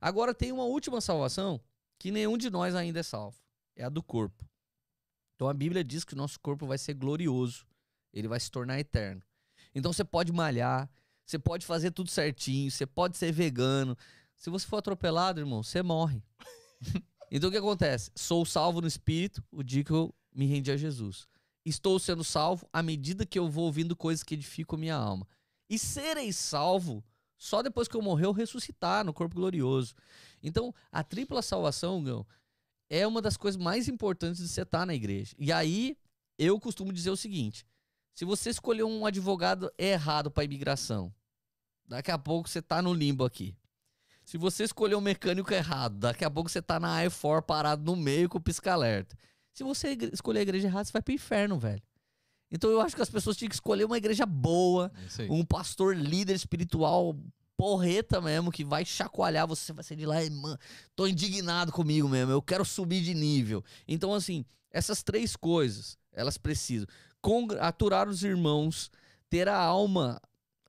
[0.00, 1.60] Agora tem uma última salvação
[1.98, 3.38] que nenhum de nós ainda é salvo.
[3.74, 4.44] É a do corpo.
[5.44, 7.66] Então a Bíblia diz que o nosso corpo vai ser glorioso.
[8.14, 9.22] Ele vai se tornar eterno.
[9.74, 10.90] Então você pode malhar,
[11.26, 13.94] você pode fazer tudo certinho, você pode ser vegano.
[14.38, 16.22] Se você for atropelado, irmão, você morre.
[17.30, 18.10] então o que acontece?
[18.14, 21.28] Sou salvo no espírito o dia que eu me rendi a Jesus.
[21.62, 25.28] Estou sendo salvo à medida que eu vou ouvindo coisas que edificam minha alma.
[25.68, 27.04] E serei salvo
[27.36, 29.94] só depois que eu morrer ou ressuscitar no corpo glorioso.
[30.42, 32.26] Então, a tripla salvação, Gão,
[32.88, 35.34] é uma das coisas mais importantes de você estar na igreja.
[35.38, 35.96] E aí,
[36.38, 37.66] eu costumo dizer o seguinte:
[38.14, 41.12] se você escolher um advogado errado para imigração,
[41.86, 43.56] daqui a pouco você tá no limbo aqui.
[44.24, 47.94] Se você escolher o mecânico errado, daqui a pouco você tá na I4 parado no
[47.94, 49.16] meio com o pisca-alerta.
[49.52, 51.82] Se você escolher a igreja errada, você vai pro inferno, velho.
[52.50, 54.90] Então eu acho que as pessoas tinham que escolher uma igreja boa,
[55.24, 57.16] É um pastor líder espiritual
[57.56, 60.58] porreta mesmo, que vai chacoalhar você, vai sair de lá mano,
[60.94, 63.64] tô indignado comigo mesmo, eu quero subir de nível.
[63.86, 66.86] Então, assim, essas três coisas, elas precisam
[67.20, 68.90] congratular os irmãos,
[69.30, 70.20] ter a alma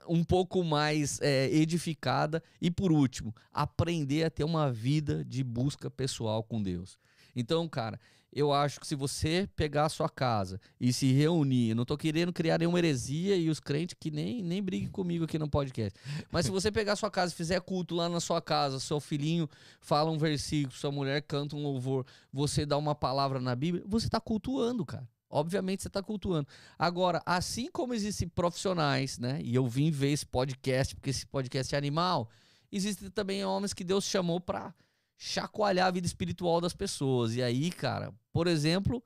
[0.07, 5.89] um pouco mais é, edificada e, por último, aprender a ter uma vida de busca
[5.89, 6.97] pessoal com Deus.
[7.35, 7.99] Então, cara,
[8.35, 11.97] eu acho que se você pegar a sua casa e se reunir, eu não tô
[11.97, 15.97] querendo criar nenhuma heresia e os crentes que nem, nem briguem comigo aqui no podcast.
[16.29, 18.99] Mas se você pegar a sua casa e fizer culto lá na sua casa, seu
[18.99, 19.49] filhinho
[19.79, 24.09] fala um versículo, sua mulher canta um louvor, você dá uma palavra na Bíblia, você
[24.09, 25.07] tá cultuando, cara.
[25.29, 26.45] Obviamente você tá cultuando.
[26.77, 29.39] Agora, assim como existem profissionais, né?
[29.41, 32.29] E eu vim ver esse podcast, porque esse podcast é animal,
[32.69, 34.73] existem também homens que Deus chamou pra
[35.17, 37.35] chacoalhar a vida espiritual das pessoas.
[37.35, 39.03] E aí, cara, por exemplo,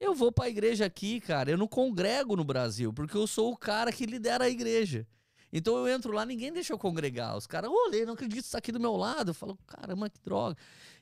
[0.00, 3.56] eu vou pra igreja aqui, cara, eu não congrego no Brasil, porque eu sou o
[3.56, 5.06] cara que lidera a igreja.
[5.52, 7.36] Então eu entro lá, ninguém deixa eu congregar.
[7.36, 9.30] Os caras, olha, não acredito que está aqui do meu lado.
[9.30, 10.56] Eu falo, caramba, que droga.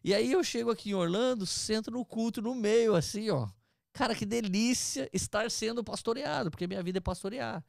[0.05, 3.49] E aí eu chego aqui em Orlando, sento no culto no meio, assim, ó.
[3.95, 7.65] Cara, que delícia estar sendo pastoreado, porque minha vida é pastorear.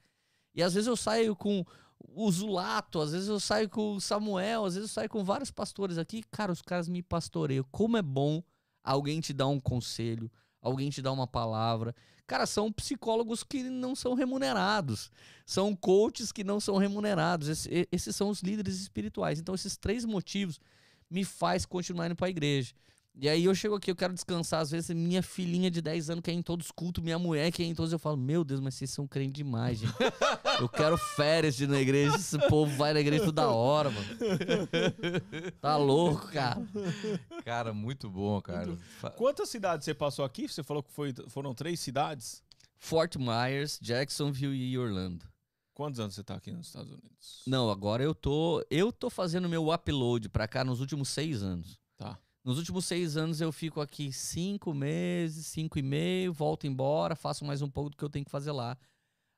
[0.53, 1.65] E às vezes eu saio com
[2.07, 5.51] o Zulato, às vezes eu saio com o Samuel, às vezes eu saio com vários
[5.51, 6.23] pastores aqui.
[6.31, 7.65] Cara, os caras me pastoreiam.
[7.71, 8.43] Como é bom
[8.83, 10.31] alguém te dar um conselho,
[10.61, 11.95] alguém te dar uma palavra.
[12.27, 15.11] Cara, são psicólogos que não são remunerados.
[15.45, 17.47] São coaches que não são remunerados.
[17.49, 19.39] Esse- esses são os líderes espirituais.
[19.39, 20.59] Então, esses três motivos
[21.09, 22.73] me faz continuar indo pra igreja.
[23.15, 24.61] E aí eu chego aqui, eu quero descansar.
[24.61, 27.51] Às vezes, minha filhinha de 10 anos quer ir em todos os cultos, minha mulher
[27.51, 27.93] quer ir em todos.
[27.93, 29.93] Eu falo, meu Deus, mas vocês são crentes demais, gente.
[30.59, 32.15] Eu quero férias de ir na igreja.
[32.15, 34.07] Esse povo vai na igreja toda hora, mano.
[35.61, 36.61] Tá louco, cara.
[37.45, 38.77] Cara, muito bom, cara.
[39.15, 40.47] Quantas cidades você passou aqui?
[40.47, 42.41] Você falou que foi- foram três cidades?
[42.79, 45.25] Fort Myers, Jacksonville e Orlando.
[45.73, 47.41] Quantos anos você tá aqui nos Estados Unidos?
[47.47, 48.63] Não, agora eu tô.
[48.69, 51.79] Eu tô fazendo meu upload pra cá nos últimos seis anos.
[51.97, 52.17] Tá.
[52.43, 57.45] Nos últimos seis anos eu fico aqui cinco meses, cinco e meio, volto embora, faço
[57.45, 58.77] mais um pouco do que eu tenho que fazer lá.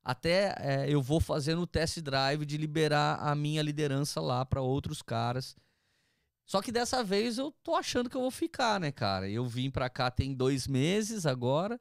[0.04, 4.62] Até é, eu vou fazendo o test drive de liberar a minha liderança lá pra
[4.62, 5.56] outros caras.
[6.48, 9.30] Só que dessa vez eu tô achando que eu vou ficar, né, cara?
[9.30, 11.80] Eu vim pra cá tem dois meses agora,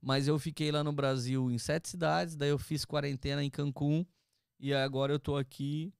[0.00, 4.04] mas eu fiquei lá no Brasil em sete cidades, daí eu fiz quarentena em Cancún
[4.60, 5.92] e agora eu tô aqui.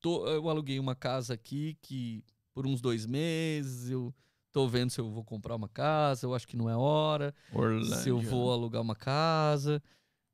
[0.00, 2.24] Tô- eu aluguei uma casa aqui que
[2.60, 4.14] por uns dois meses eu
[4.52, 7.34] tô vendo se eu vou comprar uma casa, eu acho que não é hora,
[8.02, 9.82] se eu vou alugar uma casa,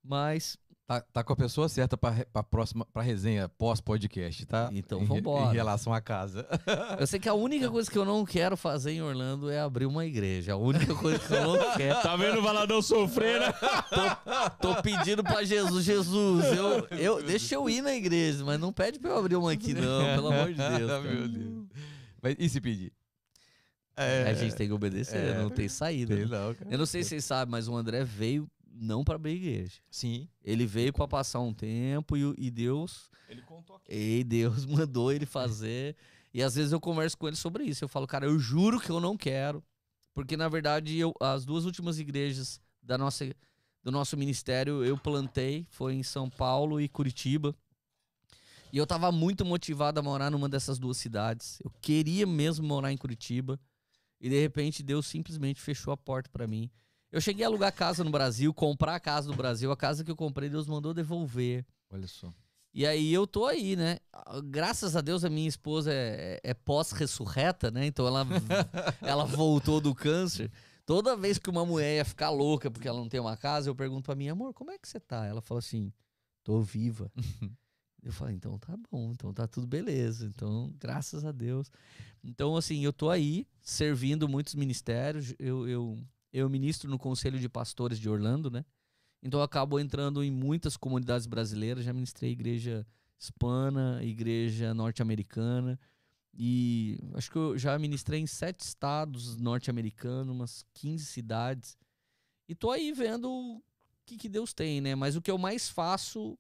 [0.02, 0.58] mas
[0.88, 4.70] Tá, tá com a pessoa certa pra próxima pra resenha pós-podcast, tá?
[4.72, 5.50] Então, Em re- vambora.
[5.50, 6.46] Em relação à casa.
[7.00, 9.86] eu sei que a única coisa que eu não quero fazer em Orlando é abrir
[9.86, 10.52] uma igreja.
[10.52, 12.00] A única coisa que eu não quero.
[12.02, 13.52] Tá vendo o Valadão sofrer, né?
[14.60, 19.00] Tô pedindo pra Jesus, Jesus, eu, eu, deixa eu ir na igreja, mas não pede
[19.00, 20.86] pra eu abrir uma aqui não, pelo amor de Deus.
[20.88, 21.00] cara.
[21.00, 21.66] Meu Deus.
[22.26, 22.92] Mas e se pedir?
[23.96, 25.38] A gente tem que obedecer, é.
[25.38, 26.14] não tem saída.
[26.14, 26.30] Tem né?
[26.38, 26.70] não, cara.
[26.70, 29.80] Eu não sei se vocês sabem, mas o André veio não pra abrir igreja.
[29.90, 30.28] Sim.
[30.44, 33.90] Ele veio pra passar um tempo e, o- e Deus, Ele contou aqui.
[33.90, 35.96] e Deus mandou ele fazer.
[36.34, 37.82] E às vezes eu converso com ele sobre isso.
[37.84, 39.64] Eu falo, cara, eu juro que eu não quero,
[40.12, 43.24] porque na verdade eu, as duas últimas igrejas da nossa,
[43.82, 47.54] do nosso ministério eu plantei, foi em São Paulo e Curitiba.
[48.76, 51.58] E eu tava muito motivado a morar numa dessas duas cidades.
[51.64, 53.58] Eu queria mesmo morar em Curitiba.
[54.20, 56.70] E de repente Deus simplesmente fechou a porta pra mim.
[57.10, 59.72] Eu cheguei a alugar casa no Brasil, comprar a casa no Brasil.
[59.72, 61.64] A casa que eu comprei, Deus mandou devolver.
[61.88, 62.30] Olha só.
[62.74, 63.96] E aí eu tô aí, né?
[64.44, 67.86] Graças a Deus a minha esposa é, é pós-ressurreta, né?
[67.86, 68.26] Então ela,
[69.00, 70.52] ela voltou do câncer.
[70.84, 73.74] Toda vez que uma mulher ia ficar louca porque ela não tem uma casa, eu
[73.74, 75.24] pergunto pra mim, amor, como é que você tá?
[75.24, 75.90] Ela fala assim,
[76.44, 77.10] tô viva.
[78.06, 80.26] eu falo, então tá bom, então tá tudo beleza.
[80.26, 81.70] Então, graças a Deus.
[82.22, 85.34] Então, assim, eu tô aí servindo muitos ministérios.
[85.38, 85.98] Eu, eu,
[86.32, 88.64] eu ministro no Conselho de Pastores de Orlando, né?
[89.22, 92.86] Então eu acabo entrando em muitas comunidades brasileiras, já ministrei igreja
[93.18, 95.80] hispana, igreja norte-americana
[96.38, 101.78] e acho que eu já ministrei em sete estados norte-americanos, umas 15 cidades.
[102.48, 103.62] E tô aí vendo o
[104.04, 104.94] que, que Deus tem, né?
[104.94, 106.38] Mas o que eu mais faço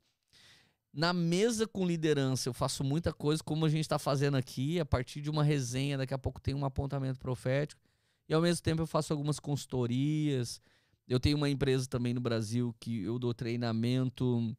[0.96, 4.84] na mesa com liderança, eu faço muita coisa como a gente está fazendo aqui, a
[4.86, 7.82] partir de uma resenha, daqui a pouco tem um apontamento profético.
[8.26, 10.58] E ao mesmo tempo eu faço algumas consultorias,
[11.06, 14.56] eu tenho uma empresa também no Brasil que eu dou treinamento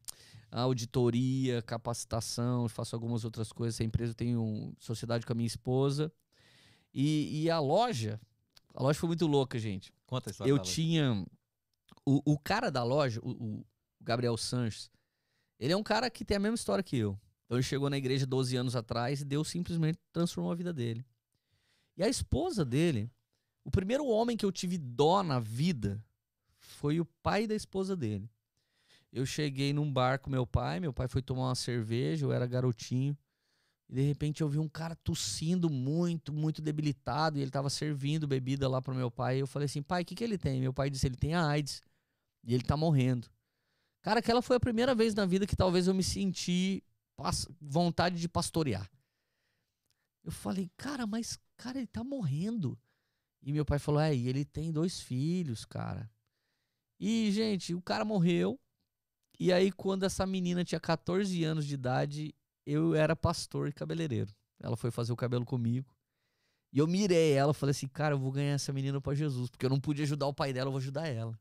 [0.50, 3.74] auditoria, capacitação, faço algumas outras coisas.
[3.74, 6.10] Essa empresa eu tenho sociedade com a minha esposa.
[6.94, 8.18] E, e a loja,
[8.74, 9.92] a loja foi muito louca, gente.
[10.06, 10.50] Conta a história.
[10.50, 11.26] Eu tinha.
[12.06, 13.66] O, o cara da loja, o, o
[14.00, 14.88] Gabriel Sanches,
[15.58, 17.18] ele é um cara que tem a mesma história que eu.
[17.44, 21.04] Então ele chegou na igreja 12 anos atrás e Deus simplesmente transformou a vida dele.
[21.96, 23.10] E a esposa dele,
[23.64, 26.02] o primeiro homem que eu tive dó na vida
[26.58, 28.30] foi o pai da esposa dele.
[29.12, 32.46] Eu cheguei num bar com meu pai, meu pai foi tomar uma cerveja, eu era
[32.46, 33.16] garotinho.
[33.88, 38.28] E de repente eu vi um cara tossindo muito, muito debilitado, e ele tava servindo
[38.28, 39.38] bebida lá pro meu pai.
[39.38, 40.60] E eu falei assim: pai, o que, que ele tem?
[40.60, 41.82] Meu pai disse: ele tem AIDS.
[42.44, 43.28] E ele tá morrendo.
[44.08, 46.82] Cara, aquela foi a primeira vez na vida que talvez eu me senti
[47.60, 48.90] vontade de pastorear.
[50.24, 52.78] Eu falei, cara, mas, cara, ele tá morrendo.
[53.42, 56.10] E meu pai falou: é, e ele tem dois filhos, cara.
[56.98, 58.58] E, gente, o cara morreu.
[59.38, 64.34] E aí, quando essa menina tinha 14 anos de idade, eu era pastor e cabeleireiro.
[64.58, 65.94] Ela foi fazer o cabelo comigo.
[66.72, 69.66] E eu mirei ela, falei assim, cara, eu vou ganhar essa menina pra Jesus, porque
[69.66, 71.38] eu não pude ajudar o pai dela, eu vou ajudar ela.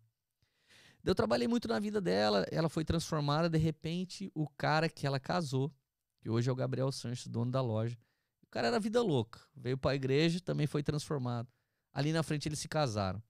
[1.07, 5.17] Eu trabalhei muito na vida dela, ela foi transformada, de repente, o cara que ela
[5.17, 5.73] casou,
[6.19, 7.97] que hoje é o Gabriel Sanches, dono da loja,
[8.43, 11.47] o cara era vida louca, veio pra igreja, também foi transformado.
[11.93, 13.23] Ali na frente eles se casaram.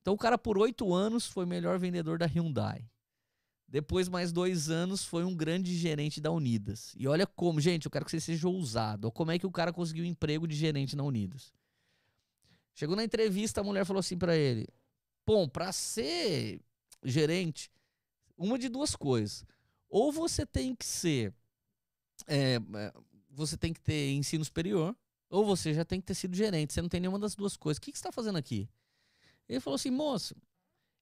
[0.00, 2.84] Então o cara por oito anos foi melhor vendedor da Hyundai.
[3.68, 6.94] Depois, mais dois anos, foi um grande gerente da Unidas.
[6.96, 9.12] E olha como, gente, eu quero que você seja ousado.
[9.12, 11.52] Como é que o cara conseguiu um emprego de gerente na Unidas?
[12.74, 14.66] Chegou na entrevista, a mulher falou assim pra ele:
[15.24, 16.60] Bom, pra ser
[17.04, 17.70] gerente,
[18.36, 19.44] uma de duas coisas.
[19.88, 21.32] Ou você tem que ser.
[22.26, 22.92] é, é,
[23.30, 24.96] você tem que ter ensino superior,
[25.28, 26.72] ou você já tem que ter sido gerente.
[26.72, 27.78] Você não tem nenhuma das duas coisas.
[27.78, 28.68] O que, que você está fazendo aqui?
[29.48, 30.34] Ele falou assim, moço,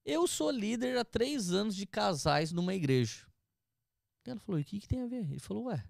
[0.05, 3.27] eu sou líder há três anos de casais numa igreja.
[4.25, 5.31] Ela falou, e o que, que tem a ver?
[5.31, 5.85] Ele falou, ué,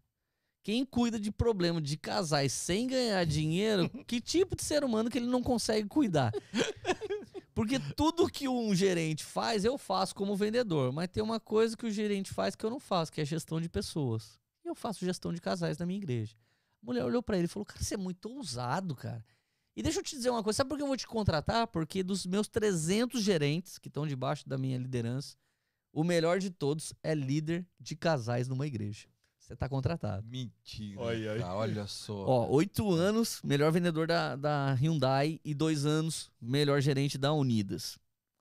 [0.62, 5.18] quem cuida de problema de casais sem ganhar dinheiro, que tipo de ser humano que
[5.18, 6.32] ele não consegue cuidar?
[7.54, 10.92] Porque tudo que um gerente faz, eu faço como vendedor.
[10.92, 13.60] Mas tem uma coisa que o gerente faz que eu não faço, que é gestão
[13.60, 14.38] de pessoas.
[14.64, 16.34] E eu faço gestão de casais na minha igreja.
[16.82, 19.24] A mulher olhou pra ele e falou: Cara, você é muito ousado, cara.
[19.74, 21.66] E deixa eu te dizer uma coisa: sabe por que eu vou te contratar?
[21.66, 25.36] Porque dos meus 300 gerentes que estão debaixo da minha liderança,
[25.92, 29.08] o melhor de todos é líder de casais numa igreja.
[29.42, 30.24] Você tá contratado.
[30.28, 31.00] Mentira.
[31.00, 32.14] Olha cara, olha só.
[32.14, 37.98] Ó, oito anos, melhor vendedor da, da Hyundai e dois anos, melhor gerente da Unidas.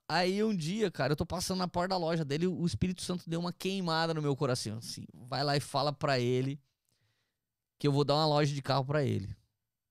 [0.07, 3.27] Aí um dia, cara, eu tô passando na porta da loja dele, o Espírito Santo
[3.27, 5.03] deu uma queimada no meu coração, assim.
[5.11, 6.61] Vai lá e fala pra ele
[7.79, 9.35] que eu vou dar uma loja de carro pra ele.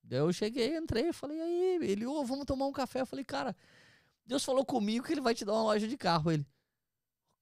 [0.04, 3.00] Daí eu cheguei, entrei, falei, aí, ele, ô, vamos tomar um café.
[3.00, 3.56] Eu falei, cara,
[4.24, 6.30] Deus falou comigo que ele vai te dar uma loja de carro.
[6.30, 6.46] Ele,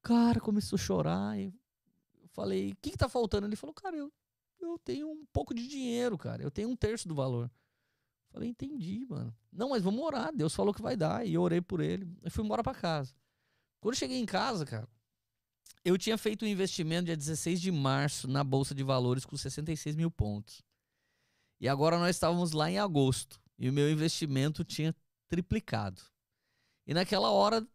[0.02, 1.38] cara, começou a chorar.
[1.38, 1.52] e Eu
[2.38, 3.46] falei, o que que tá faltando?
[3.46, 4.12] Ele falou, cara, eu,
[4.60, 6.40] eu tenho um pouco de dinheiro, cara.
[6.42, 7.50] Eu tenho um terço do valor.
[8.30, 9.36] Falei, entendi, mano.
[9.52, 10.32] Não, mas vamos orar.
[10.34, 11.26] Deus falou que vai dar.
[11.26, 12.08] E eu orei por ele.
[12.22, 13.12] Eu fui embora pra casa.
[13.80, 14.88] Quando eu cheguei em casa, cara,
[15.84, 19.96] eu tinha feito um investimento dia 16 de março na Bolsa de Valores com 66
[19.96, 20.62] mil pontos.
[21.60, 23.40] E agora nós estávamos lá em agosto.
[23.58, 24.94] E o meu investimento tinha
[25.26, 26.00] triplicado.
[26.86, 27.66] E naquela hora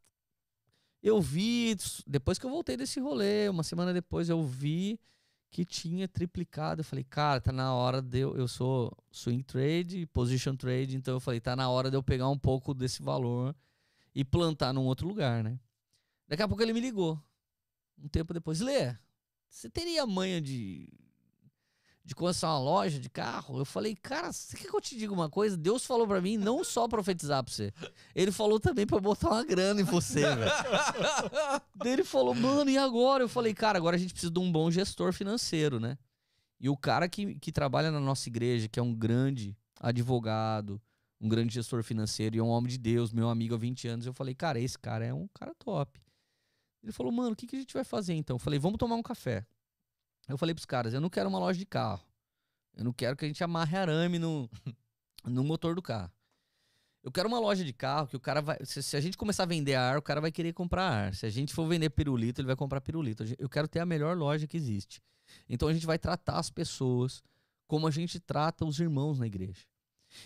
[1.03, 1.75] eu vi,
[2.07, 4.97] depois que eu voltei desse rolê, uma semana depois eu vi
[5.51, 6.79] que tinha triplicado.
[6.79, 8.35] Eu falei, cara, tá na hora de eu.
[8.37, 12.29] Eu sou swing trade, position trade, então eu falei, tá na hora de eu pegar
[12.29, 13.53] um pouco desse valor
[14.15, 15.59] e plantar num outro lugar, né?
[16.27, 17.21] Daqui a pouco ele me ligou.
[18.01, 18.95] Um tempo depois, Lê,
[19.47, 20.87] você teria manha de.
[22.05, 23.57] De começar uma loja de carro?
[23.57, 25.55] Eu falei, cara, você quer que eu te diga uma coisa?
[25.55, 27.71] Deus falou pra mim não só profetizar pra você.
[28.13, 30.51] Ele falou também pra eu botar uma grana em você, velho.
[31.85, 33.23] Ele falou, mano, e agora?
[33.23, 35.97] Eu falei, cara, agora a gente precisa de um bom gestor financeiro, né?
[36.59, 40.81] E o cara que, que trabalha na nossa igreja, que é um grande advogado,
[41.19, 44.05] um grande gestor financeiro e é um homem de Deus, meu amigo há 20 anos,
[44.05, 46.01] eu falei, cara, esse cara é um cara top.
[46.83, 48.35] Ele falou, mano, o que, que a gente vai fazer então?
[48.35, 49.45] Eu falei, vamos tomar um café.
[50.27, 52.03] Eu falei pros caras, eu não quero uma loja de carro.
[52.75, 54.49] Eu não quero que a gente amarre arame no,
[55.25, 56.11] no motor do carro.
[57.03, 58.57] Eu quero uma loja de carro que o cara vai.
[58.63, 61.13] Se, se a gente começar a vender ar, o cara vai querer comprar ar.
[61.13, 63.25] Se a gente for vender pirulito, ele vai comprar pirulito.
[63.37, 65.01] Eu quero ter a melhor loja que existe.
[65.49, 67.21] Então a gente vai tratar as pessoas
[67.67, 69.65] como a gente trata os irmãos na igreja.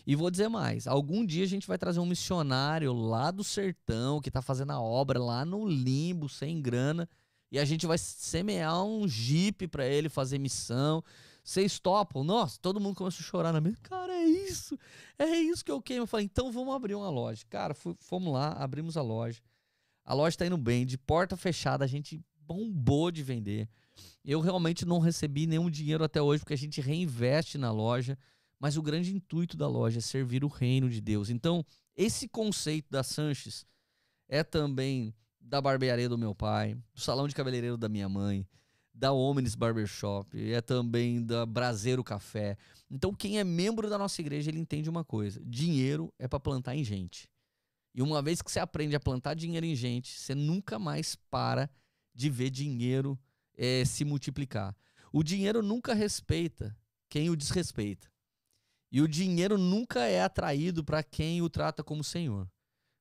[0.06, 4.22] E vou dizer mais: algum dia a gente vai trazer um missionário lá do sertão
[4.22, 7.10] que tá fazendo a obra lá no limbo, sem grana,
[7.52, 11.04] e a gente vai semear um jipe para ele fazer missão.
[11.44, 12.24] Vocês topam?
[12.24, 13.78] Nossa, todo mundo começou a chorar na mesa.
[13.84, 14.78] Cara, é isso.
[15.18, 16.04] É isso que eu queimo.
[16.04, 17.46] Eu falei, então vamos abrir uma loja.
[17.50, 19.42] Cara, fomos lá, abrimos a loja.
[20.04, 23.70] A loja tá indo bem, de porta fechada, a gente bombou de vender.
[24.24, 28.18] Eu realmente não recebi nenhum dinheiro até hoje, porque a gente reinveste na loja,
[28.60, 31.30] mas o grande intuito da loja é servir o reino de Deus.
[31.30, 31.66] Então,
[31.96, 33.66] esse conceito da Sanches
[34.28, 35.14] é também
[35.48, 38.46] da barbearia do meu pai, do salão de cabeleireiro da minha mãe,
[38.94, 42.58] da Omnis Barbershop, é também da Braseiro Café.
[42.90, 46.76] Então, quem é membro da nossa igreja, ele entende uma coisa: dinheiro é para plantar
[46.76, 47.30] em gente.
[47.96, 51.70] E uma vez que você aprende a plantar dinheiro em gente, você nunca mais para
[52.14, 53.18] de ver dinheiro
[53.56, 54.76] é, se multiplicar.
[55.14, 56.78] O dinheiro nunca respeita
[57.10, 58.08] quem o desrespeita.
[58.92, 62.50] E o dinheiro nunca é atraído para quem o trata como senhor.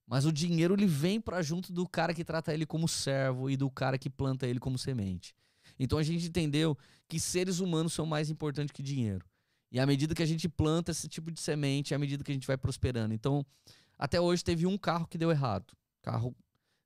[0.06, 3.56] Mas o dinheiro ele vem para junto do cara que trata ele como servo e
[3.56, 5.34] do cara que planta ele como semente.
[5.78, 6.78] Então a gente entendeu
[7.08, 9.26] que seres humanos são mais importantes que dinheiro.
[9.70, 12.30] E à medida que a gente planta esse tipo de semente, é à medida que
[12.30, 13.12] a gente vai prosperando.
[13.12, 13.44] Então,
[13.98, 15.72] até hoje teve um carro que deu errado.
[15.72, 16.36] O carro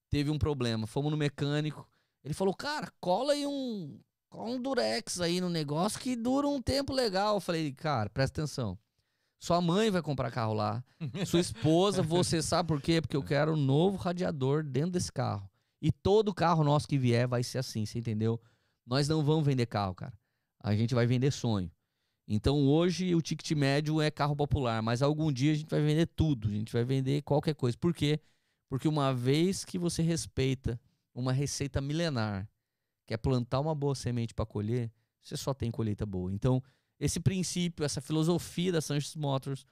[0.08, 0.86] teve um problema.
[0.86, 1.88] Fomos no mecânico.
[2.24, 6.60] Ele falou: "Cara, cola aí um, cola um durex aí no negócio que dura um
[6.60, 7.36] tempo legal".
[7.36, 8.78] Eu falei: "Cara, presta atenção.
[9.40, 10.84] Sua mãe vai comprar carro lá.
[11.26, 13.00] Sua esposa, você sabe por quê?
[13.00, 15.50] Porque eu quero um novo radiador dentro desse carro.
[15.80, 18.38] E todo carro nosso que vier vai ser assim, você entendeu?
[18.86, 20.12] Nós não vamos vender carro, cara.
[20.62, 21.70] A gente vai vender sonho.
[22.28, 26.06] Então hoje o ticket médio é carro popular, mas algum dia a gente vai vender
[26.06, 27.76] tudo, a gente vai vender qualquer coisa.
[27.78, 28.20] Por quê?
[28.68, 30.78] Porque uma vez que você respeita
[31.14, 32.48] uma receita milenar,
[33.06, 36.32] que é plantar uma boa semente para colher, você só tem colheita boa.
[36.32, 36.62] Então,
[37.00, 39.64] esse princípio, essa filosofia da Sanchez Motors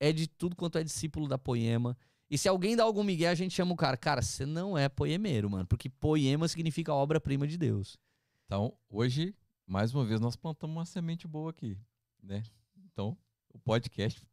[0.00, 1.96] é de tudo quanto é discípulo da Poema.
[2.28, 3.96] E se alguém dá algum migué, a gente chama o cara.
[3.96, 5.66] Cara, você não é poemeiro, mano.
[5.66, 7.96] Porque poema significa obra-prima de Deus.
[8.44, 9.34] Então, hoje,
[9.66, 11.78] mais uma vez, nós plantamos uma semente boa aqui,
[12.20, 12.42] né?
[12.76, 13.16] Então,
[13.52, 14.26] o podcast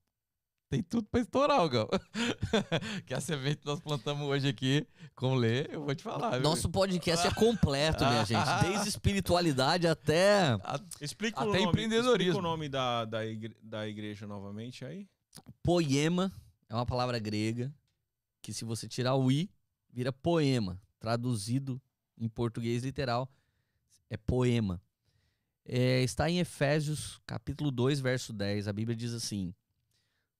[0.71, 1.89] tem tudo pra estourar, Gal.
[3.05, 6.31] que a semente que nós plantamos hoje aqui com o Lê, eu vou te falar.
[6.31, 6.41] viu?
[6.41, 8.39] Nosso podcast é completo, minha gente.
[8.63, 10.57] Desde espiritualidade até.
[11.01, 12.31] Explica o Até nome, empreendedorismo.
[12.31, 15.09] Explica o nome da, da, igre- da igreja novamente aí.
[15.61, 16.31] Poema
[16.69, 17.73] é uma palavra grega
[18.41, 19.49] que, se você tirar o i,
[19.91, 20.79] vira poema.
[21.01, 21.81] Traduzido
[22.17, 23.29] em português literal,
[24.09, 24.81] é poema.
[25.65, 28.69] É, está em Efésios, capítulo 2, verso 10.
[28.69, 29.53] A Bíblia diz assim: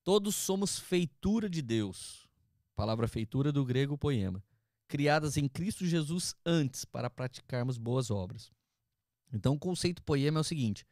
[0.04, 2.28] Todos somos feitura de Deus.
[2.74, 4.42] Palavra feitura do grego poema.
[4.88, 8.50] Criadas em Cristo Jesus antes para praticarmos boas obras.
[9.32, 10.84] Então, o conceito poema é o seguinte: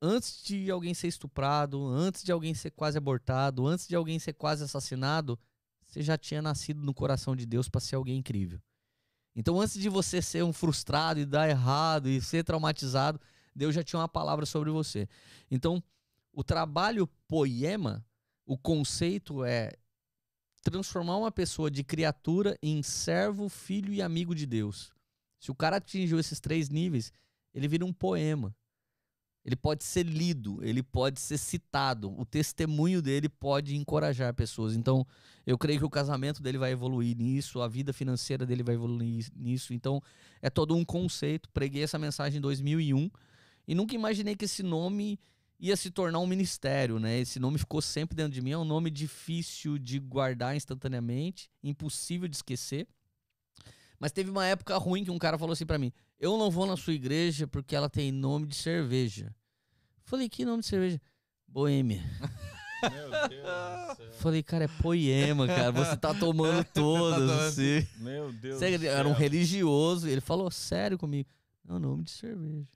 [0.00, 4.34] antes de alguém ser estuprado, antes de alguém ser quase abortado, antes de alguém ser
[4.34, 5.38] quase assassinado,
[5.86, 8.60] você já tinha nascido no coração de Deus para ser alguém incrível.
[9.34, 13.20] Então, antes de você ser um frustrado e dar errado e ser traumatizado,
[13.54, 15.08] Deus já tinha uma palavra sobre você.
[15.50, 15.82] Então,
[16.32, 18.05] o trabalho poema,
[18.46, 19.72] o conceito é
[20.62, 24.92] transformar uma pessoa de criatura em servo, filho e amigo de Deus.
[25.38, 27.12] Se o cara atingiu esses três níveis,
[27.52, 28.54] ele vira um poema.
[29.44, 34.74] Ele pode ser lido, ele pode ser citado, o testemunho dele pode encorajar pessoas.
[34.74, 35.06] Então,
[35.46, 39.28] eu creio que o casamento dele vai evoluir nisso, a vida financeira dele vai evoluir
[39.36, 39.72] nisso.
[39.72, 40.02] Então,
[40.42, 41.48] é todo um conceito.
[41.50, 43.08] Preguei essa mensagem em 2001
[43.68, 45.16] e nunca imaginei que esse nome
[45.58, 47.18] ia se tornar um ministério, né?
[47.20, 52.28] Esse nome ficou sempre dentro de mim, é um nome difícil de guardar instantaneamente, impossível
[52.28, 52.86] de esquecer.
[53.98, 56.66] Mas teve uma época ruim que um cara falou assim pra mim: "Eu não vou
[56.66, 59.34] na sua igreja porque ela tem nome de cerveja".
[60.04, 61.00] Falei: "Que nome de cerveja?"
[61.48, 62.02] Boêmia.
[62.92, 64.12] Meu Deus do céu.
[64.18, 65.72] Falei: "Cara, é poema, cara.
[65.72, 67.86] Você tá tomando todas, assim".
[67.96, 69.20] Meu Deus Sério, do era um céu.
[69.20, 70.06] religioso.
[70.06, 71.28] Ele falou sério comigo.
[71.66, 72.68] É o nome de cerveja.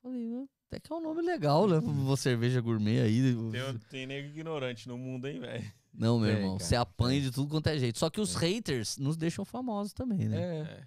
[0.00, 1.78] Falei, "Ah, até que é um nome legal, né?
[1.78, 3.20] Uma cerveja gourmet aí.
[3.50, 5.72] Tem, tem nego ignorante no mundo, hein, velho?
[5.92, 6.56] Não, meu Tem, irmão.
[6.58, 7.98] cara, Você apanha de tudo quanto é jeito.
[7.98, 8.54] Só que os Tem.
[8.54, 10.40] haters nos deixam famosos também, né?
[10.40, 10.60] É.
[10.60, 10.86] É.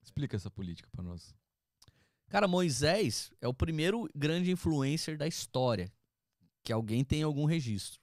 [0.00, 1.34] Explica essa política pra nós.
[2.28, 5.92] Cara, Moisés é o primeiro grande influencer da história.
[6.62, 7.98] Que alguém tem algum registro.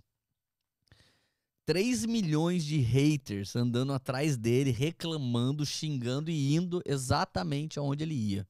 [1.65, 8.45] 3 milhões de haters andando atrás dele, reclamando, xingando e indo exatamente aonde ele ia.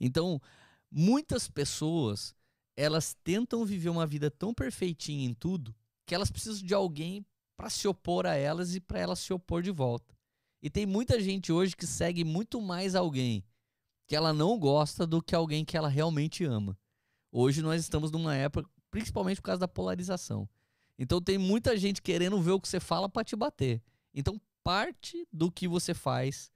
[0.00, 0.40] Então,
[0.94, 2.36] muitas pessoas,
[2.76, 5.74] elas tentam viver uma vida tão perfeitinha em tudo
[6.06, 7.26] que elas precisam de alguém
[7.56, 10.14] para se opor a elas e para elas se opor de volta.
[10.62, 13.44] E tem muita gente hoje que segue muito mais alguém
[14.06, 16.78] que ela não gosta do que alguém que ela realmente ama.
[17.32, 20.48] Hoje nós estamos numa época, principalmente por causa da polarização.
[20.98, 23.82] Então tem muita gente querendo ver o que você fala para te bater.
[24.12, 26.52] Então parte do que você faz,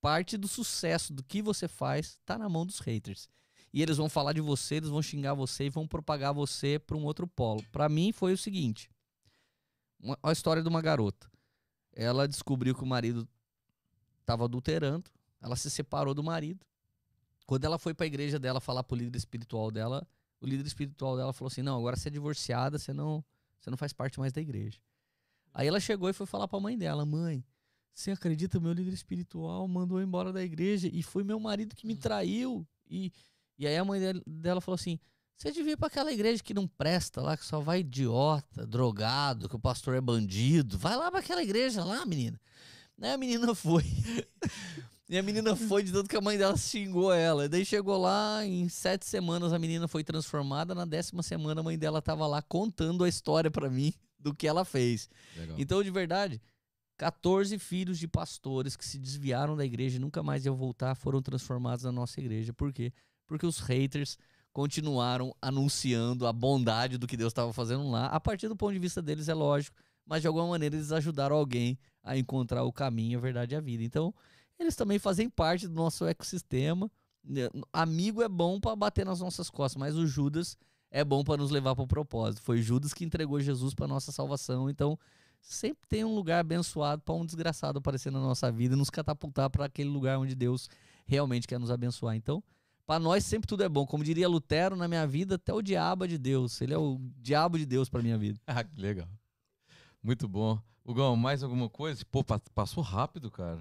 [0.00, 3.28] parte do sucesso do que você faz, tá na mão dos haters.
[3.72, 6.96] E eles vão falar de você, eles vão xingar você e vão propagar você para
[6.96, 7.62] um outro polo.
[7.70, 8.90] Para mim foi o seguinte:
[10.00, 11.30] uma, a história de uma garota.
[11.92, 13.28] Ela descobriu que o marido
[14.20, 15.10] estava adulterando,
[15.40, 16.64] ela se separou do marido.
[17.46, 20.06] Quando ela foi pra igreja dela falar pro líder espiritual dela,
[20.40, 23.24] o líder espiritual dela falou assim: Não, agora você é divorciada, você não,
[23.58, 24.78] você não faz parte mais da igreja.
[25.54, 27.44] Aí ela chegou e foi falar pra mãe dela: Mãe,
[27.94, 28.60] você acredita?
[28.60, 32.66] Meu líder espiritual mandou eu embora da igreja e foi meu marido que me traiu.
[32.90, 33.10] E,
[33.58, 34.98] e aí a mãe dela- falou assim:
[35.36, 39.48] Você devia ir pra aquela igreja que não presta lá, que só vai idiota, drogado,
[39.48, 40.78] que o pastor é bandido.
[40.78, 42.40] Vai lá pra aquela igreja lá, menina.
[43.00, 43.84] Aí a menina foi.
[45.08, 47.44] E a menina foi de tanto que a mãe dela xingou ela.
[47.44, 50.74] E daí chegou lá, em sete semanas a menina foi transformada.
[50.74, 54.48] Na décima semana a mãe dela tava lá contando a história pra mim do que
[54.48, 55.08] ela fez.
[55.36, 55.56] Legal.
[55.60, 56.40] Então, de verdade,
[56.96, 61.20] 14 filhos de pastores que se desviaram da igreja e nunca mais iam voltar foram
[61.22, 62.52] transformados na nossa igreja.
[62.52, 62.92] Por quê?
[63.26, 64.18] Porque os haters
[64.52, 68.06] continuaram anunciando a bondade do que Deus estava fazendo lá.
[68.06, 69.76] A partir do ponto de vista deles, é lógico,
[70.06, 73.60] mas de alguma maneira eles ajudaram alguém a encontrar o caminho, a verdade e a
[73.60, 73.82] vida.
[73.82, 74.14] Então,
[74.58, 76.90] eles também fazem parte do nosso ecossistema.
[77.22, 80.56] Né, Amigo é bom para bater nas nossas costas, mas o Judas
[80.90, 82.42] é bom para nos levar para o propósito.
[82.42, 84.70] Foi Judas que entregou Jesus para nossa salvação.
[84.70, 84.98] Então,
[85.40, 89.50] sempre tem um lugar abençoado para um desgraçado aparecer na nossa vida e nos catapultar
[89.50, 90.70] para aquele lugar onde Deus
[91.04, 92.16] realmente quer nos abençoar.
[92.16, 92.42] Então,
[92.86, 93.84] para nós sempre tudo é bom.
[93.86, 96.60] Como diria Lutero na minha vida, até o diabo é de Deus.
[96.60, 98.40] Ele é o diabo de Deus para minha vida.
[98.46, 99.08] Ah, que legal.
[100.02, 100.58] Muito bom.
[100.84, 102.04] Hugão, mais alguma coisa?
[102.10, 103.60] Pô, pa- passou rápido, cara.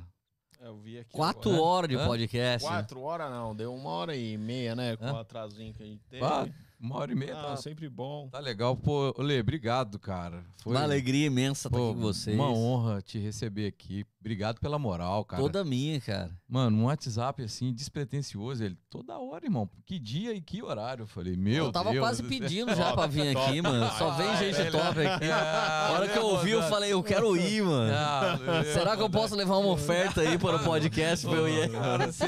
[0.60, 1.12] Eu vi aqui.
[1.12, 1.64] Quatro agora.
[1.66, 2.06] horas de Hã?
[2.06, 2.66] podcast.
[2.66, 2.72] né?
[2.76, 4.96] Quatro horas não, deu uma hora e meia, né?
[4.96, 5.14] Com Hã?
[5.14, 6.24] o atrasinho que a gente teve.
[6.24, 6.48] Ah,
[6.80, 8.28] uma hora e meia, Ah, tá, sempre bom.
[8.30, 8.76] tá legal.
[8.76, 10.44] Pô, Lê, obrigado, cara.
[10.62, 12.36] Foi Uma alegria imensa estar pô, aqui com vocês.
[12.36, 14.06] uma honra te receber aqui.
[14.20, 15.42] Obrigado pela moral, cara.
[15.44, 16.32] Toda minha, cara.
[16.48, 18.64] Mano, um WhatsApp assim, despretensioso.
[18.64, 19.70] Ele, toda hora, irmão.
[19.86, 21.04] Que dia e que horário?
[21.04, 23.46] Eu falei, meu eu tava Deus quase pedindo já pra vir Top.
[23.48, 23.88] aqui, mano.
[24.00, 24.72] Só vem gente velho.
[24.72, 25.26] top aqui.
[25.30, 27.94] Ah, A hora que eu ouvi, eu falei, eu quero ir, mano.
[27.96, 31.70] Ah, Será que eu posso levar uma oferta aí para o podcast pra eu ir?
[31.72, 32.28] Cara, você,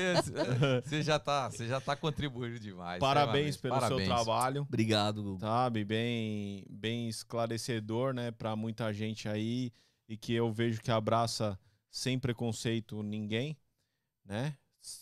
[0.83, 2.99] você já tá, você já tá contribuindo demais.
[2.99, 3.61] Parabéns extremamente.
[3.61, 4.07] pelo Parabéns.
[4.07, 4.36] seu trabalho.
[4.61, 5.39] Obrigado, Gugu.
[5.39, 9.71] Sabe, bem, bem esclarecedor, né, para muita gente aí
[10.07, 11.59] e que eu vejo que abraça
[11.89, 13.57] sem preconceito ninguém,
[14.25, 14.55] né?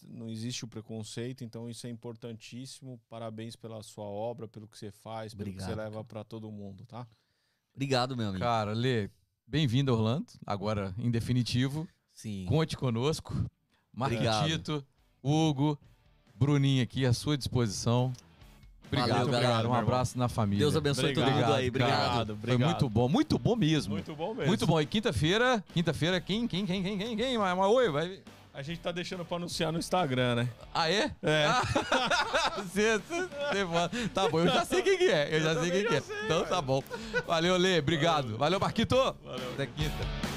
[0.07, 2.99] Não existe o preconceito, então isso é importantíssimo.
[3.07, 6.03] Parabéns pela sua obra, pelo que você faz, pelo que Obrigado, você leva cara.
[6.05, 7.07] para todo mundo, tá?
[7.75, 8.43] Obrigado, meu amigo.
[8.43, 9.09] Cara, Lê,
[9.45, 10.27] bem-vindo a Orlando.
[10.45, 12.45] Agora, em definitivo, Sim.
[12.47, 13.33] conte conosco.
[13.95, 14.41] Obrigado.
[14.41, 14.83] Marquitito,
[15.21, 15.77] Hugo,
[16.33, 18.11] Bruninho aqui à sua disposição.
[18.87, 20.59] Obrigado, Valeu, galera, Um meu abraço na família.
[20.59, 21.67] Deus abençoe todo Obrigado, mundo aí.
[21.69, 22.25] Obrigado.
[22.25, 22.69] Foi obrigado.
[22.69, 23.93] muito bom, muito bom mesmo.
[23.93, 24.47] Muito bom mesmo.
[24.47, 24.79] Muito bom.
[24.79, 27.37] E quinta-feira, quinta-feira, quem, quem, quem, quem, quem, quem?
[27.37, 28.19] Mas, mas, oi, vai.
[28.53, 30.49] A gente tá deixando para anunciar no Instagram, né?
[30.73, 31.11] Ah, é?
[31.21, 31.45] É.
[32.63, 34.07] Você, você.
[34.13, 35.35] Tá bom, eu já sei quem que é.
[35.35, 36.03] Eu já sei quem que é.
[36.23, 36.81] Então tá bom.
[37.27, 37.79] Valeu, Lê.
[37.79, 38.37] Obrigado.
[38.37, 38.95] Valeu, Marquito.
[38.95, 39.51] Valeu.
[39.53, 40.34] Até quinta.